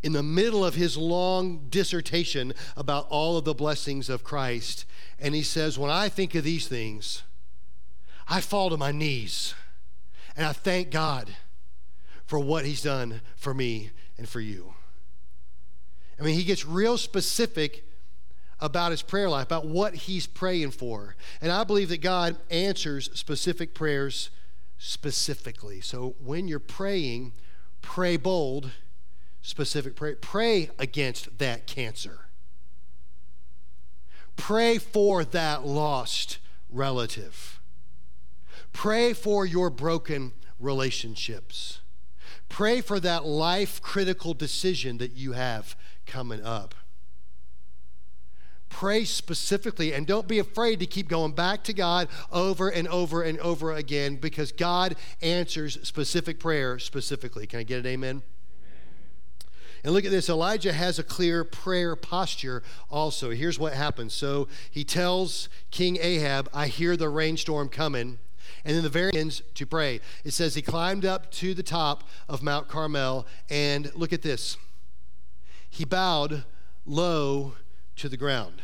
in 0.02 0.12
the 0.12 0.22
middle 0.22 0.64
of 0.64 0.74
his 0.74 0.96
long 0.96 1.66
dissertation 1.68 2.52
about 2.76 3.06
all 3.08 3.36
of 3.36 3.44
the 3.44 3.54
blessings 3.54 4.08
of 4.08 4.24
Christ. 4.24 4.84
And 5.18 5.34
he 5.34 5.42
says, 5.42 5.78
When 5.78 5.90
I 5.90 6.08
think 6.08 6.34
of 6.34 6.44
these 6.44 6.66
things, 6.66 7.22
I 8.28 8.40
fall 8.40 8.70
to 8.70 8.76
my 8.76 8.92
knees 8.92 9.54
and 10.36 10.46
I 10.46 10.52
thank 10.52 10.90
God 10.90 11.30
for 12.26 12.38
what 12.38 12.64
He's 12.64 12.82
done 12.82 13.20
for 13.36 13.52
me 13.52 13.90
and 14.16 14.28
for 14.28 14.40
you. 14.40 14.74
I 16.22 16.24
mean, 16.24 16.36
he 16.36 16.44
gets 16.44 16.64
real 16.64 16.96
specific 16.96 17.84
about 18.60 18.92
his 18.92 19.02
prayer 19.02 19.28
life, 19.28 19.46
about 19.46 19.66
what 19.66 19.94
he's 19.94 20.26
praying 20.26 20.70
for. 20.70 21.16
And 21.40 21.50
I 21.50 21.64
believe 21.64 21.88
that 21.88 22.00
God 22.00 22.36
answers 22.48 23.10
specific 23.14 23.74
prayers 23.74 24.30
specifically. 24.78 25.80
So 25.80 26.14
when 26.22 26.46
you're 26.46 26.60
praying, 26.60 27.32
pray 27.80 28.16
bold, 28.16 28.70
specific 29.40 29.96
prayer. 29.96 30.14
Pray 30.14 30.70
against 30.78 31.38
that 31.38 31.66
cancer. 31.66 32.26
Pray 34.36 34.78
for 34.78 35.24
that 35.24 35.66
lost 35.66 36.38
relative. 36.70 37.60
Pray 38.72 39.12
for 39.12 39.44
your 39.44 39.70
broken 39.70 40.32
relationships. 40.58 41.80
Pray 42.48 42.80
for 42.80 43.00
that 43.00 43.24
life 43.24 43.80
critical 43.80 44.34
decision 44.34 44.98
that 44.98 45.12
you 45.12 45.32
have 45.32 45.76
coming 46.06 46.42
up. 46.42 46.74
Pray 48.68 49.04
specifically 49.04 49.92
and 49.92 50.06
don't 50.06 50.26
be 50.26 50.38
afraid 50.38 50.80
to 50.80 50.86
keep 50.86 51.08
going 51.08 51.32
back 51.32 51.62
to 51.64 51.72
God 51.72 52.08
over 52.32 52.68
and 52.68 52.88
over 52.88 53.22
and 53.22 53.38
over 53.40 53.72
again 53.72 54.16
because 54.16 54.50
God 54.50 54.96
answers 55.20 55.78
specific 55.82 56.40
prayer 56.40 56.78
specifically. 56.78 57.46
Can 57.46 57.60
I 57.60 57.62
get 57.64 57.80
an 57.80 57.86
amen? 57.86 58.22
And 59.84 59.92
look 59.92 60.04
at 60.04 60.10
this 60.10 60.28
Elijah 60.28 60.72
has 60.72 60.98
a 60.98 61.02
clear 61.02 61.44
prayer 61.44 61.96
posture 61.96 62.62
also. 62.90 63.30
Here's 63.30 63.58
what 63.58 63.74
happens. 63.74 64.14
So 64.14 64.48
he 64.70 64.84
tells 64.84 65.48
King 65.70 65.98
Ahab, 66.00 66.48
I 66.54 66.68
hear 66.68 66.96
the 66.96 67.08
rainstorm 67.08 67.68
coming. 67.68 68.18
And 68.64 68.76
then 68.76 68.82
the 68.82 68.88
very 68.88 69.12
ends 69.14 69.42
to 69.54 69.66
pray. 69.66 70.00
It 70.24 70.32
says 70.32 70.54
he 70.54 70.62
climbed 70.62 71.04
up 71.04 71.30
to 71.32 71.54
the 71.54 71.62
top 71.62 72.08
of 72.28 72.42
Mount 72.42 72.68
Carmel, 72.68 73.26
and 73.50 73.94
look 73.94 74.12
at 74.12 74.22
this. 74.22 74.56
He 75.68 75.84
bowed 75.84 76.44
low 76.84 77.54
to 77.96 78.08
the 78.08 78.16
ground. 78.16 78.62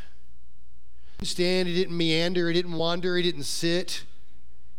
He 1.18 1.24
didn't 1.24 1.28
stand, 1.28 1.68
he 1.68 1.74
didn't 1.74 1.96
meander, 1.96 2.48
he 2.48 2.54
didn't 2.54 2.74
wander, 2.74 3.16
he 3.16 3.22
didn't 3.22 3.44
sit. 3.44 4.04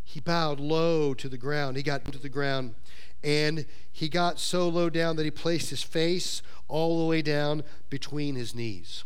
He 0.03 0.19
bowed 0.19 0.59
low 0.59 1.13
to 1.13 1.29
the 1.29 1.37
ground. 1.37 1.77
He 1.77 1.83
got 1.83 2.05
to 2.05 2.17
the 2.17 2.29
ground, 2.29 2.75
and 3.23 3.65
he 3.91 4.09
got 4.09 4.39
so 4.39 4.67
low 4.67 4.89
down 4.89 5.17
that 5.17 5.23
he 5.23 5.31
placed 5.31 5.69
his 5.69 5.83
face 5.83 6.41
all 6.67 6.99
the 6.99 7.05
way 7.05 7.21
down 7.21 7.63
between 7.89 8.35
his 8.35 8.55
knees. 8.55 9.03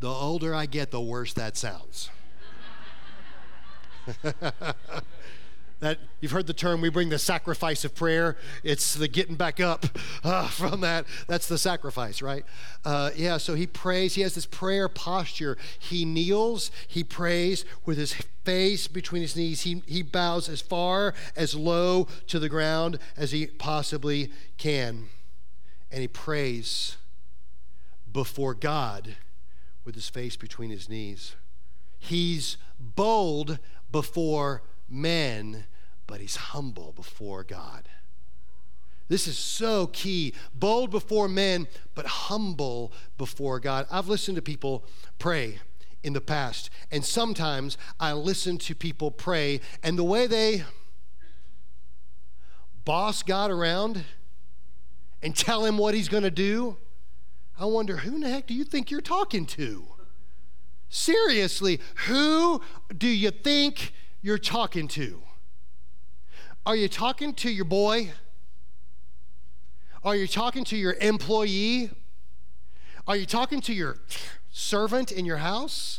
The 0.00 0.08
older 0.08 0.54
I 0.54 0.66
get, 0.66 0.90
the 0.90 1.00
worse 1.00 1.32
that 1.32 1.56
sounds. 1.56 2.10
that 5.80 5.98
you've 6.20 6.32
heard 6.32 6.46
the 6.46 6.54
term 6.54 6.80
we 6.80 6.88
bring 6.88 7.10
the 7.10 7.18
sacrifice 7.18 7.84
of 7.84 7.94
prayer. 7.94 8.36
It's 8.62 8.94
the 8.94 9.08
getting 9.08 9.36
back 9.36 9.60
up 9.60 9.84
uh, 10.24 10.48
from 10.48 10.80
that. 10.80 11.04
That's 11.26 11.46
the 11.46 11.58
sacrifice 11.58 12.22
right? 12.22 12.44
Uh, 12.84 13.10
yeah 13.14 13.36
so 13.36 13.54
he 13.54 13.66
prays 13.66 14.14
he 14.14 14.22
has 14.22 14.34
this 14.34 14.46
prayer 14.46 14.88
posture. 14.88 15.58
He 15.78 16.04
kneels 16.04 16.70
he 16.88 17.04
prays 17.04 17.64
with 17.84 17.98
his 17.98 18.14
face 18.44 18.88
between 18.88 19.22
his 19.22 19.36
knees. 19.36 19.62
He, 19.62 19.82
he 19.86 20.02
bows 20.02 20.48
as 20.48 20.60
far 20.60 21.14
as 21.36 21.54
low 21.54 22.08
to 22.28 22.38
the 22.38 22.48
ground 22.48 22.98
as 23.16 23.32
he 23.32 23.46
possibly 23.46 24.32
can. 24.58 25.08
And 25.90 26.00
he 26.00 26.08
prays 26.08 26.96
before 28.10 28.54
god 28.54 29.16
with 29.84 29.94
his 29.94 30.08
face 30.08 30.36
between 30.36 30.70
his 30.70 30.88
knees. 30.88 31.34
He's 31.98 32.56
bold 32.78 33.58
before 33.94 34.60
men, 34.90 35.66
but 36.08 36.20
he's 36.20 36.34
humble 36.34 36.90
before 36.96 37.44
God. 37.44 37.88
This 39.06 39.28
is 39.28 39.38
so 39.38 39.86
key. 39.86 40.34
Bold 40.52 40.90
before 40.90 41.28
men, 41.28 41.68
but 41.94 42.04
humble 42.04 42.92
before 43.16 43.60
God. 43.60 43.86
I've 43.92 44.08
listened 44.08 44.34
to 44.34 44.42
people 44.42 44.84
pray 45.20 45.60
in 46.02 46.12
the 46.12 46.20
past, 46.20 46.70
and 46.90 47.04
sometimes 47.04 47.78
I 48.00 48.14
listen 48.14 48.58
to 48.58 48.74
people 48.74 49.12
pray, 49.12 49.60
and 49.80 49.96
the 49.96 50.02
way 50.02 50.26
they 50.26 50.64
boss 52.84 53.22
God 53.22 53.52
around 53.52 54.02
and 55.22 55.36
tell 55.36 55.64
him 55.64 55.78
what 55.78 55.94
he's 55.94 56.08
going 56.08 56.24
to 56.24 56.32
do, 56.32 56.78
I 57.56 57.66
wonder 57.66 57.98
who 57.98 58.16
in 58.16 58.22
the 58.22 58.28
heck 58.28 58.48
do 58.48 58.54
you 58.54 58.64
think 58.64 58.90
you're 58.90 59.00
talking 59.00 59.46
to? 59.46 59.93
Seriously, 60.94 61.80
who 62.06 62.60
do 62.96 63.08
you 63.08 63.32
think 63.32 63.92
you're 64.22 64.38
talking 64.38 64.86
to? 64.86 65.20
Are 66.64 66.76
you 66.76 66.86
talking 66.86 67.34
to 67.34 67.50
your 67.50 67.64
boy? 67.64 68.12
Are 70.04 70.14
you 70.14 70.28
talking 70.28 70.62
to 70.66 70.76
your 70.76 70.94
employee? 71.00 71.90
Are 73.08 73.16
you 73.16 73.26
talking 73.26 73.60
to 73.62 73.74
your 73.74 73.98
servant 74.52 75.10
in 75.10 75.26
your 75.26 75.38
house? 75.38 75.98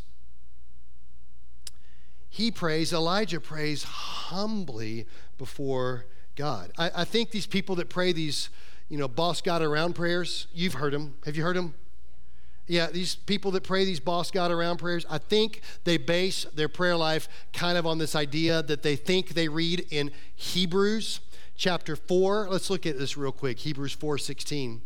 He 2.30 2.50
prays, 2.50 2.94
Elijah 2.94 3.42
prays 3.42 3.84
humbly 3.84 5.08
before 5.38 6.06
God. 6.38 6.72
I, 6.78 6.92
I 6.96 7.04
think 7.04 7.32
these 7.32 7.48
people 7.48 7.76
that 7.76 7.90
pray 7.90 8.14
these, 8.14 8.50
you 8.88 8.98
know, 8.98 9.10
boss 9.10 9.42
God 9.42 9.62
around 9.62 9.96
prayers, 9.96 10.48
you've 10.54 10.76
heard 10.76 10.94
them. 10.94 11.16
Have 11.26 11.36
you 11.36 11.44
heard 11.44 11.58
them? 11.58 11.74
Yeah, 12.68 12.88
these 12.88 13.16
people 13.16 13.52
that 13.52 13.64
pray 13.64 13.86
these 13.86 14.00
boss 14.00 14.32
God 14.32 14.52
around 14.52 14.78
prayers, 14.78 15.06
I 15.10 15.20
think 15.20 15.62
they 15.84 15.98
base 15.98 16.46
their 16.56 16.70
prayer 16.70 16.96
life 16.96 17.28
kind 17.54 17.78
of 17.78 17.86
on 17.86 18.00
this 18.00 18.16
idea 18.16 18.64
that 18.64 18.82
they 18.82 18.96
think 18.96 19.30
they 19.30 19.48
read 19.48 19.86
in 19.92 20.12
Hebrews 20.36 21.20
chapter 21.56 21.96
4. 21.96 22.48
Let's 22.50 22.70
look 22.70 22.86
at 22.86 22.98
this 22.98 23.18
real 23.18 23.32
quick. 23.32 23.60
Hebrews 23.60 23.94
4 23.94 24.18
16 24.18 24.82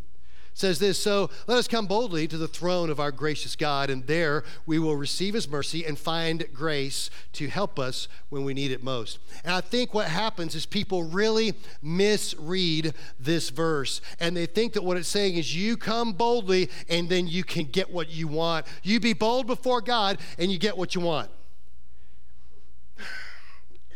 says 0.59 0.77
this 0.79 1.01
So 1.01 1.29
let 1.47 1.57
us 1.57 1.67
come 1.67 1.87
boldly 1.87 2.27
to 2.27 2.37
the 2.37 2.47
throne 2.47 2.89
of 2.89 2.99
our 2.99 3.11
gracious 3.11 3.55
God, 3.55 3.89
and 3.89 4.05
there 4.07 4.43
we 4.65 4.77
will 4.77 4.95
receive 4.95 5.33
his 5.33 5.49
mercy 5.49 5.85
and 5.85 5.97
find 5.97 6.45
grace 6.53 7.09
to 7.33 7.47
help 7.47 7.79
us 7.79 8.07
when 8.29 8.43
we 8.43 8.53
need 8.53 8.71
it 8.71 8.83
most. 8.83 9.19
And 9.43 9.53
I 9.53 9.61
think 9.61 9.93
what 9.93 10.07
happens 10.07 10.55
is 10.55 10.65
people 10.65 11.03
really 11.03 11.53
misread 11.81 12.93
this 13.19 13.49
verse, 13.49 14.01
and 14.19 14.35
they 14.35 14.45
think 14.45 14.73
that 14.73 14.83
what 14.83 14.97
it's 14.97 15.07
saying 15.07 15.35
is 15.35 15.55
you 15.55 15.77
come 15.77 16.11
boldly 16.11 16.69
and 16.89 17.07
then 17.07 17.27
you 17.27 17.43
can 17.43 17.65
get 17.65 17.91
what 17.91 18.09
you 18.09 18.27
want. 18.27 18.65
You 18.83 18.99
be 18.99 19.13
bold 19.13 19.47
before 19.47 19.81
God 19.81 20.19
and 20.37 20.51
you 20.51 20.59
get 20.59 20.77
what 20.77 20.93
you 20.93 21.01
want. 21.01 21.31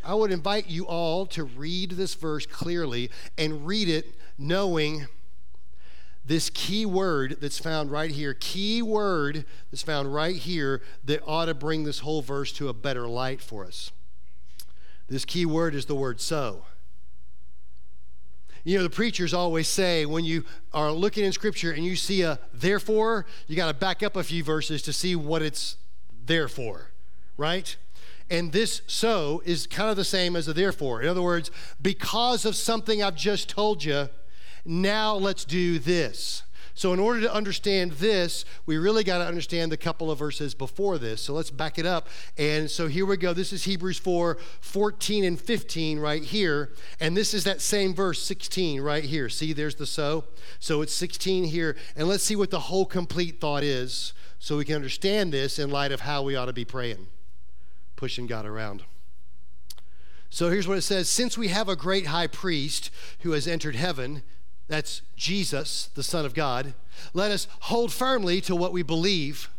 I 0.06 0.14
would 0.14 0.32
invite 0.32 0.70
you 0.70 0.86
all 0.86 1.26
to 1.28 1.46
read 1.46 1.92
this 1.92 2.14
verse 2.14 2.46
clearly 2.46 3.10
and 3.38 3.66
read 3.66 3.88
it 3.88 4.16
knowing 4.38 5.08
this 6.26 6.50
key 6.50 6.86
word 6.86 7.38
that's 7.42 7.60
found 7.60 7.92
right 7.92 8.12
here, 8.12 8.34
key 8.34 8.82
word 8.82 9.46
that's 9.72 9.84
found 9.84 10.14
right 10.14 10.36
here 10.36 10.82
that 11.04 11.22
ought 11.26 11.46
to 11.46 11.54
bring 11.54 11.84
this 11.84 12.00
whole 12.00 12.22
verse 12.22 12.52
to 12.54 12.70
a 12.70 12.74
better 12.74 13.08
light 13.08 13.42
for 13.42 13.66
us. 13.66 13.92
This 15.10 15.26
key 15.26 15.46
word 15.46 15.76
is 15.76 15.86
the 15.86 15.96
word 15.96 16.22
so. 16.22 16.66
You 18.64 18.78
know, 18.78 18.84
the 18.84 18.90
preachers 18.90 19.34
always 19.34 19.68
say 19.68 20.06
when 20.06 20.24
you 20.24 20.46
are 20.74 20.92
looking 20.92 21.26
in 21.26 21.34
Scripture 21.34 21.72
and 21.72 21.84
you 21.84 21.98
see 21.98 22.22
a 22.22 22.40
therefore, 22.54 23.26
you 23.48 23.58
got 23.58 23.68
to 23.68 23.74
back 23.74 24.02
up 24.02 24.16
a 24.16 24.24
few 24.24 24.44
verses 24.44 24.82
to 24.84 24.94
see 24.94 25.18
what 25.18 25.42
it's 25.42 25.76
there 26.26 26.48
for, 26.48 26.92
right? 27.36 27.76
And 28.30 28.54
this 28.54 28.82
so 28.88 29.42
is 29.46 29.68
kind 29.68 29.90
of 29.90 29.98
the 29.98 30.06
same 30.06 30.38
as 30.38 30.48
a 30.48 30.54
therefore. 30.54 31.02
In 31.02 31.10
other 31.10 31.22
words, 31.22 31.52
because 31.82 32.46
of 32.46 32.56
something 32.56 33.04
I've 33.04 33.18
just 33.18 33.50
told 33.50 33.84
you, 33.84 34.08
now 34.66 35.16
let's 35.16 35.46
do 35.46 35.80
this. 35.80 36.44
So, 36.76 36.92
in 36.92 37.00
order 37.00 37.22
to 37.22 37.34
understand 37.34 37.94
this, 37.94 38.46
we 38.66 38.78
really 38.78 39.04
got 39.04 39.20
to 39.20 39.28
understand 39.28 39.72
the 39.72 39.78
couple 39.78 40.10
of 40.10 40.18
verses 40.18 40.56
before 40.56 40.98
this. 40.98 41.22
So, 41.22 41.34
let's 41.34 41.52
back 41.52 41.78
it 41.78 41.86
up. 41.86 42.08
And 42.36 42.70
so, 42.70 42.88
here 42.88 43.06
we 43.06 43.16
go. 43.16 43.32
This 43.32 43.54
is 43.54 43.66
Hebrews 43.66 44.00
4 44.00 44.38
14 44.62 45.24
and 45.24 45.40
15 45.40 46.00
right 46.00 46.24
here. 46.24 46.74
And 47.00 47.16
this 47.16 47.36
is 47.36 47.44
that 47.44 47.62
same 47.62 47.94
verse 47.94 48.24
16 48.24 48.82
right 48.82 49.04
here. 49.04 49.30
See, 49.30 49.54
there's 49.54 49.76
the 49.76 49.86
so. 49.86 50.26
So, 50.60 50.82
it's 50.82 50.96
16 50.96 51.44
here. 51.44 51.76
And 51.96 52.08
let's 52.08 52.24
see 52.24 52.36
what 52.36 52.50
the 52.50 52.60
whole 52.60 52.88
complete 52.88 53.40
thought 53.40 53.64
is 53.64 54.14
so 54.40 54.58
we 54.58 54.66
can 54.66 54.76
understand 54.76 55.32
this 55.32 55.60
in 55.60 55.70
light 55.70 55.92
of 55.92 56.02
how 56.02 56.24
we 56.24 56.36
ought 56.36 56.48
to 56.48 56.54
be 56.54 56.66
praying, 56.66 57.06
pushing 57.96 58.26
God 58.26 58.48
around. 58.48 58.84
So, 60.32 60.50
here's 60.50 60.68
what 60.68 60.80
it 60.80 60.82
says 60.82 61.08
Since 61.08 61.38
we 61.38 61.50
have 61.50 61.70
a 61.70 61.76
great 61.76 62.08
high 62.08 62.26
priest 62.26 62.90
who 63.20 63.34
has 63.34 63.48
entered 63.48 63.76
heaven, 63.76 64.24
that's 64.68 65.02
Jesus, 65.16 65.90
the 65.96 66.04
Son 66.04 66.26
of 66.26 66.34
God, 66.34 66.74
let 67.14 67.32
us 67.32 67.48
hold 67.62 67.92
firmly 67.92 68.42
to 68.42 68.56
what 68.56 68.72
we 68.72 68.84
believe. 68.84 69.50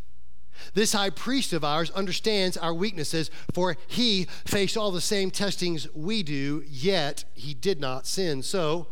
This 0.72 0.92
high 0.92 1.10
priest 1.10 1.52
of 1.52 1.64
ours 1.64 1.90
understands 1.90 2.56
our 2.56 2.72
weaknesses, 2.72 3.30
for 3.52 3.76
he 3.86 4.26
faced 4.44 4.76
all 4.76 4.90
the 4.90 5.00
same 5.00 5.30
testings 5.30 5.86
we 5.94 6.22
do, 6.22 6.64
yet 6.66 7.24
he 7.34 7.54
did 7.54 7.80
not 7.80 8.06
sin. 8.06 8.42
So, 8.42 8.86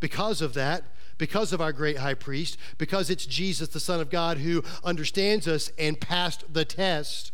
because 0.00 0.42
of 0.42 0.54
that, 0.54 0.84
because 1.18 1.52
of 1.52 1.60
our 1.60 1.72
great 1.72 1.98
high 1.98 2.14
priest, 2.14 2.56
because 2.78 3.08
it's 3.08 3.26
Jesus, 3.26 3.68
the 3.68 3.78
Son 3.78 4.00
of 4.00 4.10
God, 4.10 4.38
who 4.38 4.64
understands 4.82 5.46
us 5.46 5.70
and 5.78 6.00
passed 6.00 6.52
the 6.52 6.64
test, 6.64 7.30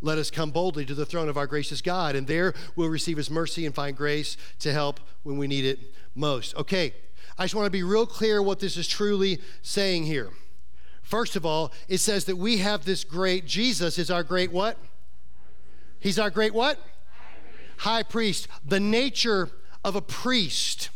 let 0.00 0.18
us 0.18 0.30
come 0.30 0.50
boldly 0.50 0.84
to 0.86 0.94
the 0.94 1.06
throne 1.06 1.28
of 1.28 1.36
our 1.36 1.46
gracious 1.46 1.82
God, 1.82 2.16
and 2.16 2.26
there 2.26 2.54
we'll 2.74 2.88
receive 2.88 3.16
his 3.16 3.30
mercy 3.30 3.66
and 3.66 3.74
find 3.74 3.96
grace 3.96 4.36
to 4.60 4.72
help 4.72 5.00
when 5.22 5.36
we 5.36 5.46
need 5.46 5.64
it 5.64 5.78
most. 6.14 6.54
Okay, 6.56 6.94
I 7.38 7.44
just 7.44 7.54
want 7.54 7.66
to 7.66 7.70
be 7.70 7.82
real 7.82 8.06
clear 8.06 8.42
what 8.42 8.60
this 8.60 8.76
is 8.76 8.88
truly 8.88 9.40
saying 9.62 10.04
here. 10.04 10.30
First 11.02 11.36
of 11.36 11.46
all, 11.46 11.72
it 11.88 11.98
says 11.98 12.24
that 12.24 12.36
we 12.36 12.58
have 12.58 12.84
this 12.84 13.04
great, 13.04 13.46
Jesus 13.46 13.98
is 13.98 14.10
our 14.10 14.22
great 14.22 14.50
what? 14.50 14.78
He's 16.00 16.18
our 16.18 16.30
great 16.30 16.54
what? 16.54 16.78
High 16.78 17.42
priest. 17.42 17.84
High 17.84 18.02
priest. 18.02 18.48
The 18.64 18.80
nature 18.80 19.50
of 19.84 19.96
a 19.96 20.02
priest 20.02 20.90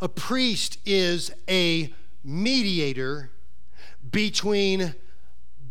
A 0.00 0.08
priest 0.08 0.78
is 0.84 1.32
a 1.48 1.92
mediator 2.22 3.30
between 4.10 4.94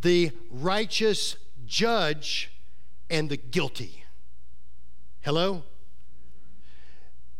the 0.00 0.32
righteous 0.50 1.36
judge 1.64 2.50
and 3.08 3.30
the 3.30 3.36
guilty. 3.36 4.02
Hello? 5.20 5.62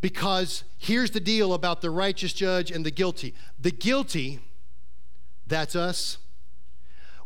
Because 0.00 0.64
here's 0.78 1.10
the 1.10 1.20
deal 1.20 1.54
about 1.54 1.80
the 1.80 1.90
righteous 1.90 2.32
judge 2.32 2.70
and 2.70 2.84
the 2.84 2.90
guilty. 2.90 3.34
The 3.58 3.70
guilty, 3.70 4.40
that's 5.46 5.74
us, 5.74 6.18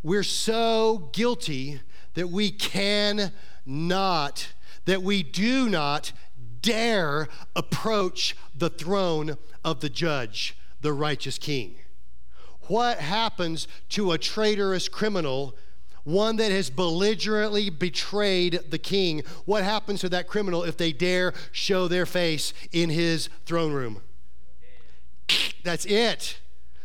we're 0.02 0.22
so 0.22 1.10
guilty 1.12 1.80
that 2.14 2.28
we 2.28 2.50
cannot, 2.50 3.32
that 4.86 5.02
we 5.02 5.22
do 5.22 5.68
not 5.68 6.12
dare 6.62 7.28
approach 7.54 8.36
the 8.54 8.70
throne 8.70 9.36
of 9.64 9.80
the 9.80 9.90
judge, 9.90 10.56
the 10.80 10.92
righteous 10.92 11.38
king. 11.38 11.74
What 12.62 12.98
happens 12.98 13.66
to 13.90 14.12
a 14.12 14.18
traitorous 14.18 14.88
criminal, 14.88 15.56
one 16.04 16.36
that 16.36 16.50
has 16.50 16.70
belligerently 16.70 17.70
betrayed 17.70 18.60
the 18.70 18.78
king? 18.78 19.22
What 19.44 19.64
happens 19.64 20.00
to 20.00 20.08
that 20.10 20.26
criminal 20.26 20.64
if 20.64 20.76
they 20.76 20.92
dare 20.92 21.32
show 21.52 21.88
their 21.88 22.06
face 22.06 22.52
in 22.72 22.90
his 22.90 23.28
throne 23.46 23.72
room? 23.72 24.02
That's 25.64 25.84
it. 25.86 26.38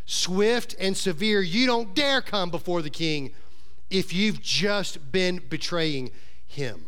Swift 0.06 0.76
and 0.80 0.96
severe. 0.96 1.42
You 1.42 1.66
don't 1.66 1.96
dare 1.96 2.22
come 2.22 2.50
before 2.50 2.82
the 2.82 2.90
king 2.90 3.32
if 3.90 4.14
you've 4.14 4.42
just 4.42 5.12
been 5.12 5.42
betraying 5.50 6.12
him. 6.46 6.86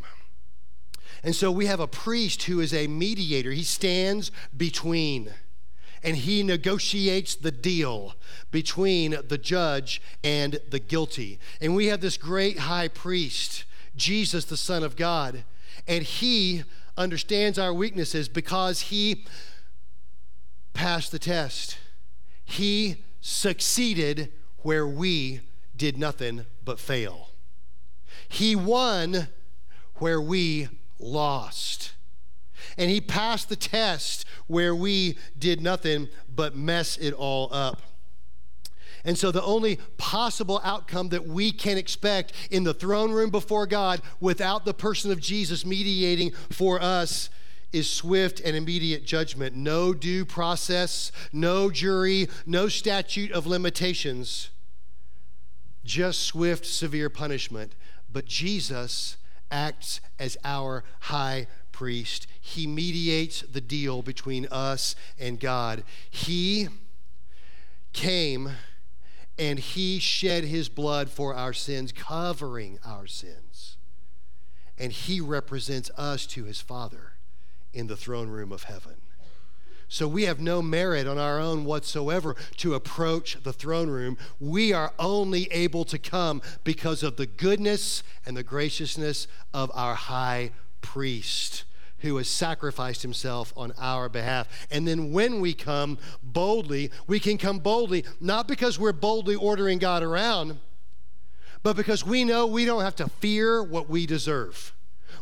And 1.24 1.36
so 1.36 1.52
we 1.52 1.66
have 1.66 1.80
a 1.80 1.88
priest 1.88 2.44
who 2.44 2.60
is 2.60 2.74
a 2.74 2.88
mediator. 2.88 3.52
He 3.52 3.64
stands 3.64 4.32
between 4.56 5.34
and 6.04 6.18
he 6.18 6.44
negotiates 6.44 7.36
the 7.36 7.52
deal 7.52 8.16
between 8.52 9.18
the 9.28 9.38
judge 9.38 10.02
and 10.24 10.60
the 10.70 10.80
guilty. 10.80 11.40
And 11.62 11.76
we 11.76 11.88
have 11.88 12.02
this 12.02 12.18
great 12.18 12.60
high 12.60 12.88
priest, 12.88 13.66
Jesus, 13.96 14.46
the 14.46 14.58
Son 14.58 14.84
of 14.84 14.96
God, 14.96 15.44
and 15.88 16.04
he 16.04 16.64
understands 16.98 17.60
our 17.60 17.74
weaknesses 17.74 18.28
because 18.28 18.82
he 18.82 19.26
passed 20.74 21.12
the 21.12 21.20
test. 21.20 21.78
He 22.46 23.04
succeeded 23.22 24.32
where 24.60 24.88
we 24.88 25.42
did 25.76 25.98
nothing 25.98 26.46
but 26.64 26.80
fail. 26.80 27.30
He 28.28 28.56
won 28.56 29.28
where 29.96 30.22
we 30.22 30.70
lost. 31.00 31.94
And 32.78 32.90
he 32.90 33.02
passed 33.02 33.50
the 33.50 33.56
test 33.56 34.26
where 34.48 34.76
we 34.76 35.18
did 35.38 35.62
nothing 35.62 36.10
but 36.34 36.56
mess 36.56 36.98
it 36.98 37.14
all 37.14 37.50
up. 37.54 37.82
And 39.04 39.18
so, 39.18 39.32
the 39.32 39.44
only 39.44 39.80
possible 39.98 40.60
outcome 40.64 41.10
that 41.10 41.26
we 41.26 41.52
can 41.52 41.78
expect 41.78 42.34
in 42.52 42.64
the 42.64 42.74
throne 42.74 43.12
room 43.12 43.30
before 43.30 43.66
God 43.66 44.02
without 44.20 44.66
the 44.66 44.74
person 44.74 45.12
of 45.12 45.22
Jesus 45.22 45.66
mediating 45.66 46.34
for 46.50 46.82
us 46.82 47.30
is 47.72 47.90
swift 47.90 48.42
and 48.42 48.56
immediate 48.56 49.06
judgment. 49.06 49.56
No 49.56 49.94
due 49.94 50.26
process, 50.26 51.12
no 51.32 51.70
jury, 51.70 52.28
no 52.46 52.68
statute 52.68 53.32
of 53.32 53.46
limitations, 53.46 54.50
just 55.84 56.22
swift, 56.22 56.66
severe 56.66 57.10
punishment. 57.10 57.76
But 58.12 58.26
Jesus 58.26 59.18
acts 59.52 60.02
as 60.20 60.38
our 60.44 60.84
high 61.02 61.48
priest. 61.78 62.26
He 62.42 62.66
mediates 62.66 63.42
the 63.42 63.62
deal 63.62 64.02
between 64.02 64.48
us 64.48 64.96
and 65.20 65.40
God. 65.40 65.84
He 66.10 66.70
came 67.94 68.50
and 69.38 69.60
he 69.60 70.00
shed 70.00 70.44
his 70.44 70.70
blood 70.70 71.08
for 71.08 71.36
our 71.36 71.54
sins, 71.54 71.92
covering 71.92 72.80
our 72.84 73.06
sins. 73.06 73.78
And 74.80 74.92
he 74.92 75.22
represents 75.22 75.92
us 75.96 76.26
to 76.28 76.46
his 76.46 76.62
Father 76.62 77.14
in 77.74 77.86
the 77.86 77.96
throne 77.96 78.30
room 78.30 78.52
of 78.52 78.64
heaven. 78.64 78.96
So 79.88 80.08
we 80.08 80.24
have 80.24 80.40
no 80.40 80.64
merit 80.64 81.06
on 81.06 81.20
our 81.20 81.40
own 81.40 81.64
whatsoever 81.64 82.36
to 82.58 82.74
approach 82.74 83.38
the 83.44 83.54
throne 83.54 83.92
room. 83.92 84.18
We 84.40 84.74
are 84.74 84.94
only 84.98 85.44
able 85.52 85.86
to 85.86 86.00
come 86.00 86.42
because 86.64 87.04
of 87.04 87.18
the 87.18 87.28
goodness 87.28 88.02
and 88.26 88.36
the 88.36 88.42
graciousness 88.42 89.28
of 89.54 89.72
our 89.76 89.94
high 89.94 90.52
priest 90.82 91.66
who 92.00 92.18
has 92.18 92.28
sacrificed 92.28 93.02
himself 93.02 93.54
on 93.58 93.74
our 93.78 94.10
behalf. 94.10 94.48
And 94.70 94.88
then 94.88 95.12
when 95.12 95.40
we 95.42 95.54
come 95.54 95.98
boldly, 96.22 96.92
we 97.08 97.20
can 97.20 97.38
come 97.38 97.60
boldly, 97.60 98.06
not 98.20 98.48
because 98.48 98.80
we're 98.80 98.94
boldly 98.94 99.36
ordering 99.36 99.80
God 99.80 100.04
around, 100.04 100.60
but 101.64 101.76
because 101.76 102.06
we 102.06 102.24
know 102.24 102.46
we 102.46 102.66
don't 102.66 102.84
have 102.84 102.96
to 102.98 103.10
fear 103.10 103.64
what 103.64 103.90
we 103.90 104.06
deserve. 104.06 104.74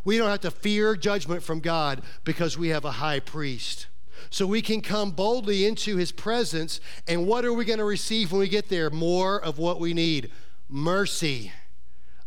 We 0.03 0.17
don't 0.17 0.29
have 0.29 0.41
to 0.41 0.51
fear 0.51 0.95
judgment 0.95 1.43
from 1.43 1.59
God 1.59 2.01
because 2.23 2.57
we 2.57 2.69
have 2.69 2.85
a 2.85 2.91
high 2.91 3.19
priest. 3.19 3.87
So 4.29 4.45
we 4.45 4.61
can 4.61 4.81
come 4.81 5.11
boldly 5.11 5.65
into 5.65 5.97
his 5.97 6.11
presence. 6.11 6.79
And 7.07 7.25
what 7.25 7.45
are 7.45 7.53
we 7.53 7.65
going 7.65 7.79
to 7.79 7.85
receive 7.85 8.31
when 8.31 8.39
we 8.39 8.47
get 8.47 8.69
there? 8.69 8.89
More 8.89 9.41
of 9.41 9.57
what 9.57 9.79
we 9.79 9.93
need 9.93 10.31
mercy, 10.69 11.51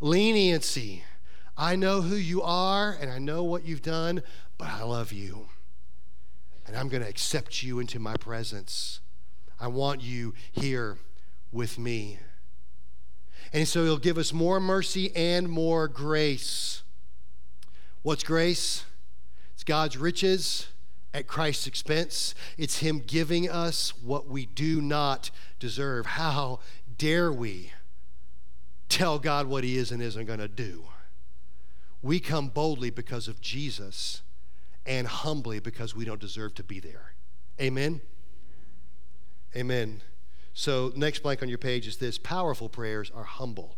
leniency. 0.00 1.04
I 1.58 1.74
know 1.74 2.02
who 2.02 2.14
you 2.14 2.40
are 2.40 2.96
and 3.00 3.10
I 3.10 3.18
know 3.18 3.42
what 3.42 3.64
you've 3.64 3.82
done, 3.82 4.22
but 4.56 4.68
I 4.68 4.84
love 4.84 5.12
you. 5.12 5.48
And 6.66 6.76
I'm 6.76 6.88
going 6.88 7.02
to 7.02 7.08
accept 7.08 7.64
you 7.64 7.80
into 7.80 7.98
my 7.98 8.16
presence. 8.16 9.00
I 9.58 9.66
want 9.66 10.00
you 10.00 10.34
here 10.52 10.98
with 11.50 11.78
me. 11.78 12.18
And 13.52 13.66
so 13.66 13.82
he'll 13.82 13.98
give 13.98 14.18
us 14.18 14.32
more 14.32 14.60
mercy 14.60 15.14
and 15.16 15.48
more 15.48 15.88
grace. 15.88 16.82
What's 18.02 18.22
grace? 18.22 18.84
It's 19.54 19.64
God's 19.64 19.96
riches 19.96 20.68
at 21.12 21.26
Christ's 21.26 21.66
expense. 21.66 22.34
It's 22.56 22.78
Him 22.78 23.02
giving 23.04 23.50
us 23.50 23.92
what 24.02 24.28
we 24.28 24.46
do 24.46 24.80
not 24.80 25.30
deserve. 25.58 26.06
How 26.06 26.60
dare 26.96 27.32
we 27.32 27.72
tell 28.88 29.18
God 29.18 29.46
what 29.46 29.64
He 29.64 29.76
is 29.76 29.90
and 29.90 30.00
isn't 30.00 30.26
going 30.26 30.38
to 30.38 30.48
do? 30.48 30.84
We 32.02 32.20
come 32.20 32.48
boldly 32.48 32.90
because 32.90 33.28
of 33.28 33.40
Jesus 33.40 34.22
and 34.86 35.06
humbly 35.06 35.58
because 35.58 35.94
we 35.94 36.04
don't 36.04 36.20
deserve 36.20 36.54
to 36.54 36.62
be 36.62 36.80
there. 36.80 37.14
Amen? 37.60 38.00
Amen. 39.56 40.02
So, 40.54 40.92
next 40.96 41.22
blank 41.22 41.42
on 41.42 41.48
your 41.48 41.58
page 41.58 41.86
is 41.86 41.96
this 41.96 42.18
powerful 42.18 42.68
prayers 42.68 43.10
are 43.14 43.24
humble 43.24 43.76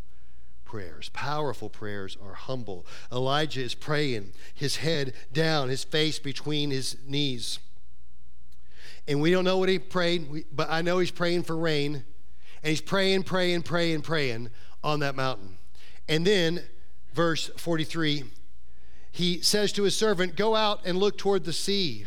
prayers. 0.70 1.09
Powerful 1.09 1.68
prayers 1.68 2.16
are 2.24 2.35
humble. 2.35 2.87
Elijah 3.11 3.61
is 3.61 3.74
praying, 3.74 4.33
his 4.54 4.76
head 4.76 5.12
down, 5.33 5.68
his 5.68 5.83
face 5.83 6.20
between 6.20 6.70
his 6.70 6.96
knees. 7.06 7.59
And 9.09 9.20
we 9.20 9.33
don't 9.33 9.44
know 9.44 9.59
what 9.59 9.68
he 9.68 9.80
prayed, 9.80 10.44
but 10.52 10.70
I 10.70 10.83
know 10.83 11.00
he's 11.00 11.11
praying 11.11 11.42
for 11.42 11.56
rain. 11.56 12.04
And 12.62 12.70
he's 12.70 12.80
praying, 12.80 13.24
praying, 13.24 13.62
praying, 13.62 14.02
praying 14.02 14.50
on 14.85 15.00
that 15.00 15.16
mountain. 15.16 15.59
And 16.09 16.24
then, 16.24 16.62
verse 17.12 17.51
43, 17.57 18.25
he 19.12 19.40
says 19.40 19.73
to 19.73 19.83
his 19.83 19.96
servant, 19.96 20.37
Go 20.37 20.55
out 20.55 20.81
and 20.85 20.99
look 20.99 21.18
toward 21.18 21.44
the 21.44 21.53
sea. 21.53 22.07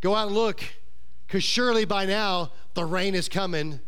Go 0.00 0.14
out 0.14 0.28
and 0.28 0.36
look, 0.36 0.62
because 1.26 1.44
surely 1.44 1.84
by 1.84 2.06
now 2.06 2.52
the 2.74 2.84
rain 2.84 3.14
is 3.14 3.28
coming 3.28 3.80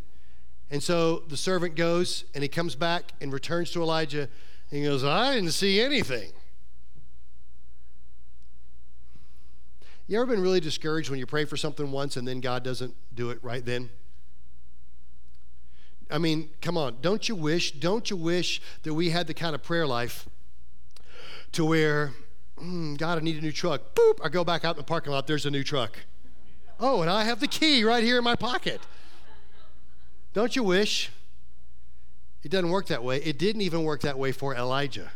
and 0.70 0.82
so 0.82 1.24
the 1.26 1.36
servant 1.36 1.74
goes 1.74 2.24
and 2.34 2.42
he 2.42 2.48
comes 2.48 2.76
back 2.76 3.12
and 3.20 3.32
returns 3.32 3.72
to 3.72 3.82
Elijah 3.82 4.28
and 4.70 4.78
he 4.78 4.84
goes, 4.84 5.02
I 5.02 5.34
didn't 5.34 5.50
see 5.50 5.80
anything. 5.80 6.30
You 10.06 10.20
ever 10.20 10.26
been 10.26 10.42
really 10.42 10.60
discouraged 10.60 11.10
when 11.10 11.18
you 11.18 11.26
pray 11.26 11.44
for 11.44 11.56
something 11.56 11.90
once 11.90 12.16
and 12.16 12.26
then 12.26 12.40
God 12.40 12.62
doesn't 12.62 12.94
do 13.14 13.30
it 13.30 13.38
right 13.42 13.64
then? 13.64 13.90
I 16.10 16.18
mean, 16.18 16.50
come 16.60 16.76
on, 16.76 16.96
don't 17.00 17.28
you 17.28 17.34
wish, 17.34 17.72
don't 17.72 18.10
you 18.10 18.16
wish 18.16 18.60
that 18.82 18.94
we 18.94 19.10
had 19.10 19.26
the 19.26 19.34
kind 19.34 19.54
of 19.54 19.62
prayer 19.62 19.86
life 19.86 20.28
to 21.52 21.64
where, 21.64 22.12
mm, 22.58 22.96
God, 22.98 23.18
I 23.18 23.20
need 23.20 23.36
a 23.36 23.40
new 23.40 23.52
truck. 23.52 23.94
Boop, 23.94 24.18
I 24.22 24.28
go 24.28 24.44
back 24.44 24.64
out 24.64 24.76
in 24.76 24.78
the 24.78 24.84
parking 24.84 25.12
lot, 25.12 25.26
there's 25.26 25.46
a 25.46 25.50
new 25.50 25.64
truck. 25.64 25.98
Oh, 26.78 27.02
and 27.02 27.10
I 27.10 27.24
have 27.24 27.40
the 27.40 27.46
key 27.46 27.84
right 27.84 28.02
here 28.02 28.18
in 28.18 28.24
my 28.24 28.36
pocket. 28.36 28.80
Don't 30.32 30.56
you 30.56 30.62
wish? 30.62 31.10
It 32.42 32.50
doesn't 32.50 32.70
work 32.70 32.86
that 32.86 33.04
way. 33.04 33.18
It 33.18 33.38
didn't 33.38 33.62
even 33.62 33.82
work 33.82 34.00
that 34.00 34.18
way 34.18 34.32
for 34.32 34.54
Elijah. 34.54 35.12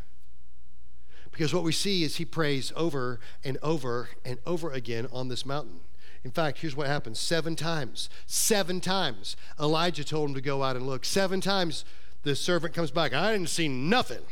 Because 1.31 1.55
what 1.55 1.65
we 1.65 1.73
see 1.73 2.05
is 2.05 2.17
he 2.17 2.25
prays 2.25 2.73
over 2.77 3.19
and 3.43 3.59
over 3.63 4.11
and 4.25 4.39
over 4.47 4.71
again 4.71 5.09
on 5.11 5.29
this 5.29 5.47
mountain. 5.47 5.81
In 6.25 6.31
fact, 6.31 6.59
here's 6.59 6.75
what 6.75 6.87
happens 6.87 7.20
seven 7.20 7.55
times. 7.55 8.09
Seven 8.27 8.81
times 8.81 9.37
Elijah 9.61 10.05
told 10.05 10.31
him 10.31 10.35
to 10.35 10.41
go 10.41 10.62
out 10.62 10.75
and 10.75 10.87
look. 10.87 11.05
Seven 11.05 11.41
times 11.41 11.85
the 12.22 12.35
servant 12.35 12.75
comes 12.75 12.91
back. 12.91 13.12
I 13.12 13.33
didn't 13.33 13.51
see 13.51 13.68
nothing. 13.68 14.22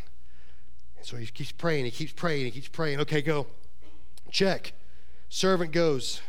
And 0.97 1.07
so 1.07 1.17
he 1.17 1.27
keeps 1.27 1.53
praying, 1.53 1.85
he 1.85 1.91
keeps 1.91 2.13
praying, 2.13 2.47
he 2.47 2.51
keeps 2.51 2.69
praying. 2.69 3.01
Okay, 3.01 3.21
go. 3.21 3.47
Check. 4.31 4.73
Servant 5.29 5.73
goes, 5.73 6.23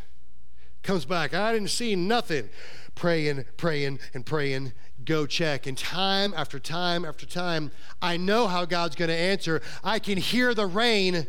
Comes 0.84 1.06
back, 1.06 1.34
I 1.34 1.54
didn't 1.54 1.70
see 1.70 1.96
nothing. 1.96 2.50
Praying, 2.94 3.46
praying, 3.56 4.00
and 4.14 4.26
praying. 4.26 4.74
Go 5.06 5.26
check. 5.26 5.66
And 5.66 5.78
time 5.78 6.34
after 6.36 6.60
time 6.60 7.06
after 7.06 7.26
time, 7.26 7.72
I 8.02 8.18
know 8.18 8.48
how 8.48 8.66
God's 8.66 8.98
going 8.98 9.10
to 9.10 9.16
answer. 9.16 9.62
I 9.82 10.00
can 10.00 10.18
hear 10.18 10.54
the 10.54 10.66
rain, 10.66 11.26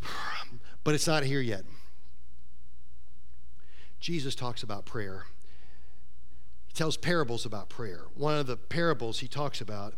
but 0.84 0.94
it's 0.94 1.06
not 1.06 1.22
here 1.22 1.42
yet. 1.42 1.64
Jesus 4.04 4.34
talks 4.34 4.62
about 4.62 4.84
prayer. 4.84 5.24
He 6.66 6.74
tells 6.74 6.98
parables 6.98 7.46
about 7.46 7.70
prayer. 7.70 8.02
One 8.14 8.36
of 8.36 8.46
the 8.46 8.58
parables 8.58 9.20
he 9.20 9.28
talks 9.28 9.62
about 9.62 9.94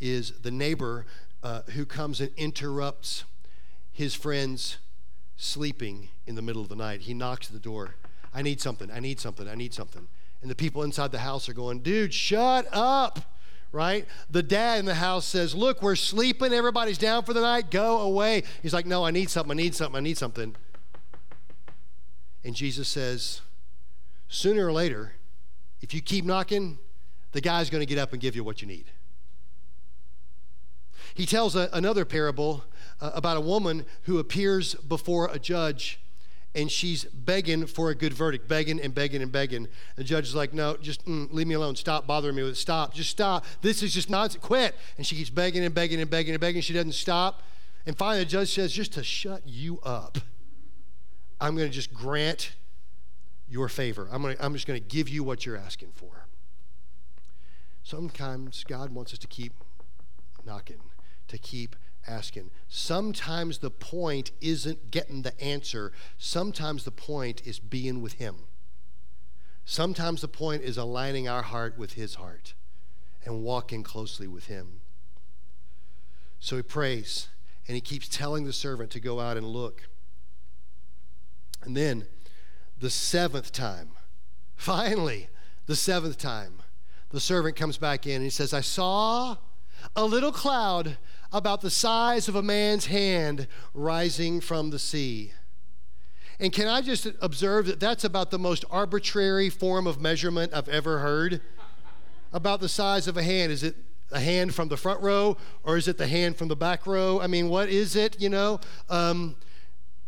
is 0.00 0.30
the 0.40 0.50
neighbor 0.50 1.04
uh, 1.42 1.60
who 1.74 1.84
comes 1.84 2.22
and 2.22 2.30
interrupts 2.38 3.24
his 3.92 4.14
friends 4.14 4.78
sleeping 5.36 6.08
in 6.26 6.36
the 6.36 6.40
middle 6.40 6.62
of 6.62 6.70
the 6.70 6.74
night. 6.74 7.02
He 7.02 7.12
knocks 7.12 7.48
at 7.48 7.52
the 7.52 7.58
door. 7.60 7.96
I 8.32 8.40
need 8.40 8.62
something. 8.62 8.90
I 8.90 8.98
need 8.98 9.20
something. 9.20 9.46
I 9.46 9.56
need 9.56 9.74
something. 9.74 10.08
And 10.40 10.50
the 10.50 10.54
people 10.54 10.82
inside 10.82 11.12
the 11.12 11.18
house 11.18 11.46
are 11.46 11.52
going, 11.52 11.80
dude, 11.80 12.14
shut 12.14 12.66
up. 12.72 13.20
Right? 13.72 14.06
The 14.30 14.42
dad 14.42 14.78
in 14.78 14.86
the 14.86 14.94
house 14.94 15.26
says, 15.26 15.54
Look, 15.54 15.80
we're 15.80 15.94
sleeping. 15.96 16.52
Everybody's 16.52 16.98
down 16.98 17.24
for 17.24 17.34
the 17.34 17.42
night. 17.42 17.70
Go 17.70 18.00
away. 18.00 18.42
He's 18.62 18.74
like, 18.74 18.84
No, 18.84 19.04
I 19.04 19.12
need 19.12 19.30
something. 19.30 19.52
I 19.52 19.62
need 19.62 19.76
something. 19.76 19.96
I 19.96 20.00
need 20.00 20.18
something. 20.18 20.56
And 22.42 22.56
Jesus 22.56 22.88
says, 22.88 23.42
Sooner 24.30 24.66
or 24.66 24.72
later, 24.72 25.14
if 25.82 25.92
you 25.92 26.00
keep 26.00 26.24
knocking, 26.24 26.78
the 27.32 27.40
guy's 27.40 27.68
going 27.68 27.80
to 27.80 27.86
get 27.86 27.98
up 27.98 28.12
and 28.12 28.22
give 28.22 28.36
you 28.36 28.44
what 28.44 28.62
you 28.62 28.68
need. 28.68 28.86
He 31.14 31.26
tells 31.26 31.56
a, 31.56 31.68
another 31.72 32.04
parable 32.04 32.64
uh, 33.00 33.10
about 33.12 33.36
a 33.36 33.40
woman 33.40 33.84
who 34.02 34.20
appears 34.20 34.74
before 34.74 35.28
a 35.32 35.38
judge 35.38 36.00
and 36.54 36.70
she's 36.70 37.04
begging 37.04 37.66
for 37.66 37.90
a 37.90 37.94
good 37.94 38.12
verdict, 38.12 38.48
begging 38.48 38.80
and 38.80 38.94
begging 38.94 39.20
and 39.20 39.32
begging. 39.32 39.66
The 39.96 40.04
judge 40.04 40.28
is 40.28 40.34
like, 40.34 40.54
no, 40.54 40.76
just 40.76 41.04
mm, 41.06 41.32
leave 41.32 41.48
me 41.48 41.54
alone. 41.54 41.74
Stop 41.74 42.06
bothering 42.06 42.36
me 42.36 42.42
with 42.42 42.52
it. 42.52 42.56
Stop. 42.56 42.94
Just 42.94 43.10
stop. 43.10 43.44
This 43.62 43.82
is 43.82 43.92
just 43.92 44.10
nonsense. 44.10 44.42
Quit. 44.44 44.76
And 44.96 45.04
she 45.04 45.16
keeps 45.16 45.30
begging 45.30 45.64
and 45.64 45.74
begging 45.74 46.00
and 46.00 46.10
begging 46.10 46.34
and 46.34 46.40
begging. 46.40 46.62
She 46.62 46.72
doesn't 46.72 46.92
stop. 46.92 47.42
And 47.86 47.96
finally, 47.96 48.24
the 48.24 48.30
judge 48.30 48.52
says, 48.54 48.72
just 48.72 48.92
to 48.92 49.04
shut 49.04 49.42
you 49.44 49.80
up, 49.84 50.18
I'm 51.40 51.56
going 51.56 51.68
to 51.68 51.74
just 51.74 51.92
grant 51.92 52.52
your 53.50 53.68
favor. 53.68 54.08
I'm, 54.10 54.22
gonna, 54.22 54.36
I'm 54.40 54.54
just 54.54 54.66
going 54.66 54.80
to 54.80 54.88
give 54.88 55.08
you 55.08 55.24
what 55.24 55.44
you're 55.44 55.56
asking 55.56 55.92
for. 55.94 56.26
Sometimes 57.82 58.64
God 58.64 58.90
wants 58.92 59.12
us 59.12 59.18
to 59.18 59.26
keep 59.26 59.52
knocking, 60.46 60.80
to 61.28 61.36
keep 61.36 61.74
asking. 62.06 62.50
Sometimes 62.68 63.58
the 63.58 63.70
point 63.70 64.30
isn't 64.40 64.90
getting 64.90 65.22
the 65.22 65.38
answer, 65.42 65.92
sometimes 66.16 66.84
the 66.84 66.90
point 66.90 67.42
is 67.44 67.58
being 67.58 68.00
with 68.00 68.14
Him. 68.14 68.36
Sometimes 69.64 70.20
the 70.20 70.28
point 70.28 70.62
is 70.62 70.76
aligning 70.78 71.28
our 71.28 71.42
heart 71.42 71.76
with 71.76 71.94
His 71.94 72.14
heart 72.14 72.54
and 73.24 73.42
walking 73.42 73.82
closely 73.82 74.26
with 74.26 74.46
Him. 74.46 74.80
So 76.38 76.56
he 76.56 76.62
prays 76.62 77.28
and 77.68 77.74
he 77.74 77.80
keeps 77.80 78.08
telling 78.08 78.44
the 78.44 78.52
servant 78.52 78.90
to 78.92 79.00
go 79.00 79.20
out 79.20 79.36
and 79.36 79.46
look. 79.46 79.88
And 81.62 81.76
then 81.76 82.06
the 82.80 82.90
seventh 82.90 83.52
time, 83.52 83.90
finally, 84.56 85.28
the 85.66 85.76
seventh 85.76 86.18
time, 86.18 86.54
the 87.10 87.20
servant 87.20 87.56
comes 87.56 87.76
back 87.76 88.06
in 88.06 88.16
and 88.16 88.24
he 88.24 88.30
says, 88.30 88.52
I 88.52 88.60
saw 88.60 89.36
a 89.94 90.04
little 90.04 90.32
cloud 90.32 90.98
about 91.32 91.60
the 91.60 91.70
size 91.70 92.28
of 92.28 92.34
a 92.34 92.42
man's 92.42 92.86
hand 92.86 93.46
rising 93.74 94.40
from 94.40 94.70
the 94.70 94.78
sea. 94.78 95.32
And 96.38 96.52
can 96.52 96.68
I 96.68 96.80
just 96.80 97.06
observe 97.20 97.66
that 97.66 97.80
that's 97.80 98.04
about 98.04 98.30
the 98.30 98.38
most 98.38 98.64
arbitrary 98.70 99.50
form 99.50 99.86
of 99.86 100.00
measurement 100.00 100.52
I've 100.54 100.68
ever 100.68 100.98
heard? 100.98 101.42
About 102.32 102.60
the 102.60 102.68
size 102.68 103.06
of 103.06 103.16
a 103.16 103.22
hand. 103.22 103.52
Is 103.52 103.62
it 103.62 103.76
a 104.10 104.20
hand 104.20 104.54
from 104.54 104.68
the 104.68 104.76
front 104.76 105.02
row 105.02 105.36
or 105.64 105.76
is 105.76 105.86
it 105.86 105.98
the 105.98 106.06
hand 106.06 106.36
from 106.36 106.48
the 106.48 106.56
back 106.56 106.86
row? 106.86 107.20
I 107.20 107.26
mean, 107.26 107.48
what 107.48 107.68
is 107.68 107.94
it, 107.94 108.20
you 108.20 108.28
know? 108.28 108.60
Um, 108.88 109.36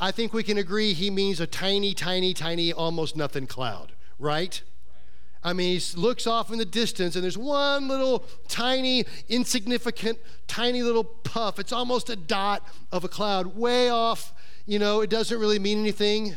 I 0.03 0.11
think 0.11 0.35
we 0.35 0.43
can 0.43 0.59
agree 0.59 0.95
he 0.95 1.11
means 1.11 1.39
a 1.39 1.47
tiny, 1.47 1.95
tiny, 1.95 2.35
tiny, 2.35 2.73
almost 2.73 3.15
nothing 3.15 3.47
cloud, 3.47 3.93
right? 4.19 4.61
I 5.45 5.53
mean, 5.53 5.79
he 5.79 5.97
looks 5.97 6.27
off 6.27 6.51
in 6.51 6.59
the 6.59 6.65
distance 6.65 7.15
and 7.15 7.23
there's 7.23 7.39
one 7.39 7.87
little 7.87 8.25
tiny, 8.49 9.05
insignificant, 9.29 10.19
tiny 10.49 10.83
little 10.83 11.05
puff. 11.05 11.61
It's 11.61 11.71
almost 11.71 12.11
a 12.11 12.17
dot 12.17 12.67
of 12.91 13.05
a 13.05 13.09
cloud 13.09 13.55
way 13.55 13.91
off. 13.91 14.33
You 14.67 14.81
know, 14.81 15.03
it 15.03 15.09
doesn't 15.09 15.39
really 15.39 15.61
mean 15.61 15.79
anything. 15.79 16.35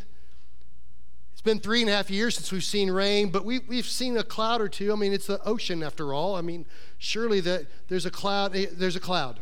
It's 1.32 1.42
been 1.42 1.60
three 1.60 1.82
and 1.82 1.90
a 1.90 1.94
half 1.94 2.12
years 2.12 2.36
since 2.36 2.52
we've 2.52 2.64
seen 2.64 2.92
rain, 2.92 3.30
but 3.30 3.46
we, 3.46 3.60
we've 3.68 3.88
seen 3.88 4.16
a 4.16 4.24
cloud 4.24 4.62
or 4.62 4.70
two. 4.70 4.94
I 4.94 4.96
mean, 4.96 5.12
it's 5.12 5.26
the 5.26 5.44
ocean 5.44 5.82
after 5.82 6.14
all. 6.14 6.36
I 6.36 6.42
mean, 6.42 6.68
surely 7.00 7.40
there's 7.40 8.06
a 8.06 8.12
cloud. 8.12 8.56
Eh, 8.56 8.68
there's 8.72 8.96
a 8.96 9.00
cloud. 9.00 9.40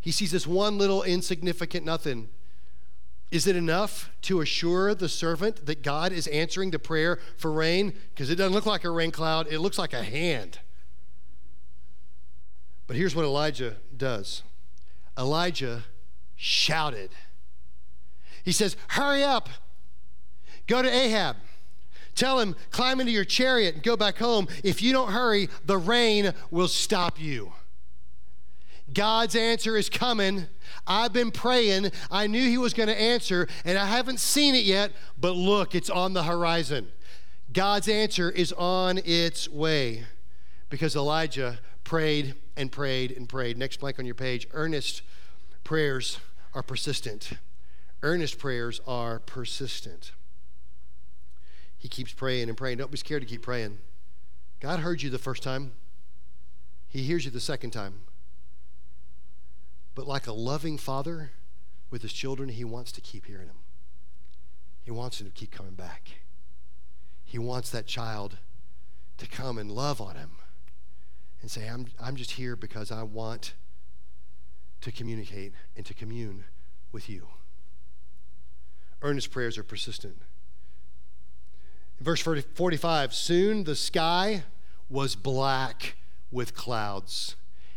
He 0.00 0.10
sees 0.10 0.30
this 0.30 0.46
one 0.46 0.78
little 0.78 1.02
insignificant 1.02 1.84
nothing. 1.84 2.30
Is 3.36 3.46
it 3.46 3.54
enough 3.54 4.10
to 4.22 4.40
assure 4.40 4.94
the 4.94 5.10
servant 5.10 5.66
that 5.66 5.82
God 5.82 6.10
is 6.10 6.26
answering 6.28 6.70
the 6.70 6.78
prayer 6.78 7.18
for 7.36 7.52
rain? 7.52 7.92
Because 8.14 8.30
it 8.30 8.36
doesn't 8.36 8.54
look 8.54 8.64
like 8.64 8.82
a 8.82 8.90
rain 8.90 9.10
cloud, 9.10 9.46
it 9.50 9.58
looks 9.58 9.76
like 9.76 9.92
a 9.92 10.02
hand. 10.02 10.58
But 12.86 12.96
here's 12.96 13.14
what 13.14 13.26
Elijah 13.26 13.76
does 13.94 14.42
Elijah 15.18 15.84
shouted. 16.34 17.10
He 18.42 18.52
says, 18.52 18.74
Hurry 18.88 19.22
up, 19.22 19.50
go 20.66 20.80
to 20.80 20.88
Ahab. 20.88 21.36
Tell 22.14 22.40
him, 22.40 22.56
climb 22.70 23.00
into 23.00 23.12
your 23.12 23.26
chariot 23.26 23.74
and 23.74 23.84
go 23.84 23.98
back 23.98 24.16
home. 24.16 24.48
If 24.64 24.80
you 24.80 24.94
don't 24.94 25.12
hurry, 25.12 25.50
the 25.66 25.76
rain 25.76 26.32
will 26.50 26.68
stop 26.68 27.20
you. 27.20 27.52
God's 28.92 29.34
answer 29.34 29.76
is 29.76 29.88
coming. 29.88 30.46
I've 30.86 31.12
been 31.12 31.30
praying. 31.30 31.90
I 32.10 32.26
knew 32.26 32.48
He 32.48 32.58
was 32.58 32.72
going 32.72 32.88
to 32.88 33.00
answer, 33.00 33.48
and 33.64 33.76
I 33.76 33.86
haven't 33.86 34.20
seen 34.20 34.54
it 34.54 34.64
yet, 34.64 34.92
but 35.18 35.32
look, 35.32 35.74
it's 35.74 35.90
on 35.90 36.12
the 36.12 36.22
horizon. 36.22 36.88
God's 37.52 37.88
answer 37.88 38.30
is 38.30 38.52
on 38.52 39.00
its 39.04 39.48
way 39.48 40.04
because 40.68 40.94
Elijah 40.94 41.58
prayed 41.84 42.34
and 42.56 42.70
prayed 42.70 43.12
and 43.12 43.28
prayed. 43.28 43.56
Next 43.56 43.80
blank 43.80 43.98
on 43.98 44.06
your 44.06 44.14
page 44.14 44.46
earnest 44.52 45.02
prayers 45.64 46.18
are 46.54 46.62
persistent. 46.62 47.30
Earnest 48.02 48.38
prayers 48.38 48.80
are 48.86 49.20
persistent. 49.20 50.12
He 51.78 51.88
keeps 51.88 52.12
praying 52.12 52.48
and 52.48 52.56
praying. 52.56 52.78
Don't 52.78 52.90
be 52.90 52.96
scared 52.96 53.22
to 53.22 53.28
keep 53.28 53.42
praying. 53.42 53.78
God 54.60 54.80
heard 54.80 55.02
you 55.02 55.10
the 55.10 55.18
first 55.18 55.42
time, 55.42 55.72
He 56.88 57.02
hears 57.02 57.24
you 57.24 57.30
the 57.30 57.40
second 57.40 57.70
time. 57.70 58.00
But 59.96 60.06
like 60.06 60.28
a 60.28 60.32
loving 60.32 60.78
father 60.78 61.32
with 61.90 62.02
his 62.02 62.12
children, 62.12 62.50
he 62.50 62.64
wants 62.64 62.92
to 62.92 63.00
keep 63.00 63.26
hearing 63.26 63.48
them. 63.48 63.56
He 64.84 64.92
wants 64.92 65.18
them 65.18 65.26
to 65.26 65.32
keep 65.32 65.50
coming 65.50 65.74
back. 65.74 66.20
He 67.24 67.38
wants 67.38 67.70
that 67.70 67.86
child 67.86 68.38
to 69.16 69.26
come 69.26 69.58
and 69.58 69.72
love 69.72 70.00
on 70.00 70.14
him 70.14 70.30
and 71.40 71.50
say, 71.50 71.66
I'm, 71.66 71.86
I'm 72.00 72.14
just 72.14 72.32
here 72.32 72.54
because 72.54 72.92
I 72.92 73.02
want 73.02 73.54
to 74.82 74.92
communicate 74.92 75.54
and 75.76 75.84
to 75.86 75.94
commune 75.94 76.44
with 76.92 77.08
you. 77.08 77.28
Earnest 79.02 79.30
prayers 79.30 79.56
are 79.56 79.64
persistent. 79.64 80.18
In 81.98 82.04
verse 82.04 82.20
45, 82.20 83.14
soon 83.14 83.64
the 83.64 83.74
sky 83.74 84.44
was 84.90 85.16
black 85.16 85.96
with 86.30 86.54
clouds, 86.54 87.36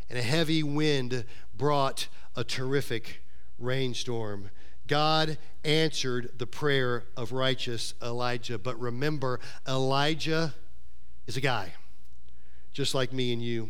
and 0.10 0.20
a 0.20 0.22
heavy 0.22 0.64
wind 0.64 1.24
brought 1.60 2.08
a 2.36 2.44
terrific 2.44 3.22
rainstorm. 3.60 4.50
God 4.88 5.38
answered 5.64 6.32
the 6.40 6.48
prayer 6.48 7.04
of 7.16 7.32
righteous 7.32 7.94
Elijah. 8.02 8.58
But 8.58 8.80
remember, 8.80 9.40
Elijah 9.68 10.56
is 11.28 11.38
a 11.38 11.42
guy, 11.42 11.74
just 12.74 12.96
like 12.96 13.14
me 13.14 13.32
and 13.32 13.44
you. 13.44 13.70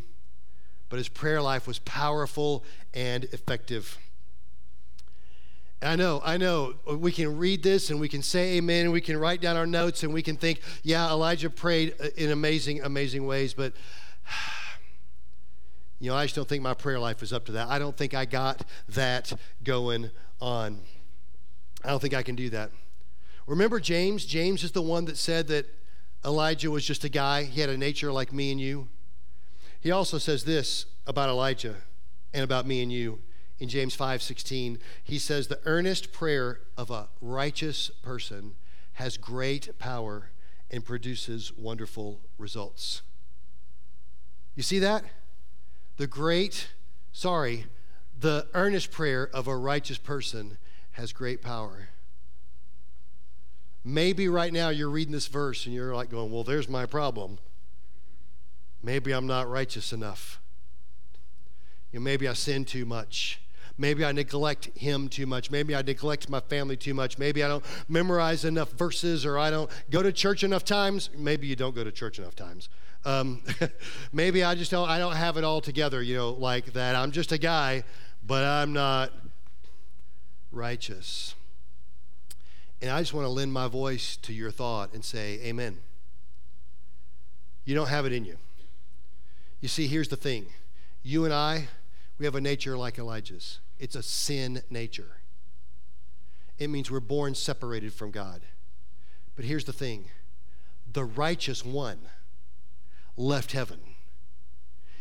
But 0.87 0.97
his 0.97 1.09
prayer 1.09 1.41
life 1.41 1.67
was 1.67 1.79
powerful 1.79 2.63
and 2.93 3.25
effective. 3.25 3.97
I 5.81 5.95
know, 5.95 6.21
I 6.23 6.37
know. 6.37 6.75
We 6.85 7.11
can 7.11 7.37
read 7.37 7.63
this 7.63 7.89
and 7.89 7.99
we 7.99 8.09
can 8.09 8.21
say 8.21 8.57
amen 8.57 8.85
and 8.85 8.93
we 8.93 9.01
can 9.01 9.17
write 9.17 9.41
down 9.41 9.55
our 9.57 9.67
notes 9.67 10.03
and 10.03 10.13
we 10.13 10.21
can 10.21 10.35
think, 10.35 10.61
yeah, 10.83 11.09
Elijah 11.09 11.49
prayed 11.49 11.95
in 12.17 12.31
amazing, 12.31 12.81
amazing 12.81 13.25
ways. 13.25 13.53
But 13.53 13.73
you 15.99 16.09
know, 16.09 16.15
I 16.15 16.25
just 16.25 16.35
don't 16.35 16.47
think 16.47 16.63
my 16.63 16.73
prayer 16.73 16.99
life 16.99 17.21
is 17.21 17.33
up 17.33 17.45
to 17.45 17.51
that. 17.53 17.67
I 17.67 17.77
don't 17.77 17.95
think 17.95 18.13
I 18.13 18.25
got 18.25 18.63
that 18.89 19.33
going 19.63 20.11
on. 20.41 20.79
I 21.83 21.89
don't 21.89 22.01
think 22.01 22.13
I 22.13 22.23
can 22.23 22.35
do 22.35 22.49
that. 22.51 22.71
Remember 23.47 23.79
James? 23.79 24.25
James 24.25 24.63
is 24.63 24.71
the 24.71 24.81
one 24.81 25.05
that 25.05 25.17
said 25.17 25.47
that 25.47 25.65
Elijah 26.23 26.71
was 26.71 26.85
just 26.85 27.03
a 27.03 27.09
guy. 27.09 27.43
He 27.43 27.61
had 27.61 27.69
a 27.69 27.77
nature 27.77 28.11
like 28.11 28.31
me 28.31 28.51
and 28.51 28.61
you. 28.61 28.87
He 29.81 29.91
also 29.91 30.17
says 30.17 30.43
this 30.43 30.85
about 31.07 31.29
Elijah 31.29 31.75
and 32.33 32.43
about 32.43 32.67
me 32.67 32.81
and 32.81 32.91
you 32.91 33.19
in 33.59 33.69
James 33.69 33.95
5:16. 33.95 34.79
He 35.03 35.17
says 35.17 35.47
the 35.47 35.59
earnest 35.65 36.11
prayer 36.11 36.61
of 36.77 36.89
a 36.91 37.09
righteous 37.21 37.89
person 38.01 38.55
has 38.93 39.17
great 39.17 39.77
power 39.79 40.31
and 40.69 40.85
produces 40.85 41.51
wonderful 41.53 42.21
results. 42.37 43.01
You 44.55 44.63
see 44.63 44.79
that? 44.79 45.03
The 45.99 46.07
great, 46.07 46.69
sorry, 47.11 47.65
the 48.17 48.47
earnest 48.53 48.89
prayer 48.89 49.29
of 49.33 49.49
a 49.49 49.57
righteous 49.57 49.97
person 49.97 50.57
has 50.91 51.11
great 51.11 51.41
power. 51.41 51.89
Maybe 53.83 54.29
right 54.29 54.53
now 54.53 54.69
you're 54.69 54.89
reading 54.89 55.11
this 55.11 55.27
verse 55.27 55.65
and 55.65 55.75
you're 55.75 55.93
like 55.93 56.09
going, 56.09 56.31
Well, 56.31 56.45
there's 56.45 56.69
my 56.69 56.85
problem. 56.85 57.37
Maybe 58.81 59.11
I'm 59.11 59.27
not 59.27 59.49
righteous 59.49 59.91
enough. 59.91 60.39
You 61.91 61.99
know, 61.99 62.03
maybe 62.05 62.29
I 62.29 62.33
sin 62.33 62.63
too 62.63 62.85
much. 62.85 63.41
Maybe 63.77 64.05
I 64.05 64.13
neglect 64.13 64.69
him 64.77 65.09
too 65.09 65.25
much. 65.25 65.51
Maybe 65.51 65.75
I 65.75 65.81
neglect 65.81 66.29
my 66.29 66.39
family 66.39 66.77
too 66.77 66.93
much. 66.93 67.17
Maybe 67.17 67.43
I 67.43 67.49
don't 67.49 67.65
memorize 67.89 68.45
enough 68.45 68.71
verses 68.71 69.25
or 69.25 69.37
I 69.37 69.49
don't 69.49 69.69
go 69.89 70.01
to 70.01 70.13
church 70.13 70.45
enough 70.45 70.63
times. 70.63 71.09
Maybe 71.13 71.47
you 71.47 71.57
don't 71.57 71.75
go 71.75 71.83
to 71.83 71.91
church 71.91 72.19
enough 72.19 72.37
times. 72.37 72.69
Um, 73.09 73.41
maybe 74.13 74.43
I 74.43 74.53
just 74.53 74.69
don't, 74.69 74.87
I 74.87 74.99
don't 74.99 75.15
have 75.15 75.37
it 75.37 75.43
all 75.43 75.61
together, 75.61 76.01
you 76.01 76.15
know, 76.15 76.31
like 76.31 76.73
that. 76.73 76.95
I'm 76.95 77.11
just 77.11 77.31
a 77.31 77.37
guy, 77.37 77.83
but 78.25 78.43
I'm 78.43 78.71
not 78.71 79.11
righteous. 80.51 81.33
And 82.81 82.91
I 82.91 82.99
just 82.99 83.13
want 83.13 83.25
to 83.25 83.29
lend 83.29 83.51
my 83.51 83.67
voice 83.67 84.15
to 84.17 84.33
your 84.33 84.51
thought 84.51 84.93
and 84.93 85.03
say, 85.03 85.39
Amen. 85.43 85.77
You 87.65 87.75
don't 87.75 87.89
have 87.89 88.05
it 88.05 88.13
in 88.13 88.25
you. 88.25 88.37
You 89.59 89.67
see, 89.67 89.87
here's 89.87 90.07
the 90.07 90.15
thing 90.15 90.45
you 91.01 91.25
and 91.25 91.33
I, 91.33 91.67
we 92.17 92.25
have 92.25 92.35
a 92.35 92.41
nature 92.41 92.77
like 92.77 92.99
Elijah's, 92.99 93.59
it's 93.79 93.95
a 93.95 94.03
sin 94.03 94.61
nature. 94.69 95.17
It 96.59 96.69
means 96.69 96.91
we're 96.91 96.99
born 96.99 97.33
separated 97.33 97.93
from 97.93 98.11
God. 98.11 98.41
But 99.35 99.45
here's 99.45 99.65
the 99.65 99.73
thing 99.73 100.05
the 100.91 101.05
righteous 101.05 101.65
one 101.65 101.99
left 103.19 103.51
heaven. 103.51 103.79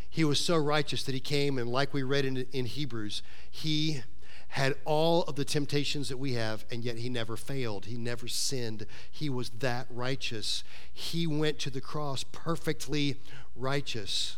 He 0.09 0.23
was 0.23 0.39
so 0.39 0.57
righteous 0.57 1.03
that 1.03 1.13
he 1.13 1.19
came, 1.19 1.57
and 1.57 1.71
like 1.71 1.93
we 1.93 2.03
read 2.03 2.25
in, 2.25 2.45
in 2.51 2.65
Hebrews, 2.65 3.23
he 3.49 4.01
had 4.49 4.75
all 4.83 5.23
of 5.23 5.35
the 5.35 5.45
temptations 5.45 6.09
that 6.09 6.17
we 6.17 6.33
have, 6.33 6.65
and 6.71 6.83
yet 6.83 6.97
he 6.97 7.07
never 7.07 7.37
failed. 7.37 7.85
He 7.85 7.97
never 7.97 8.27
sinned. 8.27 8.85
He 9.09 9.29
was 9.29 9.51
that 9.59 9.85
righteous. 9.89 10.63
He 10.91 11.27
went 11.27 11.59
to 11.59 11.69
the 11.69 11.81
cross 11.81 12.23
perfectly 12.23 13.17
righteous. 13.55 14.37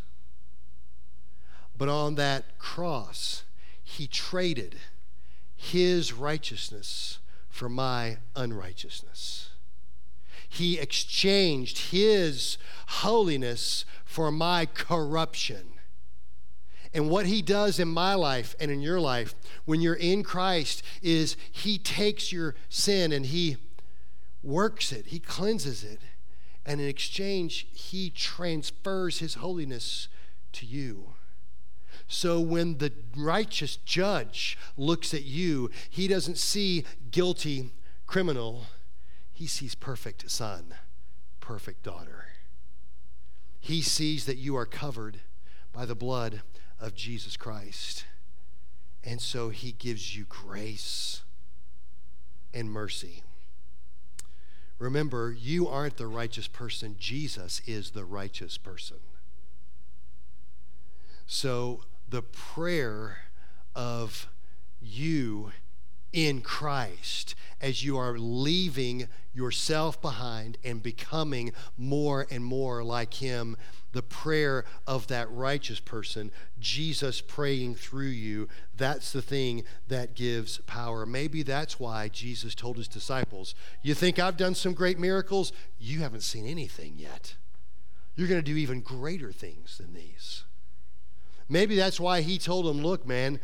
But 1.78 1.88
on 1.88 2.16
that 2.16 2.60
cross, 2.60 3.46
he 3.82 4.06
traded 4.06 4.76
his 5.56 6.12
righteousness 6.12 7.20
for 7.50 7.70
my 7.70 8.18
unrighteousness. 8.36 9.51
He 10.54 10.78
exchanged 10.78 11.92
his 11.92 12.58
holiness 12.88 13.86
for 14.04 14.32
my 14.32 14.66
corruption. 14.66 15.72
And 16.94 17.10
what 17.10 17.26
he 17.26 17.42
does 17.42 17.80
in 17.80 17.88
my 17.88 18.16
life 18.16 18.54
and 18.60 18.70
in 18.70 18.82
your 18.82 19.00
life 19.00 19.34
when 19.64 19.80
you're 19.80 19.94
in 19.94 20.24
Christ 20.24 20.84
is 21.02 21.38
he 21.50 21.78
takes 21.78 22.34
your 22.34 22.56
sin 22.68 23.14
and 23.14 23.28
he 23.28 23.56
works 24.44 24.92
it, 24.92 25.08
he 25.08 25.20
cleanses 25.20 25.86
it. 25.86 26.02
And 26.66 26.82
in 26.82 26.88
exchange, 26.88 27.68
he 27.72 28.10
transfers 28.10 29.20
his 29.20 29.36
holiness 29.36 30.10
to 30.52 30.66
you. 30.66 31.14
So 32.10 32.42
when 32.42 32.80
the 32.80 32.92
righteous 33.16 33.78
judge 33.78 34.58
looks 34.76 35.14
at 35.14 35.24
you, 35.24 35.72
he 35.90 36.10
doesn't 36.10 36.38
see 36.38 36.84
guilty 37.10 37.72
criminal, 38.06 38.66
he 39.42 39.48
sees 39.48 39.74
perfect 39.74 40.30
son, 40.30 40.76
perfect 41.40 41.82
daughter. 41.82 42.26
He 43.60 43.82
sees 43.82 44.26
that 44.26 44.38
you 44.38 44.56
are 44.56 44.68
covered 44.68 45.22
by 45.74 45.88
the 45.88 45.96
blood 45.96 46.44
of 46.80 46.94
Jesus 46.94 47.38
Christ. 47.38 48.06
And 49.04 49.20
so 49.20 49.50
he 49.50 49.72
gives 49.72 50.16
you 50.16 50.26
grace 50.30 51.24
and 52.54 52.70
mercy. 52.70 53.24
Remember, 54.78 55.36
you 55.36 55.68
aren't 55.68 55.98
the 55.98 56.06
righteous 56.06 56.48
person, 56.48 56.96
Jesus 57.00 57.64
is 57.66 57.92
the 57.92 58.06
righteous 58.06 58.60
person. 58.60 58.98
So 61.26 61.82
the 62.08 62.22
prayer 62.22 63.18
of 63.74 64.30
you 64.80 65.52
in 66.14 66.42
Christ 66.42 67.36
as 67.62 67.84
you 67.84 67.98
are 67.98 68.18
leaving 68.18 69.08
yourself 69.34 70.02
behind 70.02 70.58
and 70.64 70.82
becoming 70.84 71.54
more 71.78 72.28
and 72.30 72.44
more 72.44 72.84
like 72.84 73.16
Him. 73.16 73.56
The 73.94 74.02
prayer 74.02 74.64
of 74.88 75.08
that 75.08 75.30
righteous 75.32 75.80
person, 75.80 76.32
Jesus 76.60 77.20
praying 77.20 77.76
through 77.76 78.08
you, 78.08 78.48
that's 78.76 79.12
the 79.12 79.22
thing 79.22 79.64
that 79.90 80.16
gives 80.16 80.60
power. 80.60 81.06
Maybe 81.06 81.44
that's 81.44 81.80
why 81.80 82.08
Jesus 82.08 82.56
told 82.56 82.78
his 82.78 82.88
disciples, 82.88 83.54
You 83.82 83.94
think 83.94 84.18
I've 84.18 84.38
done 84.38 84.56
some 84.56 84.74
great 84.74 84.98
miracles? 84.98 85.52
You 85.78 86.00
haven't 86.00 86.24
seen 86.24 86.46
anything 86.46 86.94
yet. 86.96 87.36
You're 88.16 88.30
going 88.30 88.42
to 88.42 88.52
do 88.52 88.58
even 88.58 88.80
greater 88.80 89.34
things 89.34 89.78
than 89.78 89.94
these. 89.94 90.46
Maybe 91.50 91.76
that's 91.76 92.00
why 92.00 92.22
he 92.22 92.38
told 92.38 92.66
them, 92.66 92.82
Look, 92.82 93.06
man, 93.06 93.42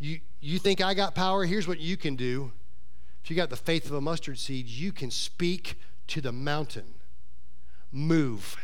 you, 0.00 0.20
you 0.40 0.58
think 0.58 0.80
I 0.80 0.94
got 0.94 1.14
power? 1.14 1.44
Here's 1.44 1.68
what 1.68 1.78
you 1.78 1.96
can 1.96 2.16
do. 2.16 2.52
If 3.22 3.30
you 3.30 3.36
got 3.36 3.50
the 3.50 3.56
faith 3.56 3.86
of 3.86 3.92
a 3.92 4.00
mustard 4.00 4.38
seed, 4.38 4.66
you 4.66 4.92
can 4.92 5.10
speak 5.10 5.78
to 6.08 6.20
the 6.20 6.32
mountain, 6.32 6.94
move, 7.92 8.56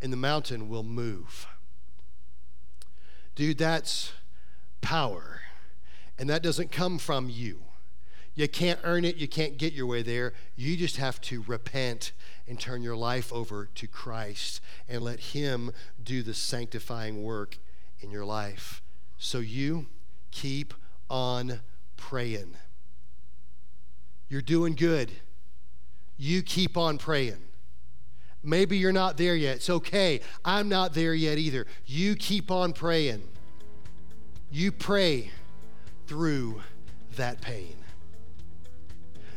and 0.00 0.10
the 0.10 0.16
mountain 0.16 0.68
will 0.68 0.82
move. 0.82 1.46
Dude, 3.34 3.58
that's 3.58 4.12
power. 4.80 5.42
And 6.18 6.28
that 6.30 6.42
doesn't 6.42 6.72
come 6.72 6.98
from 6.98 7.28
you. 7.28 7.62
You 8.34 8.48
can't 8.48 8.80
earn 8.84 9.04
it, 9.04 9.16
you 9.16 9.28
can't 9.28 9.58
get 9.58 9.74
your 9.74 9.86
way 9.86 10.02
there. 10.02 10.32
You 10.56 10.76
just 10.76 10.96
have 10.96 11.20
to 11.22 11.42
repent 11.46 12.12
and 12.48 12.58
turn 12.58 12.82
your 12.82 12.96
life 12.96 13.32
over 13.32 13.68
to 13.74 13.86
Christ 13.86 14.60
and 14.88 15.02
let 15.02 15.20
Him 15.20 15.72
do 16.02 16.22
the 16.22 16.32
sanctifying 16.32 17.22
work 17.22 17.58
in 18.00 18.10
your 18.10 18.24
life. 18.24 18.80
So 19.18 19.38
you 19.38 19.86
keep 20.30 20.74
on 21.08 21.60
praying. 21.96 22.54
You're 24.28 24.42
doing 24.42 24.74
good. 24.74 25.10
You 26.16 26.42
keep 26.42 26.76
on 26.76 26.98
praying. 26.98 27.38
Maybe 28.42 28.78
you're 28.78 28.92
not 28.92 29.16
there 29.16 29.34
yet. 29.34 29.56
It's 29.56 29.70
okay. 29.70 30.20
I'm 30.44 30.68
not 30.68 30.94
there 30.94 31.14
yet 31.14 31.38
either. 31.38 31.66
You 31.84 32.14
keep 32.14 32.50
on 32.50 32.72
praying. 32.72 33.22
You 34.50 34.72
pray 34.72 35.30
through 36.06 36.62
that 37.16 37.40
pain. 37.40 37.76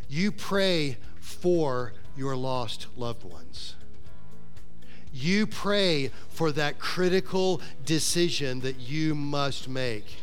You 0.07 0.31
pray 0.31 0.97
for 1.19 1.93
your 2.15 2.35
lost 2.35 2.87
loved 2.95 3.23
ones 3.23 3.75
you 5.13 5.45
pray 5.45 6.09
for 6.29 6.51
that 6.51 6.79
critical 6.79 7.61
decision 7.85 8.61
that 8.61 8.79
you 8.79 9.13
must 9.13 9.69
make. 9.69 10.22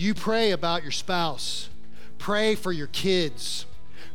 You 0.00 0.14
pray 0.14 0.52
about 0.52 0.82
your 0.82 0.92
spouse, 0.92 1.68
pray 2.16 2.54
for 2.54 2.72
your 2.72 2.86
kids, 2.86 3.66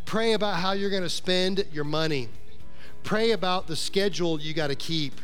pray 0.06 0.34
about 0.34 0.56
how 0.56 0.72
you're 0.72 0.90
going 0.90 1.04
to 1.04 1.10
spend 1.10 1.64
your 1.72 1.84
money, 1.84 2.28
pray 3.04 3.34
about 3.34 3.68
the 3.68 3.76
schedule 3.76 4.42
you 4.42 4.56
got 4.56 4.70
to 4.70 4.76
keep, 4.76 5.22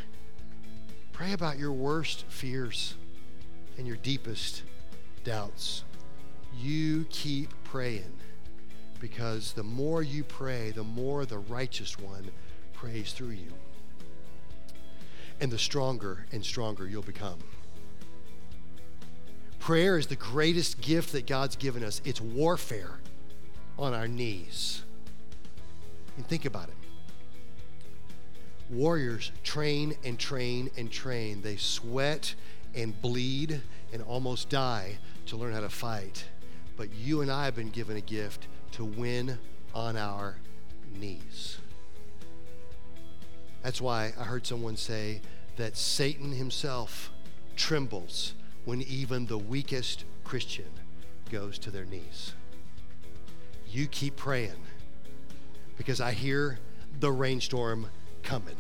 pray 1.13 1.33
about 1.33 1.57
your 1.57 1.71
worst 1.71 2.25
fears 2.29 2.93
and 3.79 3.87
your 3.87 3.95
deepest 3.95 4.61
doubts. 5.23 5.83
You 6.55 7.07
keep 7.09 7.49
praying 7.63 8.13
because 8.99 9.53
the 9.53 9.63
more 9.63 10.03
you 10.03 10.23
pray, 10.23 10.69
the 10.69 10.83
more 10.83 11.25
the 11.25 11.39
righteous 11.39 11.97
one 11.97 12.29
prays 12.73 13.13
through 13.13 13.29
you. 13.29 13.51
And 15.39 15.51
the 15.51 15.57
stronger 15.57 16.27
and 16.31 16.45
stronger 16.45 16.87
you'll 16.87 17.01
become. 17.01 17.39
Prayer 19.61 19.95
is 19.95 20.07
the 20.07 20.15
greatest 20.15 20.81
gift 20.81 21.11
that 21.11 21.27
God's 21.27 21.55
given 21.55 21.83
us. 21.83 22.01
It's 22.03 22.19
warfare 22.19 22.97
on 23.77 23.93
our 23.93 24.07
knees. 24.07 24.81
And 26.17 26.27
think 26.27 26.45
about 26.45 26.67
it. 26.69 26.75
Warriors 28.71 29.31
train 29.43 29.93
and 30.03 30.17
train 30.17 30.71
and 30.77 30.91
train. 30.91 31.43
They 31.43 31.57
sweat 31.57 32.33
and 32.73 32.99
bleed 33.03 33.61
and 33.93 34.01
almost 34.01 34.49
die 34.49 34.97
to 35.27 35.37
learn 35.37 35.53
how 35.53 35.59
to 35.59 35.69
fight. 35.69 36.25
But 36.75 36.91
you 36.95 37.21
and 37.21 37.31
I 37.31 37.45
have 37.45 37.55
been 37.55 37.69
given 37.69 37.97
a 37.97 38.01
gift 38.01 38.47
to 38.71 38.83
win 38.83 39.37
on 39.75 39.95
our 39.95 40.37
knees. 40.99 41.59
That's 43.61 43.79
why 43.79 44.13
I 44.19 44.23
heard 44.23 44.47
someone 44.47 44.75
say 44.75 45.21
that 45.57 45.77
Satan 45.77 46.31
himself 46.31 47.11
trembles 47.55 48.33
when 48.65 48.81
even 48.83 49.25
the 49.25 49.37
weakest 49.37 50.05
Christian 50.23 50.69
goes 51.31 51.57
to 51.59 51.71
their 51.71 51.85
knees. 51.85 52.33
You 53.67 53.87
keep 53.87 54.15
praying. 54.15 54.67
because 55.77 55.99
I 55.99 56.11
hear 56.11 56.59
the 56.99 57.11
rainstorm 57.11 57.87
coming. 58.21 58.55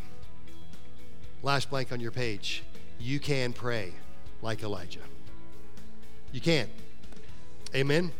Last 1.43 1.69
blank 1.69 1.91
on 1.91 1.99
your 1.99 2.09
page. 2.09 2.63
You 2.99 3.19
can 3.19 3.53
pray 3.53 3.93
like 4.41 4.63
Elijah. 4.63 5.01
You 6.31 6.41
can. 6.41 6.67
Amen. 7.75 8.11